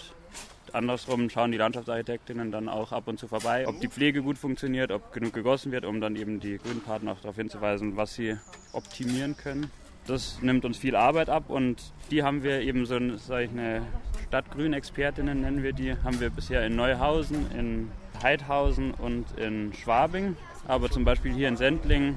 andersrum 0.75 1.29
schauen 1.29 1.51
die 1.51 1.57
Landschaftsarchitektinnen 1.57 2.51
dann 2.51 2.69
auch 2.69 2.91
ab 2.91 3.07
und 3.07 3.19
zu 3.19 3.27
vorbei, 3.27 3.67
ob 3.67 3.79
die 3.79 3.87
Pflege 3.87 4.21
gut 4.21 4.37
funktioniert, 4.37 4.91
ob 4.91 5.13
genug 5.13 5.33
gegossen 5.33 5.71
wird, 5.71 5.85
um 5.85 6.01
dann 6.01 6.15
eben 6.15 6.39
die 6.39 6.57
Grünpaten 6.57 7.07
auch 7.09 7.19
darauf 7.19 7.35
hinzuweisen, 7.35 7.95
was 7.97 8.13
sie 8.13 8.37
optimieren 8.73 9.35
können. 9.37 9.71
Das 10.07 10.39
nimmt 10.41 10.65
uns 10.65 10.77
viel 10.77 10.95
Arbeit 10.95 11.29
ab 11.29 11.49
und 11.49 11.81
die 12.11 12.21
haben 12.21 12.43
wir 12.43 12.61
eben 12.61 12.85
so 12.85 12.99
sag 13.17 13.45
ich, 13.45 13.49
eine 13.49 13.81
Stadtgrünexpertinnen 14.27 15.41
nennen 15.41 15.63
wir 15.63 15.73
die, 15.73 15.95
haben 16.03 16.19
wir 16.19 16.29
bisher 16.29 16.65
in 16.65 16.75
Neuhausen, 16.75 17.49
in 17.57 17.91
Heidhausen 18.21 18.91
und 18.91 19.25
in 19.37 19.73
Schwabing. 19.73 20.35
Aber 20.67 20.89
zum 20.91 21.05
Beispiel 21.05 21.33
hier 21.33 21.47
in 21.47 21.57
Sendling 21.57 22.15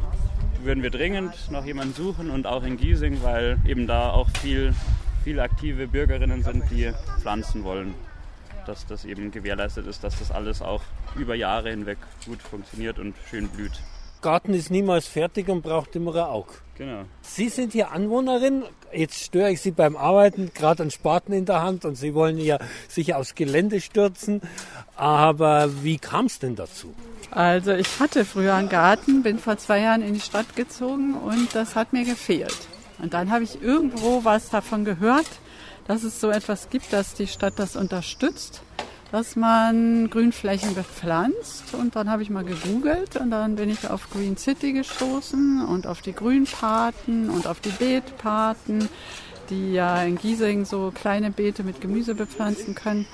würden 0.63 0.83
wir 0.83 0.91
dringend 0.91 1.51
noch 1.51 1.65
jemanden 1.65 1.95
suchen 1.95 2.31
und 2.31 2.47
auch 2.47 2.65
in 2.65 2.77
Giesing, 2.77 3.23
weil 3.23 3.59
eben 3.67 3.87
da 3.87 4.11
auch 4.11 4.29
viel, 4.43 4.75
viel 5.25 5.41
aktive 5.41 5.87
Bürgerinnen 5.87 6.43
sind, 6.43 6.65
die 6.71 6.93
pflanzen 7.21 7.65
wollen. 7.65 7.95
Dass 8.69 8.85
das 8.85 9.07
eben 9.07 9.31
gewährleistet 9.31 9.87
ist, 9.87 10.05
dass 10.05 10.19
das 10.19 10.31
alles 10.31 10.61
auch 10.61 10.83
über 11.17 11.35
Jahre 11.35 11.71
hinweg 11.71 11.97
gut 12.27 12.43
funktioniert 12.43 12.99
und 12.99 13.15
schön 13.31 13.49
blüht. 13.49 13.73
Garten 14.21 14.53
ist 14.53 14.71
niemals 14.71 15.07
fertig 15.07 15.49
und 15.49 15.63
braucht 15.63 15.97
immer 15.97 16.15
ein 16.15 16.25
Auge. 16.25 16.53
Genau. 16.77 17.05
Sie 17.23 17.49
sind 17.49 17.73
hier 17.73 17.93
Anwohnerin. 17.93 18.65
Jetzt 18.93 19.25
störe 19.25 19.53
ich 19.53 19.63
Sie 19.63 19.71
beim 19.71 19.97
Arbeiten, 19.97 20.51
gerade 20.53 20.83
einen 20.83 20.91
Spaten 20.91 21.33
in 21.33 21.47
der 21.47 21.63
Hand 21.63 21.87
und 21.87 21.95
Sie 21.95 22.13
wollen 22.13 22.37
ja 22.37 22.59
sich 22.89 23.15
aufs 23.15 23.35
Gelände 23.35 23.81
stürzen. 23.81 24.43
Aber 24.97 25.83
wie 25.83 25.97
kam 25.97 26.27
es 26.27 26.39
denn 26.39 26.55
dazu? 26.55 26.95
Also 27.31 27.73
ich 27.73 28.01
hatte 28.01 28.27
früher 28.27 28.55
einen 28.55 28.69
Garten, 28.69 29.23
bin 29.23 29.39
vor 29.39 29.57
zwei 29.57 29.81
Jahren 29.81 30.03
in 30.03 30.13
die 30.13 30.21
Stadt 30.21 30.57
gezogen 30.57 31.15
und 31.15 31.55
das 31.55 31.75
hat 31.75 31.95
mir 31.95 32.05
gefehlt. 32.05 32.69
Und 32.99 33.15
dann 33.15 33.31
habe 33.31 33.45
ich 33.45 33.63
irgendwo 33.63 34.25
was 34.25 34.51
davon 34.51 34.85
gehört, 34.85 35.27
dass 35.89 36.05
es 36.05 36.21
so 36.21 36.31
etwas 36.31 36.71
gibt, 36.71 36.93
dass 36.93 37.15
die 37.15 37.27
Stadt 37.27 37.55
das 37.57 37.75
unterstützt 37.75 38.63
dass 39.11 39.37
man 39.37 40.11
Grünflächen 40.11 40.75
bepflanzt. 40.75 41.75
Und 41.75 41.97
dann 41.97 42.11
habe 42.11 42.23
ich 42.23 42.31
mal 42.31 42.45
gegoogelt 42.45 43.17
und 43.17 43.31
dann 43.31 43.57
bin 43.57 43.71
ich 43.71 43.89
auf 43.89 44.11
Green 44.11 44.37
City 44.37 44.73
gestoßen 44.73 45.65
und 45.65 45.87
auf 45.87 46.03
die 46.03 46.13
Grünpaten 46.13 47.31
und 47.31 47.47
auf 47.47 47.61
die 47.61 47.71
Beetpaten, 47.71 48.89
die 49.51 49.73
ja 49.73 50.03
in 50.03 50.19
Giesing 50.19 50.65
so 50.65 50.93
kleine 50.95 51.31
Beete 51.31 51.63
mit 51.63 51.81
Gemüse 51.81 52.15
bepflanzen 52.15 52.75
können. 52.75 53.07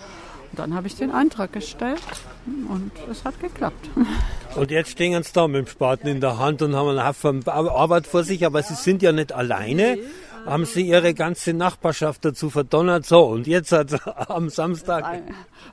Und 0.51 0.59
dann 0.59 0.75
habe 0.75 0.87
ich 0.87 0.97
den 0.97 1.11
Antrag 1.11 1.53
gestellt 1.53 2.03
und 2.47 2.93
es 3.11 3.25
hat 3.25 3.41
geklappt. 3.41 3.91
Und 4.55 4.71
jetzt 4.71 4.91
stehen 4.91 5.21
Sie 5.21 5.33
da 5.33 5.49
mit 5.49 5.67
dem 5.67 5.67
Spaten 5.67 6.07
in 6.07 6.21
der 6.21 6.39
Hand 6.39 6.63
und 6.63 6.77
haben 6.77 6.91
einen 6.91 7.05
Haufen 7.05 7.45
Arbeit 7.49 8.07
vor 8.07 8.23
sich, 8.23 8.47
aber 8.47 8.63
Sie 8.63 8.75
sind 8.75 9.03
ja 9.03 9.11
nicht 9.11 9.33
alleine 9.33 9.99
haben 10.47 10.65
sie 10.65 10.83
ihre 10.83 11.15
ganze 11.15 11.55
Nachbarschaft 11.55 12.25
dazu 12.25 12.51
verdonnert. 12.51 13.07
So, 13.07 13.25
und 13.25 13.47
jetzt 13.47 13.73
hat 13.73 14.07
am 14.31 14.49
Samstag. 14.49 15.23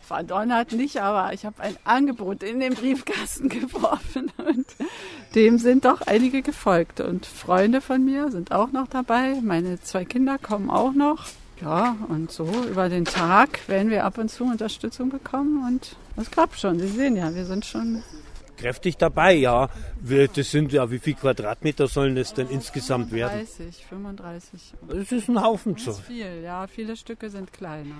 Verdonnert 0.01 0.71
nicht, 0.71 1.01
aber 1.01 1.33
ich 1.33 1.45
habe 1.45 1.61
ein 1.61 1.75
Angebot 1.83 2.43
in 2.43 2.59
den 2.59 2.73
Briefkasten 2.73 3.49
geworfen 3.49 4.31
und 4.37 4.65
dem 5.35 5.57
sind 5.57 5.85
doch 5.85 6.01
einige 6.01 6.41
gefolgt. 6.41 6.99
Und 6.99 7.25
Freunde 7.25 7.81
von 7.81 8.03
mir 8.03 8.31
sind 8.31 8.51
auch 8.51 8.71
noch 8.71 8.87
dabei. 8.87 9.39
Meine 9.41 9.81
zwei 9.81 10.05
Kinder 10.05 10.37
kommen 10.37 10.69
auch 10.69 10.93
noch. 10.93 11.25
Ja, 11.61 11.95
und 12.09 12.31
so 12.31 12.47
über 12.69 12.89
den 12.89 13.05
Tag 13.05 13.67
werden 13.67 13.91
wir 13.91 14.03
ab 14.03 14.17
und 14.17 14.29
zu 14.29 14.45
Unterstützung 14.45 15.09
bekommen 15.09 15.63
und 15.67 15.95
das 16.15 16.31
klappt 16.31 16.59
schon. 16.59 16.79
Sie 16.79 16.87
sehen 16.87 17.15
ja, 17.15 17.35
wir 17.35 17.45
sind 17.45 17.65
schon 17.65 18.01
kräftig 18.61 18.97
dabei, 18.97 19.33
ja. 19.33 19.69
Das 20.35 20.51
sind 20.51 20.71
ja, 20.71 20.89
wie 20.91 20.99
viel 20.99 21.15
Quadratmeter 21.15 21.87
sollen 21.87 22.17
es 22.17 22.33
denn 22.33 22.47
insgesamt 22.49 23.11
werden? 23.11 23.45
35, 23.45 23.85
35. 23.85 24.73
Das 24.87 25.11
ist 25.11 25.29
ein 25.29 25.41
Haufen 25.41 25.77
zu. 25.77 25.93
Viel, 25.93 26.41
ja. 26.43 26.67
Viele 26.67 26.95
Stücke 26.95 27.29
sind 27.29 27.51
kleiner. 27.51 27.95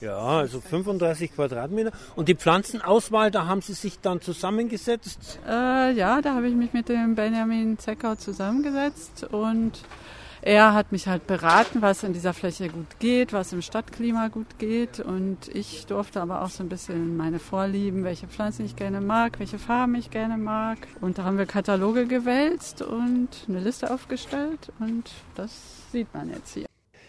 Ja, 0.00 0.18
also 0.18 0.60
35 0.60 1.34
Quadratmeter. 1.34 1.92
Und 2.14 2.28
die 2.28 2.34
Pflanzenauswahl, 2.34 3.30
da 3.30 3.46
haben 3.46 3.62
Sie 3.62 3.72
sich 3.72 4.00
dann 4.00 4.20
zusammengesetzt? 4.20 5.38
Äh, 5.48 5.92
ja, 5.92 6.20
da 6.20 6.34
habe 6.34 6.48
ich 6.48 6.54
mich 6.54 6.72
mit 6.72 6.88
dem 6.88 7.14
Benjamin 7.14 7.78
Zecker 7.78 8.18
zusammengesetzt 8.18 9.24
und 9.30 9.80
er 10.42 10.74
hat 10.74 10.90
mich 10.90 11.06
halt 11.06 11.28
beraten, 11.28 11.82
was 11.82 12.02
in 12.02 12.12
dieser 12.12 12.34
Fläche 12.34 12.68
gut 12.68 12.98
geht, 12.98 13.32
was 13.32 13.52
im 13.52 13.62
Stadtklima 13.62 14.26
gut 14.26 14.58
geht. 14.58 14.98
Und 14.98 15.48
ich 15.54 15.86
durfte 15.86 16.20
aber 16.20 16.42
auch 16.42 16.50
so 16.50 16.64
ein 16.64 16.68
bisschen 16.68 17.16
meine 17.16 17.38
Vorlieben, 17.38 18.02
welche 18.02 18.26
Pflanzen 18.26 18.66
ich 18.66 18.74
gerne 18.74 19.00
mag, 19.00 19.38
welche 19.38 19.58
Farben 19.58 19.94
ich 19.94 20.10
gerne 20.10 20.36
mag. 20.36 20.78
Und 21.00 21.18
da 21.18 21.24
haben 21.24 21.38
wir 21.38 21.46
Kataloge 21.46 22.06
gewälzt 22.06 22.82
und 22.82 23.28
eine 23.48 23.60
Liste 23.60 23.92
aufgestellt. 23.92 24.72
Und 24.80 25.12
das 25.36 25.52
sieht 25.92 26.12
man 26.12 26.28
jetzt 26.30 26.54
hier. 26.54 26.66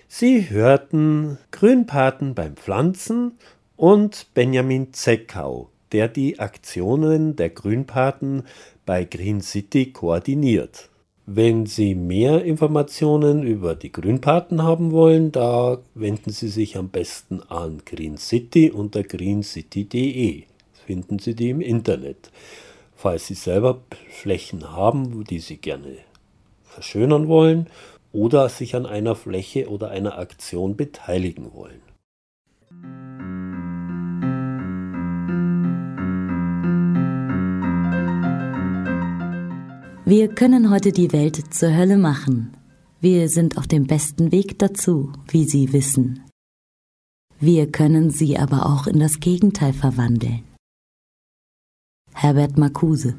Sie 0.08 0.52
hörten 0.52 1.40
Grünpaten 1.50 2.36
beim 2.36 2.56
Pflanzen 2.56 3.40
und 3.76 4.28
Benjamin 4.36 4.94
Zeckau, 4.94 5.72
der 5.92 6.08
die 6.08 6.40
Aktionen 6.40 7.36
der 7.36 7.50
Grünpaten 7.50 8.44
bei 8.86 9.06
Green 9.06 9.42
City 9.42 9.92
koordiniert. 9.92 10.92
Wenn 11.26 11.66
Sie 11.66 11.96
mehr 11.96 12.44
Informationen 12.44 13.44
über 13.44 13.76
die 13.76 13.94
Grünpaten 13.94 14.62
haben 14.62 14.92
wollen, 14.92 15.32
da 15.32 15.78
wenden 15.96 16.32
Sie 16.32 16.50
sich 16.50 16.76
am 16.76 16.90
besten 16.90 17.42
an 17.44 17.82
Green 17.86 18.18
City 18.18 18.70
unter 18.70 19.04
greencity.de. 19.04 20.44
Finden 20.86 21.20
Sie 21.20 21.34
die 21.34 21.52
im 21.52 21.62
Internet. 21.62 22.30
Falls 22.94 23.28
Sie 23.28 23.36
selber 23.36 23.80
Flächen 24.10 24.74
haben, 24.74 25.24
die 25.24 25.40
Sie 25.40 25.56
gerne 25.56 25.96
verschönern 26.66 27.30
wollen 27.30 27.68
oder 28.12 28.50
sich 28.50 28.76
an 28.76 28.86
einer 28.86 29.16
Fläche 29.16 29.70
oder 29.70 29.92
einer 29.92 30.18
Aktion 30.18 30.76
beteiligen 30.76 31.54
wollen. 31.54 31.93
Wir 40.06 40.28
können 40.28 40.70
heute 40.70 40.92
die 40.92 41.14
Welt 41.14 41.54
zur 41.54 41.74
Hölle 41.74 41.98
machen. 41.98 42.58
Wir 43.00 43.30
sind 43.30 43.58
auf 43.58 43.68
dem 43.68 43.88
besten 43.88 44.34
Weg 44.34 44.60
dazu, 44.60 45.14
wie 45.30 45.46
Sie 45.46 45.72
wissen. 45.72 46.26
Wir 47.40 47.72
können 47.72 48.10
sie 48.10 48.38
aber 48.38 48.66
auch 48.66 48.86
in 48.88 49.00
das 49.00 49.22
Gegenteil 49.22 49.72
verwandeln. 49.72 50.44
Herbert 52.14 52.58
Marcuse 52.58 53.16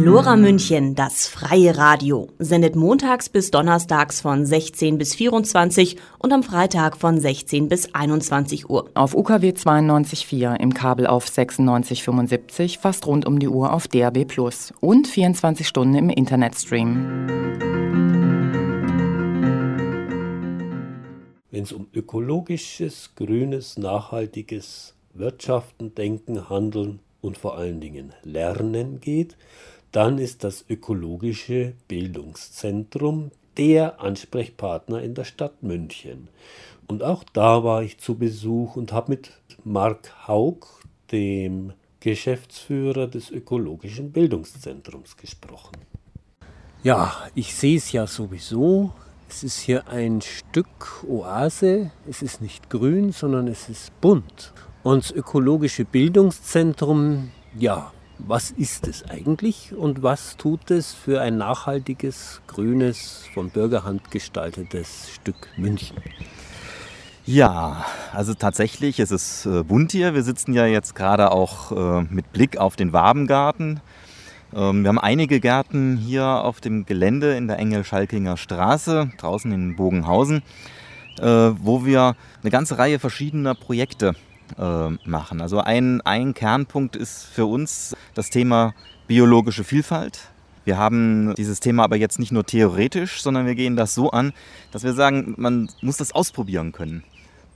Lora 0.00 0.36
München, 0.36 0.94
das 0.94 1.26
freie 1.26 1.76
Radio, 1.76 2.28
sendet 2.38 2.76
montags 2.76 3.28
bis 3.28 3.50
donnerstags 3.50 4.20
von 4.20 4.46
16 4.46 4.96
bis 4.96 5.16
24 5.16 5.96
und 6.20 6.32
am 6.32 6.44
Freitag 6.44 6.96
von 6.96 7.18
16 7.18 7.68
bis 7.68 7.92
21 7.96 8.70
Uhr. 8.70 8.88
Auf 8.94 9.16
UKW 9.16 9.50
92.4 9.50 10.54
im 10.60 10.72
Kabel 10.72 11.08
auf 11.08 11.26
96.75, 11.26 12.78
fast 12.78 13.08
rund 13.08 13.26
um 13.26 13.40
die 13.40 13.48
Uhr 13.48 13.72
auf 13.72 13.88
DAB 13.88 14.24
Plus 14.24 14.72
und 14.78 15.08
24 15.08 15.66
Stunden 15.66 15.96
im 15.96 16.10
Internetstream. 16.10 17.26
Wenn 21.50 21.64
es 21.64 21.72
um 21.72 21.88
ökologisches, 21.92 23.16
grünes, 23.16 23.76
nachhaltiges 23.76 24.94
Wirtschaften, 25.12 25.96
Denken, 25.96 26.48
Handeln 26.48 27.00
und 27.20 27.36
vor 27.36 27.56
allen 27.56 27.80
Dingen 27.80 28.12
Lernen 28.22 29.00
geht, 29.00 29.36
dann 29.92 30.18
ist 30.18 30.44
das 30.44 30.64
ökologische 30.68 31.74
Bildungszentrum 31.88 33.30
der 33.56 34.00
Ansprechpartner 34.00 35.02
in 35.02 35.14
der 35.14 35.24
Stadt 35.24 35.62
München. 35.62 36.28
Und 36.86 37.02
auch 37.02 37.24
da 37.32 37.64
war 37.64 37.82
ich 37.82 37.98
zu 37.98 38.16
Besuch 38.16 38.76
und 38.76 38.92
habe 38.92 39.12
mit 39.12 39.32
Marc 39.64 40.28
Haug, 40.28 40.66
dem 41.12 41.72
Geschäftsführer 42.00 43.08
des 43.08 43.30
ökologischen 43.30 44.12
Bildungszentrums, 44.12 45.16
gesprochen. 45.16 45.76
Ja, 46.82 47.12
ich 47.34 47.54
sehe 47.54 47.76
es 47.76 47.90
ja 47.92 48.06
sowieso. 48.06 48.92
Es 49.28 49.42
ist 49.42 49.58
hier 49.58 49.88
ein 49.88 50.20
Stück 50.22 51.04
Oase. 51.06 51.90
Es 52.08 52.22
ist 52.22 52.40
nicht 52.40 52.70
grün, 52.70 53.12
sondern 53.12 53.48
es 53.48 53.68
ist 53.68 54.00
bunt. 54.00 54.52
Und 54.84 55.04
das 55.04 55.10
ökologische 55.10 55.84
Bildungszentrum, 55.84 57.30
ja, 57.58 57.92
was 58.18 58.50
ist 58.50 58.86
es 58.88 59.04
eigentlich 59.08 59.72
und 59.74 60.02
was 60.02 60.36
tut 60.36 60.70
es 60.70 60.92
für 60.92 61.20
ein 61.20 61.38
nachhaltiges, 61.38 62.40
grünes, 62.46 63.24
von 63.32 63.50
Bürgerhand 63.50 64.10
gestaltetes 64.10 65.10
Stück 65.10 65.48
München? 65.56 65.96
Ja, 67.24 67.84
also 68.12 68.34
tatsächlich 68.34 68.98
ist 69.00 69.10
es 69.10 69.44
äh, 69.46 69.62
bunt 69.62 69.92
hier. 69.92 70.14
Wir 70.14 70.22
sitzen 70.22 70.54
ja 70.54 70.66
jetzt 70.66 70.94
gerade 70.94 71.30
auch 71.30 71.72
äh, 71.72 72.06
mit 72.10 72.32
Blick 72.32 72.56
auf 72.56 72.74
den 72.74 72.92
Wabengarten. 72.92 73.80
Ähm, 74.54 74.82
wir 74.82 74.88
haben 74.88 74.98
einige 74.98 75.38
Gärten 75.38 75.96
hier 75.98 76.24
auf 76.24 76.60
dem 76.60 76.86
Gelände 76.86 77.36
in 77.36 77.46
der 77.46 77.58
Engel-Schalkinger 77.58 78.36
Straße, 78.36 79.10
draußen 79.18 79.52
in 79.52 79.76
Bogenhausen, 79.76 80.42
äh, 81.20 81.26
wo 81.26 81.84
wir 81.84 82.16
eine 82.42 82.50
ganze 82.50 82.78
Reihe 82.78 82.98
verschiedener 82.98 83.54
Projekte 83.54 84.14
äh, 84.58 84.90
machen. 85.08 85.40
Also 85.40 85.60
ein, 85.60 86.00
ein 86.02 86.34
Kernpunkt 86.34 86.96
ist 86.96 87.24
für 87.24 87.46
uns 87.46 87.96
das 88.14 88.30
Thema 88.30 88.74
biologische 89.06 89.64
Vielfalt. 89.64 90.30
Wir 90.64 90.76
haben 90.76 91.34
dieses 91.36 91.60
Thema 91.60 91.84
aber 91.84 91.96
jetzt 91.96 92.18
nicht 92.18 92.30
nur 92.30 92.44
theoretisch, 92.44 93.22
sondern 93.22 93.46
wir 93.46 93.54
gehen 93.54 93.74
das 93.74 93.94
so 93.94 94.10
an, 94.10 94.32
dass 94.70 94.84
wir 94.84 94.92
sagen, 94.92 95.34
man 95.38 95.70
muss 95.80 95.96
das 95.96 96.12
ausprobieren 96.12 96.72
können. 96.72 97.04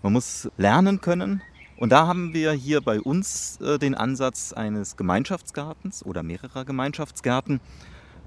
Man 0.03 0.14
muss 0.14 0.49
lernen 0.57 1.01
können. 1.01 1.43
Und 1.76 1.90
da 1.90 2.07
haben 2.07 2.32
wir 2.32 2.53
hier 2.53 2.80
bei 2.80 3.01
uns 3.01 3.61
äh, 3.61 3.78
den 3.78 3.95
Ansatz 3.95 4.53
eines 4.53 4.97
Gemeinschaftsgartens 4.97 6.07
oder 6.07 6.22
mehrerer 6.22 6.64
Gemeinschaftsgärten, 6.64 7.61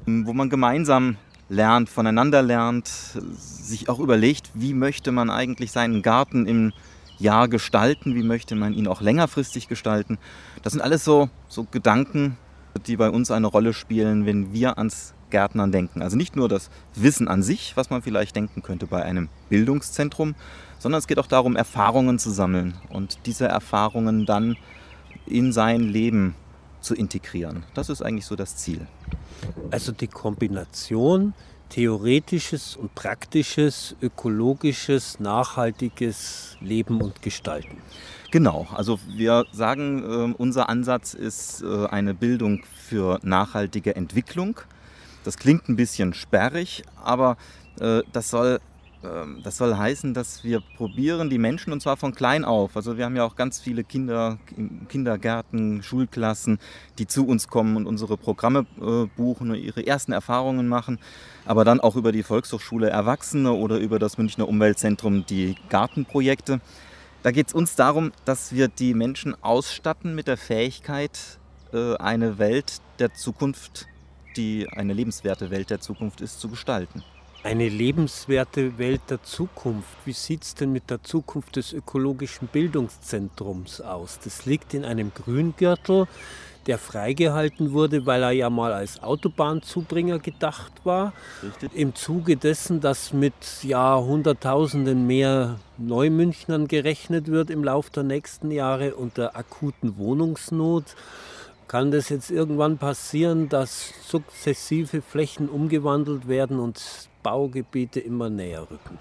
wo 0.06 0.34
man 0.34 0.50
gemeinsam 0.50 1.18
lernt, 1.50 1.90
voneinander 1.90 2.42
lernt, 2.42 2.88
sich 2.88 3.90
auch 3.90 4.00
überlegt, 4.00 4.52
wie 4.54 4.74
möchte 4.74 5.12
man 5.12 5.30
eigentlich 5.30 5.72
seinen 5.72 6.02
Garten 6.02 6.46
im 6.46 6.74
Jahr 7.18 7.48
gestalten, 7.48 8.16
wie 8.16 8.24
möchte 8.24 8.56
man 8.56 8.74
ihn 8.74 8.88
auch 8.88 9.02
längerfristig 9.02 9.68
gestalten. 9.68 10.18
Das 10.64 10.74
sind 10.74 10.82
alles 10.82 11.04
so, 11.04 11.30
so 11.48 11.66
Gedanken, 11.66 12.38
die 12.88 12.98
bei 12.98 13.10
uns 13.10 13.32
eine 13.32 13.48
Rolle 13.48 13.74
spielen, 13.74 14.26
wenn 14.26 14.54
wir 14.54 14.78
ans 14.78 15.14
Gärtnern 15.30 15.72
denken. 15.72 16.02
Also 16.02 16.18
nicht 16.18 16.36
nur 16.36 16.50
das 16.50 16.70
Wissen 16.94 17.28
an 17.28 17.44
sich, 17.44 17.76
was 17.76 17.90
man 17.90 18.02
vielleicht 18.02 18.36
denken 18.36 18.62
könnte 18.62 18.88
bei 18.88 19.04
einem 19.04 19.30
Bildungszentrum, 19.50 20.36
sondern 20.80 21.00
es 21.00 21.08
geht 21.08 21.20
auch 21.20 21.28
darum, 21.28 21.56
Erfahrungen 21.56 22.20
zu 22.20 22.32
sammeln 22.32 22.76
und 22.90 23.20
diese 23.26 23.48
Erfahrungen 23.48 24.26
dann 24.26 24.58
in 25.26 25.52
sein 25.52 25.82
Leben 25.82 26.36
zu 26.82 26.94
integrieren. 26.94 27.64
Das 27.74 27.90
ist 27.90 28.02
eigentlich 28.02 28.26
so 28.26 28.36
das 28.36 28.58
Ziel. 28.58 28.88
Also 29.72 29.92
die 29.92 30.08
Kombination 30.08 31.34
theoretisches 31.70 32.76
und 32.76 32.94
praktisches, 32.96 33.96
ökologisches, 34.02 35.20
nachhaltiges 35.20 36.58
Leben 36.62 37.02
und 37.02 37.22
Gestalten. 37.22 37.78
Genau, 38.32 38.68
also 38.74 39.00
wir 39.08 39.46
sagen, 39.52 40.04
äh, 40.04 40.34
unser 40.38 40.70
Ansatz 40.70 41.14
ist 41.14 41.62
äh, 41.62 41.86
eine 41.88 42.14
Bildung 42.14 42.64
für 42.76 43.20
nachhaltige 43.24 43.96
Entwicklung. 43.96 44.60
Das 45.24 45.38
klingt 45.38 45.70
ein 45.70 45.76
bisschen 45.76 46.14
sperrig, 46.14 46.84
aber 47.04 47.38
äh, 47.80 48.02
das 48.12 48.30
soll 48.30 48.60
ähm, 48.60 48.75
das 49.44 49.58
soll 49.58 49.76
heißen, 49.76 50.14
dass 50.14 50.44
wir 50.44 50.62
probieren, 50.78 51.30
die 51.30 51.38
Menschen, 51.38 51.74
und 51.74 51.82
zwar 51.82 51.98
von 51.98 52.14
klein 52.14 52.46
auf, 52.46 52.76
also 52.76 52.98
wir 52.98 53.06
haben 53.06 53.16
ja 53.16 53.24
auch 53.24 53.36
ganz 53.36 53.60
viele 53.60 53.84
Kinder, 53.84 54.38
Kindergärten, 54.90 55.84
Schulklassen, 55.84 56.60
die 56.98 57.08
zu 57.08 57.28
uns 57.28 57.48
kommen 57.48 57.78
und 57.78 57.88
unsere 57.88 58.18
Programme 58.18 58.66
äh, 58.82 59.06
buchen 59.16 59.52
und 59.52 59.58
ihre 59.58 59.86
ersten 59.86 60.12
Erfahrungen 60.12 60.68
machen, 60.68 61.00
aber 61.46 61.66
dann 61.66 61.80
auch 61.80 61.96
über 61.96 62.12
die 62.12 62.24
Volkshochschule 62.24 62.90
Erwachsene 62.90 63.52
oder 63.52 63.78
über 63.78 64.00
das 64.00 64.18
Münchner 64.18 64.48
Umweltzentrum 64.48 65.26
die 65.26 65.56
Gartenprojekte. 65.70 66.60
Da 67.24 67.32
geht 67.32 67.48
es 67.48 67.54
uns 67.54 67.76
darum, 67.76 68.12
dass 68.26 68.54
wir 68.54 68.68
die 68.68 68.94
Menschen 68.94 69.36
ausstatten 69.44 70.16
mit 70.16 70.28
der 70.28 70.38
Fähigkeit, 70.38 71.40
äh, 71.74 71.96
eine 71.96 72.38
Welt 72.38 72.82
der 73.00 73.14
Zukunft, 73.14 73.88
die 74.38 74.68
eine 74.70 74.94
lebenswerte 74.94 75.50
Welt 75.50 75.70
der 75.70 75.80
Zukunft 75.80 76.22
ist, 76.22 76.40
zu 76.40 76.50
gestalten 76.50 77.04
eine 77.46 77.70
lebenswerte 77.70 78.80
Welt 78.80 79.02
der 79.10 79.22
Zukunft. 79.22 79.96
Wie 80.04 80.14
sieht 80.14 80.44
es 80.44 80.56
denn 80.56 80.72
mit 80.72 80.90
der 80.90 81.04
Zukunft 81.04 81.58
des 81.58 81.74
ökologischen 81.74 82.48
Bildungszentrums 82.48 83.82
aus? 83.82 84.18
Das 84.24 84.48
liegt 84.48 84.74
in 84.74 84.84
einem 84.84 85.12
Grüngürtel, 85.14 86.08
der 86.66 86.80
freigehalten 86.80 87.72
wurde, 87.72 88.08
weil 88.08 88.24
er 88.24 88.32
ja 88.32 88.50
mal 88.50 88.74
als 88.74 89.04
Autobahnzubringer 89.04 90.18
gedacht 90.18 90.74
war. 90.86 91.14
Richtig. 91.44 91.70
Im 91.76 91.94
Zuge 91.94 92.36
dessen, 92.36 92.82
dass 92.82 93.14
mit 93.14 93.36
ja, 93.62 93.96
Hunderttausenden 94.00 95.06
mehr 95.06 95.60
Neumünchnern 95.78 96.68
gerechnet 96.68 97.28
wird 97.28 97.52
im 97.52 97.64
Laufe 97.64 97.92
der 97.92 98.04
nächsten 98.04 98.50
Jahre 98.50 98.96
und 98.96 99.18
der 99.18 99.38
akuten 99.38 99.98
Wohnungsnot, 99.98 100.96
kann 101.68 101.92
das 101.92 102.10
jetzt 102.10 102.32
irgendwann 102.32 102.80
passieren, 102.80 103.50
dass 103.50 103.94
sukzessive 104.08 105.04
Flächen 105.04 105.48
umgewandelt 105.48 106.28
werden 106.28 106.60
und 106.60 106.82
Baugebiete 107.26 108.00
immer 108.00 108.30
näher 108.30 108.62
rücken? 108.62 109.00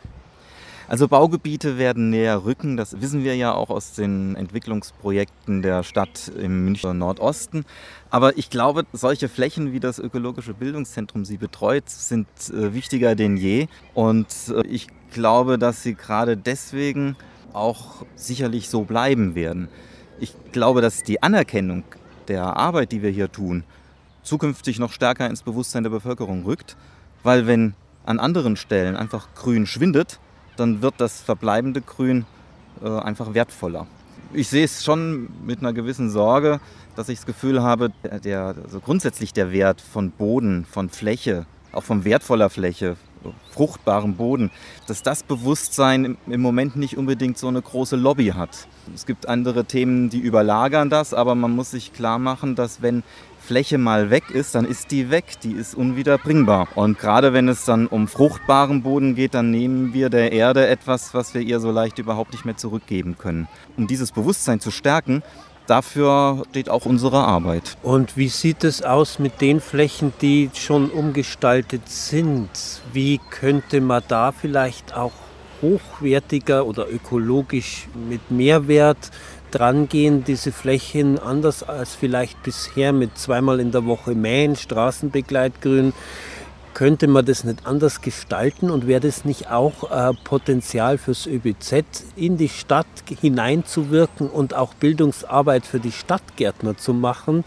Also 0.89 1.09
Baugebiete 1.09 1.77
werden 1.77 2.09
näher 2.09 2.47
rücken, 2.47 2.79
das 2.79 3.03
wissen 3.03 3.23
wir 3.23 3.37
ja 3.37 3.53
auch 3.53 3.69
aus 3.69 3.93
den 3.93 4.35
Entwicklungsprojekten 4.35 5.61
der 5.61 5.83
Stadt 5.83 6.33
im 6.39 6.65
Münchner 6.65 6.95
Nordosten. 6.95 7.67
Aber 8.09 8.39
ich 8.39 8.49
glaube, 8.49 8.85
solche 8.95 9.29
Flächen 9.29 9.75
wie 9.75 9.81
das 9.81 9.99
Ökologische 9.99 10.55
Bildungszentrum 10.55 11.27
sie 11.27 11.37
betreut, 11.37 11.91
sind 11.91 12.27
äh, 12.49 12.73
wichtiger 12.73 13.15
denn 13.15 13.37
je. 13.37 13.67
Und 13.93 14.29
äh, 14.49 14.67
ich 14.67 14.87
glaube, 15.13 15.59
dass 15.59 15.83
sie 15.83 15.95
gerade 15.95 16.39
deswegen 16.39 17.17
auch 17.53 18.07
sicherlich 18.15 18.71
so 18.71 18.85
bleiben 18.85 19.35
werden. 19.35 19.69
Ich 20.19 20.35
glaube, 20.53 20.81
dass 20.81 21.03
die 21.03 21.23
Anerkennung 21.23 21.85
der 22.29 22.57
Arbeit, 22.57 22.93
die 22.93 23.03
wir 23.03 23.11
hier 23.11 23.31
tun, 23.31 23.65
zukünftig 24.23 24.79
noch 24.79 24.93
stärker 24.93 25.29
ins 25.29 25.43
Bewusstsein 25.43 25.83
der 25.83 25.91
Bevölkerung 25.91 26.45
rückt. 26.45 26.75
Weil 27.23 27.47
wenn 27.47 27.75
an 28.05 28.19
anderen 28.19 28.57
Stellen 28.57 28.97
einfach 28.97 29.29
Grün 29.35 29.67
schwindet, 29.67 30.19
dann 30.57 30.83
wird 30.83 30.95
das 30.99 31.21
verbleibende 31.21 31.81
Grün 31.81 32.27
äh, 32.83 32.89
einfach 32.89 33.35
wertvoller. 33.35 33.87
Ich 34.33 34.49
sehe 34.49 34.65
es 34.65 34.85
schon 34.85 35.29
mit 35.45 35.61
einer 35.61 35.73
gewissen 35.73 36.11
Sorge, 36.11 36.61
dass 36.97 37.09
ich 37.09 37.19
das 37.19 37.27
Gefühl 37.27 37.63
habe, 37.63 37.93
der, 38.25 38.55
also 38.63 38.81
grundsätzlich 38.81 39.33
der 39.33 39.53
Wert 39.53 39.81
von 39.81 40.11
Boden, 40.11 40.65
von 40.65 40.89
Fläche, 40.89 41.47
auch 41.73 41.83
von 41.83 42.05
wertvoller 42.05 42.51
Fläche, 42.51 42.97
fruchtbarem 43.51 44.15
Boden, 44.17 44.51
dass 44.87 45.03
das 45.03 45.23
Bewusstsein 45.23 46.17
im 46.27 46.41
Moment 46.41 46.77
nicht 46.77 46.99
unbedingt 46.99 47.39
so 47.39 47.49
eine 47.49 47.63
große 47.63 47.97
Lobby 47.97 48.29
hat. 48.29 48.69
Es 48.95 49.07
gibt 49.07 49.29
andere 49.29 49.65
Themen, 49.65 50.11
die 50.11 50.19
überlagern 50.19 50.91
das, 50.91 51.15
aber 51.15 51.35
man 51.35 51.53
muss 51.53 51.71
sich 51.71 51.93
klar 51.93 52.19
machen, 52.19 52.55
dass 52.55 52.83
wenn 52.83 53.03
Fläche 53.45 53.77
mal 53.77 54.09
weg 54.09 54.31
ist, 54.31 54.55
dann 54.55 54.65
ist 54.65 54.91
die 54.91 55.11
weg, 55.11 55.25
die 55.43 55.53
ist 55.53 55.75
unwiederbringbar. 55.75 56.69
Und 56.75 56.99
gerade 56.99 57.33
wenn 57.35 57.49
es 57.49 57.65
dann 57.65 57.87
um 57.87 58.09
fruchtbaren 58.09 58.83
Boden 58.83 59.15
geht, 59.15 59.35
dann 59.35 59.51
nehmen 59.51 59.93
wir 59.93 60.09
der 60.09 60.33
Erde 60.33 60.67
etwas, 60.67 61.13
was 61.13 61.35
wir 61.35 61.43
ihr 61.43 61.61
so 61.61 61.71
leicht 61.71 61.99
überhaupt 61.99 62.33
nicht 62.33 62.47
mehr 62.47 62.57
zurückgeben 62.57 63.19
können. 63.19 63.47
Um 63.77 63.87
dieses 63.87 64.13
Bewusstsein 64.13 64.61
zu 64.61 64.71
stärken, 64.71 65.23
dafür 65.67 66.45
steht 66.51 66.71
auch 66.71 66.87
unsere 66.87 67.19
Arbeit. 67.19 67.77
Und 67.83 68.17
wie 68.17 68.29
sieht 68.29 68.65
es 68.65 68.83
aus 68.83 69.19
mit 69.19 69.43
den 69.43 69.61
Flächen, 69.61 70.15
die 70.23 70.51
schon 70.55 70.91
umgestaltet 70.91 71.89
sind? 71.89 72.49
Wie 72.95 73.21
könnte 73.31 73.83
man 73.83 74.03
da 74.09 74.33
vielleicht 74.33 74.97
auch 74.97 75.13
hochwertiger 75.61 76.67
oder 76.67 76.91
ökologisch 76.91 77.89
mit 78.09 78.31
Mehrwert 78.31 79.11
drangehen, 79.55 80.25
diese 80.25 80.53
Flächen 80.53 81.19
anders 81.19 81.63
als 81.63 81.95
vielleicht 81.95 82.43
bisher 82.43 82.93
mit 82.93 83.17
zweimal 83.17 83.61
in 83.61 83.71
der 83.71 83.87
Woche 83.87 84.15
Mähen, 84.15 84.57
Straßenbegleitgrün. 84.57 85.93
Könnte 86.75 87.07
man 87.07 87.25
das 87.25 87.45
nicht 87.45 87.67
anders 87.67 88.01
gestalten 88.01 88.69
und 88.69 88.89
wäre 88.89 89.01
das 89.01 89.25
nicht 89.25 89.49
auch 89.49 89.93
äh, 89.93 90.13
Potenzial 90.25 90.99
fürs 90.99 91.27
ÖBZ, 91.27 91.85
in 92.17 92.37
die 92.37 92.49
Stadt 92.49 92.87
hineinzuwirken 93.21 94.29
und 94.29 94.55
auch 94.55 94.75
Bildungsarbeit 94.75 95.67
für 95.67 95.79
die 95.79 95.93
Stadtgärtner 95.93 96.77
zu 96.77 96.93
machen? 96.93 97.45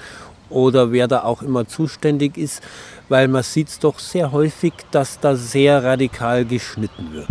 Oder 0.49 0.93
wer 0.93 1.09
da 1.09 1.23
auch 1.23 1.41
immer 1.41 1.67
zuständig 1.67 2.37
ist, 2.37 2.63
weil 3.09 3.27
man 3.27 3.43
sieht 3.43 3.67
es 3.67 3.79
doch 3.79 3.99
sehr 3.99 4.31
häufig, 4.31 4.71
dass 4.91 5.19
da 5.19 5.35
sehr 5.35 5.83
radikal 5.83 6.45
geschnitten 6.45 7.11
wird. 7.11 7.27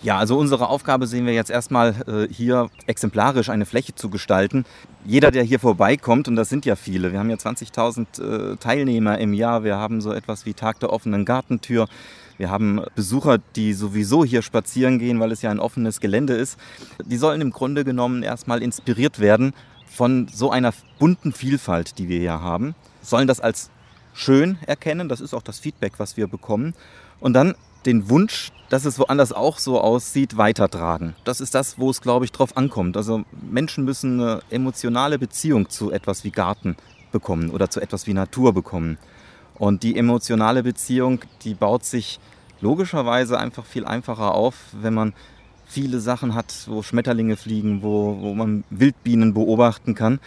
Ja, 0.00 0.16
also 0.16 0.38
unsere 0.38 0.68
Aufgabe 0.68 1.08
sehen 1.08 1.26
wir 1.26 1.32
jetzt 1.32 1.50
erstmal 1.50 1.94
äh, 2.06 2.32
hier 2.32 2.70
exemplarisch 2.86 3.48
eine 3.48 3.66
Fläche 3.66 3.96
zu 3.96 4.10
gestalten. 4.10 4.64
Jeder, 5.04 5.32
der 5.32 5.42
hier 5.42 5.58
vorbeikommt, 5.58 6.28
und 6.28 6.36
das 6.36 6.48
sind 6.48 6.64
ja 6.66 6.76
viele, 6.76 7.10
wir 7.10 7.18
haben 7.18 7.30
ja 7.30 7.36
20.000 7.36 8.52
äh, 8.52 8.56
Teilnehmer 8.56 9.18
im 9.18 9.34
Jahr, 9.34 9.64
wir 9.64 9.76
haben 9.76 10.00
so 10.00 10.12
etwas 10.12 10.46
wie 10.46 10.54
Tag 10.54 10.78
der 10.78 10.92
offenen 10.92 11.24
Gartentür, 11.24 11.88
wir 12.36 12.48
haben 12.48 12.80
Besucher, 12.94 13.38
die 13.56 13.72
sowieso 13.74 14.24
hier 14.24 14.42
spazieren 14.42 15.00
gehen, 15.00 15.18
weil 15.18 15.32
es 15.32 15.42
ja 15.42 15.50
ein 15.50 15.58
offenes 15.58 15.98
Gelände 15.98 16.34
ist. 16.34 16.56
Die 17.04 17.16
sollen 17.16 17.40
im 17.40 17.50
Grunde 17.50 17.82
genommen 17.82 18.22
erstmal 18.22 18.62
inspiriert 18.62 19.18
werden 19.18 19.52
von 19.86 20.28
so 20.32 20.52
einer 20.52 20.72
bunten 21.00 21.32
Vielfalt, 21.32 21.98
die 21.98 22.08
wir 22.08 22.20
hier 22.20 22.40
haben, 22.40 22.76
sollen 23.02 23.26
das 23.26 23.40
als 23.40 23.70
schön 24.14 24.58
erkennen, 24.66 25.08
das 25.08 25.20
ist 25.20 25.34
auch 25.34 25.42
das 25.42 25.58
Feedback, 25.58 25.94
was 25.98 26.16
wir 26.16 26.28
bekommen. 26.28 26.74
Und 27.18 27.32
dann 27.32 27.56
den 27.88 28.10
Wunsch, 28.10 28.52
dass 28.68 28.84
es 28.84 28.98
woanders 28.98 29.32
auch 29.32 29.58
so 29.58 29.80
aussieht, 29.80 30.36
weitertragen. 30.36 31.14
Das 31.24 31.40
ist 31.40 31.54
das, 31.54 31.78
wo 31.78 31.88
es, 31.88 32.02
glaube 32.02 32.26
ich, 32.26 32.32
drauf 32.32 32.54
ankommt. 32.56 32.98
Also 32.98 33.24
Menschen 33.50 33.84
müssen 33.84 34.20
eine 34.20 34.42
emotionale 34.50 35.18
Beziehung 35.18 35.70
zu 35.70 35.90
etwas 35.90 36.22
wie 36.22 36.30
Garten 36.30 36.76
bekommen 37.10 37.48
oder 37.50 37.70
zu 37.70 37.80
etwas 37.80 38.06
wie 38.06 38.12
Natur 38.12 38.52
bekommen. 38.52 38.98
Und 39.54 39.82
die 39.82 39.96
emotionale 39.96 40.62
Beziehung, 40.62 41.20
die 41.42 41.54
baut 41.54 41.84
sich 41.84 42.20
logischerweise 42.60 43.38
einfach 43.38 43.64
viel 43.64 43.86
einfacher 43.86 44.34
auf, 44.34 44.54
wenn 44.72 44.92
man 44.92 45.14
viele 45.64 46.00
Sachen 46.00 46.34
hat, 46.34 46.52
wo 46.66 46.82
Schmetterlinge 46.82 47.36
fliegen, 47.36 47.82
wo, 47.82 48.18
wo 48.20 48.34
man 48.34 48.64
Wildbienen 48.68 49.32
beobachten 49.32 49.94
kann, 49.94 50.20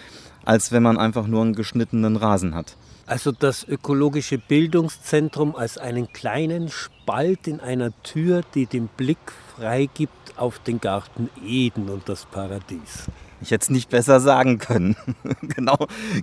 als 0.46 0.72
wenn 0.72 0.82
man 0.82 0.98
einfach 0.98 1.28
nur 1.28 1.44
einen 1.44 1.54
geschnittenen 1.54 2.16
Rasen 2.16 2.56
hat. 2.56 2.76
Also 3.12 3.34
das 3.34 3.68
ökologische 3.68 4.38
Bildungszentrum 4.38 5.54
als 5.58 5.78
einen 5.78 6.14
kleinen 6.14 6.70
Spalt 6.70 7.46
in 7.46 7.60
einer 7.60 7.92
Tür, 8.04 8.42
die 8.56 8.68
den 8.68 8.88
Blick 8.88 9.18
freigibt 9.54 10.38
auf 10.38 10.60
den 10.60 10.80
Garten 10.80 11.30
Eden 11.46 11.90
und 11.90 12.08
das 12.08 12.24
Paradies. 12.24 13.08
Ich 13.42 13.52
hätte 13.52 13.64
es 13.64 13.70
nicht 13.70 13.90
besser 13.90 14.22
sagen 14.22 14.60
können. 14.60 14.96
genau, 15.42 15.76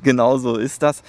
genau 0.02 0.38
so 0.38 0.56
ist 0.56 0.82
das. 0.82 1.02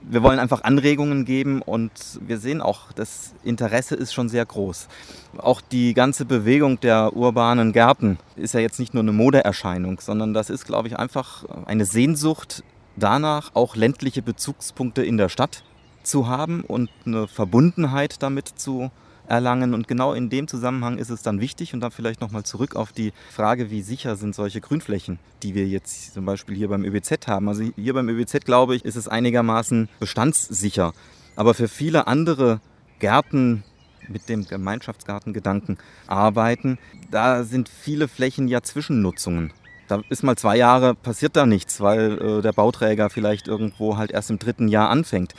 Wir 0.00 0.22
wollen 0.22 0.38
einfach 0.38 0.64
Anregungen 0.64 1.26
geben 1.26 1.60
und 1.60 1.92
wir 2.22 2.38
sehen 2.38 2.62
auch, 2.62 2.92
das 2.92 3.34
Interesse 3.44 3.94
ist 3.94 4.14
schon 4.14 4.30
sehr 4.30 4.46
groß. 4.46 4.88
Auch 5.36 5.60
die 5.60 5.92
ganze 5.92 6.24
Bewegung 6.24 6.80
der 6.80 7.14
urbanen 7.14 7.74
Gärten 7.74 8.16
ist 8.36 8.54
ja 8.54 8.60
jetzt 8.60 8.78
nicht 8.78 8.94
nur 8.94 9.02
eine 9.02 9.12
Modeerscheinung, 9.12 10.00
sondern 10.00 10.32
das 10.32 10.48
ist, 10.48 10.64
glaube 10.64 10.88
ich, 10.88 10.98
einfach 10.98 11.44
eine 11.66 11.84
Sehnsucht 11.84 12.64
danach 12.96 13.54
auch 13.54 13.76
ländliche 13.76 14.22
Bezugspunkte 14.22 15.04
in 15.04 15.16
der 15.16 15.28
Stadt 15.28 15.62
zu 16.02 16.28
haben 16.28 16.62
und 16.62 16.90
eine 17.04 17.26
Verbundenheit 17.28 18.22
damit 18.22 18.48
zu 18.48 18.90
erlangen. 19.28 19.74
Und 19.74 19.88
genau 19.88 20.12
in 20.12 20.30
dem 20.30 20.48
Zusammenhang 20.48 20.98
ist 20.98 21.10
es 21.10 21.22
dann 21.22 21.40
wichtig 21.40 21.74
und 21.74 21.80
dann 21.80 21.90
vielleicht 21.90 22.20
nochmal 22.20 22.44
zurück 22.44 22.76
auf 22.76 22.92
die 22.92 23.12
Frage, 23.30 23.70
wie 23.70 23.82
sicher 23.82 24.16
sind 24.16 24.34
solche 24.34 24.60
Grünflächen, 24.60 25.18
die 25.42 25.54
wir 25.54 25.66
jetzt 25.66 26.14
zum 26.14 26.24
Beispiel 26.24 26.56
hier 26.56 26.68
beim 26.68 26.84
ÖBZ 26.84 27.26
haben. 27.26 27.48
Also 27.48 27.64
hier 27.76 27.94
beim 27.94 28.08
ÖBZ, 28.08 28.44
glaube 28.44 28.76
ich, 28.76 28.84
ist 28.84 28.96
es 28.96 29.08
einigermaßen 29.08 29.88
bestandssicher. 30.00 30.92
Aber 31.34 31.54
für 31.54 31.68
viele 31.68 32.06
andere 32.06 32.60
Gärten 32.98 33.64
mit 34.08 34.28
dem 34.28 34.46
Gemeinschaftsgartengedanken 34.46 35.78
arbeiten, 36.06 36.78
da 37.10 37.42
sind 37.42 37.68
viele 37.68 38.08
Flächen 38.08 38.48
ja 38.48 38.62
Zwischennutzungen. 38.62 39.52
Da 39.88 40.02
ist 40.08 40.22
mal 40.22 40.36
zwei 40.36 40.56
Jahre, 40.56 40.94
passiert 40.94 41.36
da 41.36 41.46
nichts, 41.46 41.80
weil 41.80 42.18
äh, 42.20 42.42
der 42.42 42.52
Bauträger 42.52 43.10
vielleicht 43.10 43.48
irgendwo 43.48 43.96
halt 43.96 44.10
erst 44.10 44.30
im 44.30 44.38
dritten 44.38 44.68
Jahr 44.68 44.90
anfängt. 44.90 45.34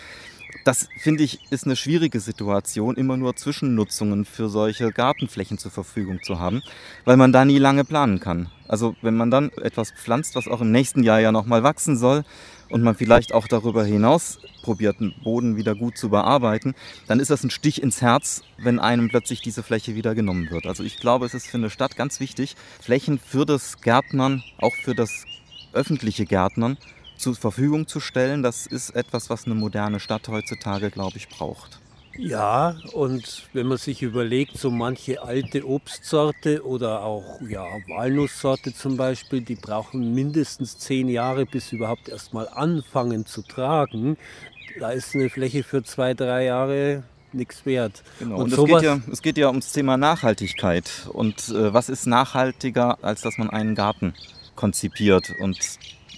Das 0.64 0.90
finde 1.00 1.24
ich 1.24 1.40
ist 1.50 1.66
eine 1.66 1.76
schwierige 1.76 2.20
Situation, 2.20 2.96
immer 2.96 3.16
nur 3.16 3.36
Zwischennutzungen 3.36 4.26
für 4.26 4.50
solche 4.50 4.92
Gartenflächen 4.92 5.58
zur 5.58 5.72
Verfügung 5.72 6.20
zu 6.24 6.40
haben, 6.40 6.62
weil 7.06 7.16
man 7.16 7.32
da 7.32 7.46
nie 7.46 7.58
lange 7.58 7.86
planen 7.86 8.20
kann. 8.20 8.50
Also 8.68 8.96
wenn 9.02 9.16
man 9.16 9.32
dann 9.32 9.52
etwas 9.62 9.92
pflanzt, 9.92 10.36
was 10.36 10.48
auch 10.48 10.62
im 10.62 10.72
nächsten 10.72 11.04
Jahr 11.04 11.20
ja 11.20 11.32
nochmal 11.32 11.64
wachsen 11.64 11.98
soll, 11.98 12.24
und 12.70 12.84
man 12.84 12.96
vielleicht 12.96 13.34
auch 13.34 13.48
darüber 13.48 13.84
hinaus 13.86 14.40
probiert, 14.62 15.00
den 15.00 15.14
Boden 15.24 15.58
wieder 15.58 15.76
gut 15.76 15.98
zu 15.98 16.10
bearbeiten, 16.10 16.76
dann 17.08 17.20
ist 17.20 17.30
das 17.30 17.44
ein 17.44 17.50
Stich 17.50 17.82
ins 17.82 18.02
Herz, 18.02 18.44
wenn 18.58 18.80
einem 18.80 19.10
plötzlich 19.10 19.42
diese 19.42 19.64
Fläche 19.64 19.96
wieder 19.96 20.16
genommen 20.16 20.50
wird. 20.52 20.66
Also 20.66 20.84
ich 20.84 20.98
glaube, 20.98 21.26
es 21.26 21.34
ist 21.34 21.48
für 21.48 21.58
eine 21.58 21.70
Stadt 21.70 21.96
ganz 21.96 22.20
wichtig, 22.20 22.56
Flächen 22.80 23.20
für 23.20 23.46
das 23.46 23.82
Gärtnern, 23.82 24.44
auch 24.58 24.76
für 24.76 24.96
das 24.96 25.26
öffentliche 25.74 26.26
Gärtnern 26.26 26.78
zur 27.18 27.36
Verfügung 27.36 27.88
zu 27.88 28.00
stellen. 28.00 28.44
Das 28.44 28.68
ist 28.68 28.92
etwas, 28.92 29.30
was 29.30 29.46
eine 29.46 29.56
moderne 29.56 30.00
Stadt 30.00 30.28
heutzutage, 30.28 30.92
glaube 30.92 31.18
ich, 31.18 31.30
braucht. 31.30 31.80
Ja, 32.18 32.76
und 32.94 33.44
wenn 33.54 33.68
man 33.68 33.78
sich 33.78 34.02
überlegt, 34.02 34.58
so 34.58 34.72
manche 34.72 35.22
alte 35.22 35.68
Obstsorte 35.68 36.66
oder 36.66 37.04
auch 37.04 37.40
ja, 37.48 37.64
Walnusssorte 37.88 38.74
zum 38.74 38.98
Beispiel, 38.98 39.42
die 39.42 39.56
brauchen 39.56 40.16
mindestens 40.16 40.80
zehn 40.80 41.10
Jahre, 41.10 41.46
bis 41.46 41.70
sie 41.70 41.76
überhaupt 41.76 42.10
erstmal 42.10 42.48
anfangen 42.50 43.26
zu 43.26 43.44
tragen. 43.44 44.18
Da 44.80 44.92
ist 44.92 45.14
eine 45.14 45.30
Fläche 45.30 45.64
für 45.64 45.84
zwei, 45.84 46.14
drei 46.14 46.46
Jahre 46.46 47.04
nichts 47.34 47.66
wert. 47.66 48.04
Genau. 48.20 48.38
Und, 48.38 48.54
und 48.54 48.60
es, 48.60 48.66
geht 48.66 48.82
ja, 48.82 49.00
es 49.12 49.22
geht 49.22 49.38
ja 49.38 49.48
ums 49.48 49.72
Thema 49.72 49.98
Nachhaltigkeit. 49.98 51.08
Und 51.14 51.50
äh, 51.50 51.74
was 51.74 51.90
ist 51.90 52.08
nachhaltiger, 52.08 52.98
als 53.04 53.22
dass 53.22 53.38
man 53.38 53.50
einen 53.50 53.76
Garten 53.76 54.14
konzipiert 54.56 55.34
und 55.40 55.58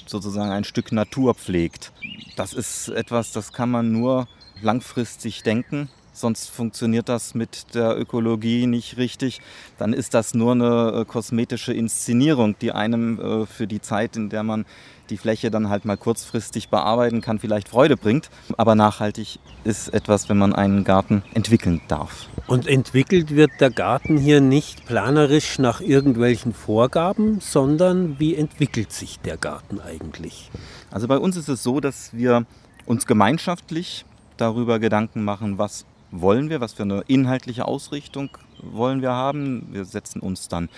sozusagen 0.07 0.51
ein 0.51 0.63
Stück 0.63 0.91
Natur 0.91 1.35
pflegt? 1.35 1.91
Das 2.37 2.53
ist 2.53 2.87
etwas, 2.89 3.33
das 3.33 3.51
kann 3.51 3.69
man 3.69 3.91
nur 3.91 4.27
langfristig 4.61 5.43
denken. 5.43 5.89
Sonst 6.11 6.49
funktioniert 6.49 7.07
das 7.07 7.33
mit 7.33 7.75
der 7.75 7.97
Ökologie 7.97 8.67
nicht 8.67 8.97
richtig. 8.97 9.39
Dann 9.77 9.93
ist 9.93 10.13
das 10.13 10.33
nur 10.33 10.51
eine 10.51 11.01
äh, 11.01 11.05
kosmetische 11.05 11.71
Inszenierung, 11.71 12.57
die 12.59 12.73
einem 12.73 13.19
äh, 13.19 13.45
für 13.45 13.67
die 13.67 13.79
Zeit, 13.79 14.17
in 14.17 14.29
der 14.29 14.43
man 14.43 14.65
die 15.09 15.17
Fläche 15.17 15.49
dann 15.49 15.69
halt 15.69 15.85
mal 15.85 15.97
kurzfristig 15.97 16.69
bearbeiten 16.69 17.21
kann, 17.21 17.39
vielleicht 17.39 17.69
Freude 17.69 17.97
bringt. 17.97 18.29
Aber 18.57 18.75
nachhaltig 18.75 19.39
ist 19.63 19.93
etwas, 19.93 20.29
wenn 20.29 20.37
man 20.37 20.53
einen 20.53 20.83
Garten 20.83 21.23
entwickeln 21.33 21.81
darf. 21.87 22.27
Und 22.47 22.67
entwickelt 22.67 23.35
wird 23.35 23.51
der 23.59 23.69
Garten 23.69 24.17
hier 24.17 24.41
nicht 24.41 24.85
planerisch 24.85 25.59
nach 25.59 25.81
irgendwelchen 25.81 26.53
Vorgaben, 26.53 27.39
sondern 27.39 28.19
wie 28.19 28.35
entwickelt 28.35 28.91
sich 28.91 29.19
der 29.19 29.37
Garten 29.37 29.79
eigentlich? 29.79 30.51
Also 30.91 31.07
bei 31.07 31.17
uns 31.17 31.37
ist 31.37 31.49
es 31.49 31.63
so, 31.63 31.79
dass 31.79 32.13
wir 32.13 32.45
uns 32.85 33.05
gemeinschaftlich 33.05 34.05
darüber 34.41 34.79
Gedanken 34.79 35.23
machen, 35.23 35.57
was 35.57 35.85
wollen 36.11 36.49
wir, 36.49 36.61
was 36.61 36.73
für 36.73 36.83
eine 36.83 37.03
inhaltliche 37.07 37.65
Ausrichtung 37.65 38.29
wollen 38.61 39.01
wir 39.01 39.11
haben. 39.11 39.67
Wir 39.71 39.85
setzen 39.85 40.21
uns 40.21 40.47
dann 40.47 40.69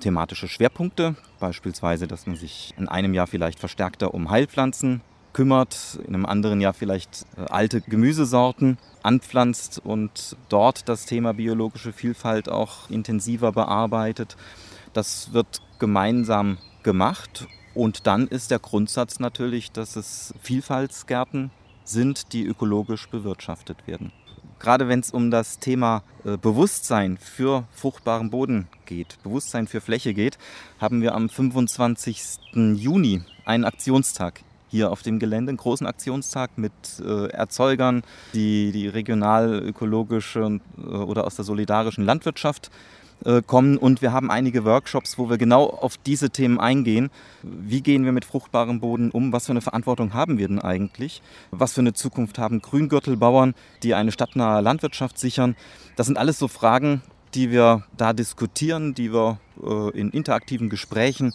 thematische 0.00 0.48
Schwerpunkte, 0.48 1.16
beispielsweise, 1.40 2.06
dass 2.06 2.26
man 2.26 2.36
sich 2.36 2.74
in 2.76 2.88
einem 2.88 3.14
Jahr 3.14 3.26
vielleicht 3.26 3.58
verstärkter 3.58 4.12
um 4.12 4.30
Heilpflanzen 4.30 5.00
kümmert, 5.32 5.98
in 6.06 6.14
einem 6.14 6.26
anderen 6.26 6.60
Jahr 6.60 6.72
vielleicht 6.72 7.26
äh, 7.36 7.42
alte 7.50 7.82
Gemüsesorten 7.82 8.78
anpflanzt 9.02 9.80
und 9.84 10.36
dort 10.48 10.88
das 10.88 11.04
Thema 11.04 11.34
biologische 11.34 11.92
Vielfalt 11.92 12.48
auch 12.48 12.88
intensiver 12.88 13.52
bearbeitet. 13.52 14.36
Das 14.94 15.32
wird 15.34 15.60
gemeinsam 15.78 16.58
gemacht 16.82 17.46
und 17.74 18.06
dann 18.06 18.28
ist 18.28 18.50
der 18.50 18.58
Grundsatz 18.58 19.20
natürlich, 19.20 19.72
dass 19.72 19.96
es 19.96 20.32
Vielfaltsgärten 20.40 21.50
sind, 21.88 22.32
die 22.32 22.44
ökologisch 22.44 23.08
bewirtschaftet 23.08 23.86
werden. 23.86 24.12
Gerade 24.58 24.88
wenn 24.88 25.00
es 25.00 25.10
um 25.10 25.30
das 25.30 25.58
Thema 25.58 26.02
äh, 26.24 26.36
Bewusstsein 26.38 27.18
für 27.18 27.64
fruchtbaren 27.72 28.30
Boden 28.30 28.68
geht, 28.86 29.18
Bewusstsein 29.22 29.66
für 29.66 29.80
Fläche 29.80 30.14
geht, 30.14 30.38
haben 30.80 31.02
wir 31.02 31.14
am 31.14 31.28
25. 31.28 32.38
Juni 32.54 33.22
einen 33.44 33.64
Aktionstag 33.64 34.40
hier 34.68 34.90
auf 34.90 35.02
dem 35.02 35.18
Gelände, 35.18 35.50
einen 35.50 35.58
großen 35.58 35.86
Aktionstag 35.86 36.56
mit 36.56 36.72
äh, 37.00 37.28
Erzeugern, 37.28 38.02
die 38.34 38.72
die 38.72 38.88
regional 38.88 39.62
ökologische 39.62 40.60
äh, 40.78 40.80
oder 40.80 41.24
aus 41.24 41.36
der 41.36 41.44
solidarischen 41.44 42.04
Landwirtschaft 42.04 42.70
äh, 43.24 43.40
kommen 43.42 43.78
und 43.78 44.02
wir 44.02 44.12
haben 44.12 44.30
einige 44.30 44.64
Workshops, 44.64 45.16
wo 45.16 45.30
wir 45.30 45.38
genau 45.38 45.64
auf 45.64 45.96
diese 45.96 46.30
Themen 46.30 46.60
eingehen. 46.60 47.10
Wie 47.42 47.80
gehen 47.80 48.04
wir 48.04 48.12
mit 48.12 48.24
fruchtbarem 48.26 48.80
Boden 48.80 49.10
um? 49.10 49.32
Was 49.32 49.46
für 49.46 49.52
eine 49.52 49.62
Verantwortung 49.62 50.12
haben 50.12 50.36
wir 50.38 50.46
denn 50.48 50.60
eigentlich? 50.60 51.22
Was 51.50 51.72
für 51.72 51.80
eine 51.80 51.94
Zukunft 51.94 52.38
haben 52.38 52.60
Grüngürtelbauern, 52.60 53.54
die 53.82 53.94
eine 53.94 54.12
stadtnahe 54.12 54.60
Landwirtschaft 54.60 55.18
sichern? 55.18 55.56
Das 55.96 56.06
sind 56.06 56.18
alles 56.18 56.38
so 56.38 56.46
Fragen, 56.46 57.00
die 57.34 57.50
wir 57.50 57.84
da 57.96 58.12
diskutieren, 58.12 58.94
die 58.94 59.12
wir 59.12 59.38
äh, 59.62 59.98
in 59.98 60.10
interaktiven 60.10 60.68
Gesprächen 60.68 61.32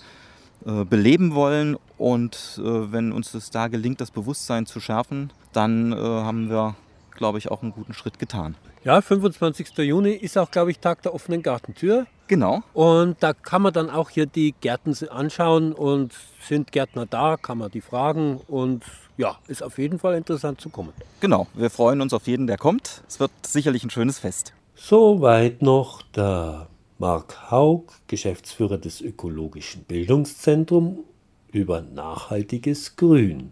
äh, 0.65 0.85
beleben 0.85 1.33
wollen. 1.33 1.77
Und 1.97 2.59
wenn 2.63 3.11
uns 3.11 3.35
es 3.35 3.51
da 3.51 3.67
gelingt, 3.67 4.01
das 4.01 4.09
Bewusstsein 4.09 4.65
zu 4.65 4.79
schärfen, 4.79 5.31
dann 5.53 5.93
haben 5.93 6.49
wir, 6.49 6.73
glaube 7.15 7.37
ich, 7.37 7.51
auch 7.51 7.61
einen 7.61 7.73
guten 7.73 7.93
Schritt 7.93 8.17
getan. 8.17 8.55
Ja, 8.83 8.99
25. 8.99 9.77
Juni 9.77 10.13
ist 10.13 10.39
auch, 10.39 10.49
glaube 10.49 10.71
ich, 10.71 10.79
Tag 10.79 11.03
der 11.03 11.13
offenen 11.13 11.43
Gartentür. 11.43 12.07
Genau. 12.25 12.63
Und 12.73 13.17
da 13.19 13.33
kann 13.33 13.61
man 13.61 13.73
dann 13.73 13.91
auch 13.91 14.09
hier 14.09 14.25
die 14.25 14.55
Gärten 14.59 14.95
anschauen 15.09 15.73
und 15.73 16.13
sind 16.47 16.71
Gärtner 16.71 17.05
da, 17.05 17.37
kann 17.37 17.59
man 17.59 17.69
die 17.69 17.81
fragen 17.81 18.39
und 18.47 18.83
ja, 19.17 19.37
ist 19.47 19.61
auf 19.61 19.77
jeden 19.77 19.99
Fall 19.99 20.15
interessant 20.15 20.59
zu 20.59 20.69
kommen. 20.69 20.93
Genau, 21.19 21.45
wir 21.53 21.69
freuen 21.69 22.01
uns 22.01 22.11
auf 22.11 22.25
jeden, 22.25 22.47
der 22.47 22.57
kommt. 22.57 23.03
Es 23.07 23.19
wird 23.19 23.31
sicherlich 23.45 23.83
ein 23.83 23.91
schönes 23.91 24.17
Fest. 24.17 24.53
Soweit 24.73 25.61
noch 25.61 26.01
der 26.15 26.67
Marc 26.97 27.51
Haug, 27.51 27.83
Geschäftsführer 28.07 28.79
des 28.79 28.99
Ökologischen 29.01 29.83
Bildungszentrums 29.83 30.99
über 31.51 31.81
nachhaltiges 31.81 32.95
Grün. 32.95 33.51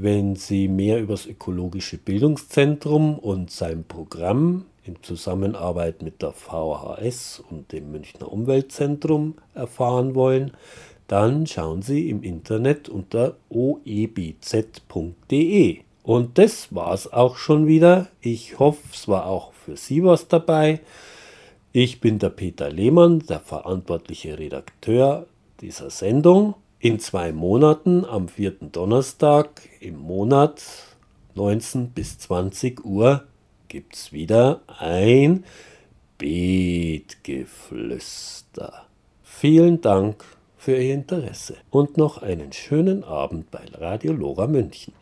Wenn 0.00 0.36
Sie 0.36 0.68
mehr 0.68 1.00
über 1.00 1.14
das 1.14 1.26
Ökologische 1.26 1.98
Bildungszentrum 1.98 3.18
und 3.18 3.50
sein 3.50 3.82
Programm 3.82 4.66
in 4.84 5.02
Zusammenarbeit 5.02 6.02
mit 6.02 6.22
der 6.22 6.30
VHS 6.30 7.42
und 7.50 7.72
dem 7.72 7.90
Münchner 7.90 8.30
Umweltzentrum 8.30 9.34
erfahren 9.54 10.14
wollen, 10.14 10.52
dann 11.08 11.48
schauen 11.48 11.82
Sie 11.82 12.08
im 12.10 12.22
Internet 12.22 12.88
unter 12.88 13.38
oebz.de. 13.48 14.60
Und 16.04 16.38
das 16.38 16.72
war's 16.72 17.12
auch 17.12 17.36
schon 17.36 17.66
wieder. 17.66 18.06
Ich 18.20 18.60
hoffe, 18.60 18.78
es 18.94 19.08
war 19.08 19.26
auch 19.26 19.52
für 19.52 19.76
Sie 19.76 20.04
was 20.04 20.28
dabei. 20.28 20.78
Ich 21.72 22.00
bin 22.00 22.20
der 22.20 22.30
Peter 22.30 22.70
Lehmann, 22.70 23.18
der 23.28 23.40
verantwortliche 23.40 24.38
Redakteur 24.38 25.26
dieser 25.60 25.90
Sendung 25.90 26.54
in 26.80 27.00
zwei 27.00 27.32
Monaten 27.32 28.04
am 28.04 28.28
vierten 28.28 28.70
Donnerstag 28.70 29.68
im 29.80 29.98
Monat 29.98 30.62
19 31.34 31.90
bis 31.90 32.18
20 32.18 32.84
Uhr 32.84 33.24
gibt 33.66 33.96
es 33.96 34.12
wieder 34.12 34.60
ein 34.78 35.44
Beetgeflüster. 36.18 38.86
Vielen 39.22 39.80
Dank 39.80 40.24
für 40.56 40.76
Ihr 40.76 40.94
Interesse 40.94 41.56
und 41.70 41.96
noch 41.96 42.22
einen 42.22 42.52
schönen 42.52 43.02
Abend 43.02 43.50
bei 43.50 43.64
Radio 43.74 44.12
Lora 44.12 44.46
München. 44.46 44.94